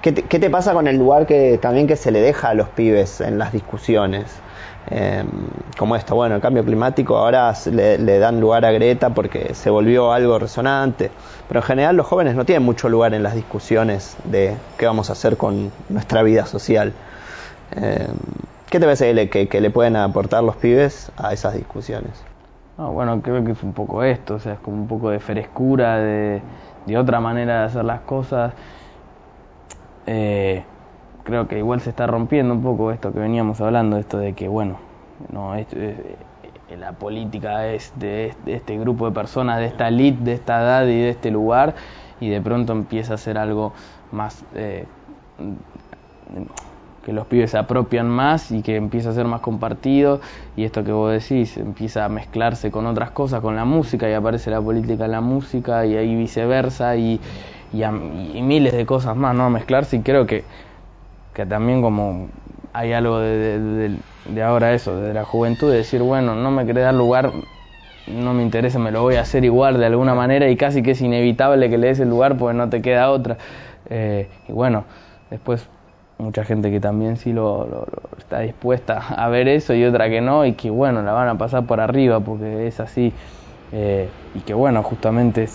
¿qué, 0.00 0.12
te, 0.12 0.50
pasa 0.50 0.72
con 0.72 0.86
el 0.86 0.96
lugar 0.96 1.26
que 1.26 1.58
también 1.60 1.86
que 1.86 1.96
se 1.96 2.10
le 2.10 2.20
deja 2.20 2.50
a 2.50 2.54
los 2.54 2.68
pibes 2.68 3.20
en 3.20 3.38
las 3.38 3.52
discusiones? 3.52 4.26
Em, 4.90 5.26
como 5.78 5.94
esto, 5.94 6.16
bueno, 6.16 6.34
el 6.34 6.40
cambio 6.40 6.64
climático 6.64 7.16
ahora 7.16 7.54
le, 7.70 7.98
le 7.98 8.18
dan 8.18 8.40
lugar 8.40 8.64
a 8.64 8.72
Greta 8.72 9.10
porque 9.10 9.54
se 9.54 9.70
volvió 9.70 10.12
algo 10.12 10.38
resonante, 10.40 11.10
pero 11.46 11.60
en 11.60 11.66
general 11.66 11.96
los 11.96 12.06
jóvenes 12.06 12.34
no 12.34 12.44
tienen 12.44 12.64
mucho 12.64 12.88
lugar 12.88 13.14
en 13.14 13.22
las 13.22 13.34
discusiones 13.34 14.16
de 14.24 14.56
qué 14.76 14.86
vamos 14.86 15.08
a 15.08 15.12
hacer 15.12 15.36
con 15.36 15.70
nuestra 15.88 16.22
vida 16.22 16.46
social. 16.46 16.92
Em, 17.76 18.08
¿Qué 18.72 18.80
te 18.80 18.86
parece 18.86 19.28
que 19.28 19.60
le, 19.60 19.68
pueden 19.68 19.96
aportar 19.96 20.42
los 20.42 20.56
pibes 20.56 21.12
a 21.18 21.34
esas 21.34 21.52
discusiones? 21.52 22.24
No, 22.78 22.90
bueno, 22.94 23.20
creo 23.20 23.44
que 23.44 23.52
es 23.52 23.62
un 23.62 23.74
poco 23.74 24.02
esto, 24.02 24.36
o 24.36 24.38
sea, 24.38 24.54
es 24.54 24.60
como 24.60 24.78
un 24.78 24.88
poco 24.88 25.10
de 25.10 25.20
frescura, 25.20 25.98
de, 25.98 26.40
otra 26.96 27.20
manera 27.20 27.58
de 27.58 27.64
hacer 27.66 27.84
las 27.84 28.00
cosas. 28.00 28.54
Eh, 30.06 30.64
creo 31.22 31.48
que 31.48 31.58
igual 31.58 31.82
se 31.82 31.90
está 31.90 32.06
rompiendo 32.06 32.54
un 32.54 32.62
poco 32.62 32.92
esto 32.92 33.12
que 33.12 33.18
veníamos 33.18 33.60
hablando, 33.60 33.98
esto 33.98 34.16
de 34.16 34.32
que, 34.32 34.48
bueno, 34.48 34.78
no, 35.30 35.54
es, 35.54 35.66
la 36.74 36.92
política 36.92 37.66
es 37.66 37.92
de, 37.96 38.34
este 38.46 38.78
grupo 38.78 39.04
de 39.04 39.12
personas, 39.12 39.58
de 39.58 39.66
esta 39.66 39.88
elite, 39.88 40.24
de 40.24 40.32
esta 40.32 40.62
edad 40.62 40.86
y 40.86 40.98
de 40.98 41.10
este 41.10 41.30
lugar, 41.30 41.74
y 42.20 42.30
de 42.30 42.40
pronto 42.40 42.72
empieza 42.72 43.12
a 43.12 43.18
ser 43.18 43.36
algo 43.36 43.74
más... 44.12 44.42
Eh, 44.54 44.86
que 47.04 47.12
los 47.12 47.26
pibes 47.26 47.50
se 47.50 47.58
apropian 47.58 48.08
más 48.08 48.52
y 48.52 48.62
que 48.62 48.76
empieza 48.76 49.10
a 49.10 49.12
ser 49.12 49.26
más 49.26 49.40
compartido 49.40 50.20
y 50.56 50.64
esto 50.64 50.84
que 50.84 50.92
vos 50.92 51.12
decís 51.12 51.56
empieza 51.56 52.04
a 52.04 52.08
mezclarse 52.08 52.70
con 52.70 52.86
otras 52.86 53.10
cosas, 53.10 53.40
con 53.40 53.56
la 53.56 53.64
música 53.64 54.08
y 54.08 54.12
aparece 54.12 54.50
la 54.50 54.60
política 54.60 55.06
en 55.06 55.10
la 55.12 55.20
música 55.20 55.84
y 55.84 55.96
ahí 55.96 56.14
viceversa 56.14 56.96
y, 56.96 57.20
y, 57.72 58.42
miles 58.42 58.72
de 58.72 58.86
cosas 58.86 59.16
más, 59.16 59.34
¿no? 59.34 59.44
A 59.44 59.50
mezclarse 59.50 59.96
y 59.96 60.00
creo 60.00 60.26
que, 60.26 60.44
que 61.34 61.44
también 61.44 61.82
como 61.82 62.28
hay 62.72 62.92
algo 62.92 63.18
de, 63.18 63.98
de, 64.26 64.42
ahora 64.42 64.72
eso, 64.72 64.96
de 64.96 65.12
la 65.12 65.24
juventud, 65.24 65.70
de 65.70 65.78
decir, 65.78 66.02
bueno, 66.02 66.34
no 66.34 66.50
me 66.50 66.64
querés 66.64 66.84
dar 66.84 66.94
lugar, 66.94 67.32
no 68.06 68.32
me 68.32 68.42
interesa, 68.42 68.78
me 68.78 68.92
lo 68.92 69.02
voy 69.02 69.16
a 69.16 69.22
hacer 69.22 69.44
igual 69.44 69.78
de 69.78 69.86
alguna 69.86 70.14
manera 70.14 70.48
y 70.48 70.56
casi 70.56 70.82
que 70.82 70.92
es 70.92 71.00
inevitable 71.00 71.68
que 71.68 71.78
le 71.78 71.88
des 71.88 72.00
el 72.00 72.08
lugar 72.08 72.36
porque 72.38 72.56
no 72.56 72.68
te 72.70 72.80
queda 72.80 73.10
otra. 73.10 73.36
Eh, 73.90 74.28
y 74.48 74.52
bueno, 74.52 74.84
después 75.30 75.68
mucha 76.18 76.44
gente 76.44 76.70
que 76.70 76.80
también 76.80 77.16
sí 77.16 77.32
lo, 77.32 77.86
está 78.18 78.40
dispuesta 78.40 78.98
a 78.98 79.28
ver 79.28 79.48
eso 79.48 79.74
y 79.74 79.84
otra 79.84 80.08
que 80.08 80.20
no 80.20 80.44
y 80.46 80.52
que 80.52 80.70
bueno, 80.70 81.02
la 81.02 81.12
van 81.12 81.28
a 81.28 81.38
pasar 81.38 81.66
por 81.66 81.80
arriba 81.80 82.20
porque 82.20 82.66
es 82.66 82.80
así. 82.80 83.12
Eh, 83.72 84.08
y 84.34 84.40
que 84.40 84.54
bueno, 84.54 84.82
justamente 84.82 85.48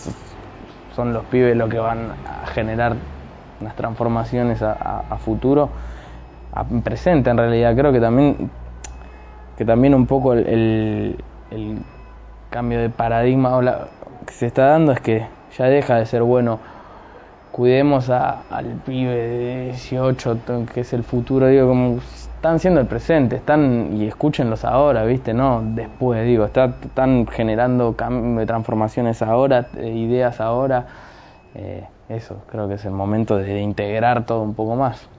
son 0.96 1.14
los 1.14 1.24
pibes 1.26 1.56
los 1.56 1.70
que 1.70 1.78
van 1.78 2.12
a 2.26 2.48
generar 2.48 2.96
unas 3.62 3.76
transformaciones 3.76 4.62
a 4.62 5.18
futuro 5.24 5.70
presente 6.84 7.30
en 7.30 7.38
realidad. 7.38 7.76
Creo 7.76 7.92
que 7.92 8.00
también, 8.00 8.50
que 9.58 9.66
también 9.66 9.94
un 9.94 10.06
poco 10.08 10.34
el, 10.34 11.16
el, 11.52 11.78
cambio 12.50 12.80
de 12.80 12.90
paradigma 12.90 13.60
que 14.26 14.34
se 14.34 14.48
está 14.48 14.68
dando 14.68 14.94
es 14.94 15.02
que 15.02 15.28
ya 15.58 15.66
deja 15.66 15.96
de 15.96 16.06
ser 16.06 16.24
bueno. 16.24 16.60
Cuidemos 17.58 18.08
al 18.12 18.82
pibe 18.86 19.16
de 19.16 19.64
18, 19.72 20.38
que 20.72 20.82
es 20.82 20.94
el 20.94 21.04
futuro, 21.04 21.48
digo, 21.48 21.68
como 21.68 21.98
están 21.98 22.60
siendo 22.60 22.80
el 22.80 22.86
presente, 22.86 23.38
están 23.38 23.98
y 23.98 24.06
escúchenlos 24.06 24.64
ahora, 24.64 25.04
¿viste? 25.06 25.34
No 25.34 25.64
después, 25.64 26.24
digo, 26.24 26.46
están 26.46 27.26
generando 27.26 27.96
transformaciones 28.46 29.24
ahora, 29.24 29.70
eh, 29.76 29.90
ideas 29.90 30.40
ahora. 30.40 30.86
Eh, 31.56 31.84
eso, 32.10 32.44
creo 32.46 32.68
que 32.68 32.76
es 32.76 32.86
el 32.86 32.92
momento 32.92 33.38
de 33.38 33.60
integrar 33.60 34.28
todo 34.28 34.44
un 34.44 34.54
poco 34.54 34.76
más. 34.76 35.10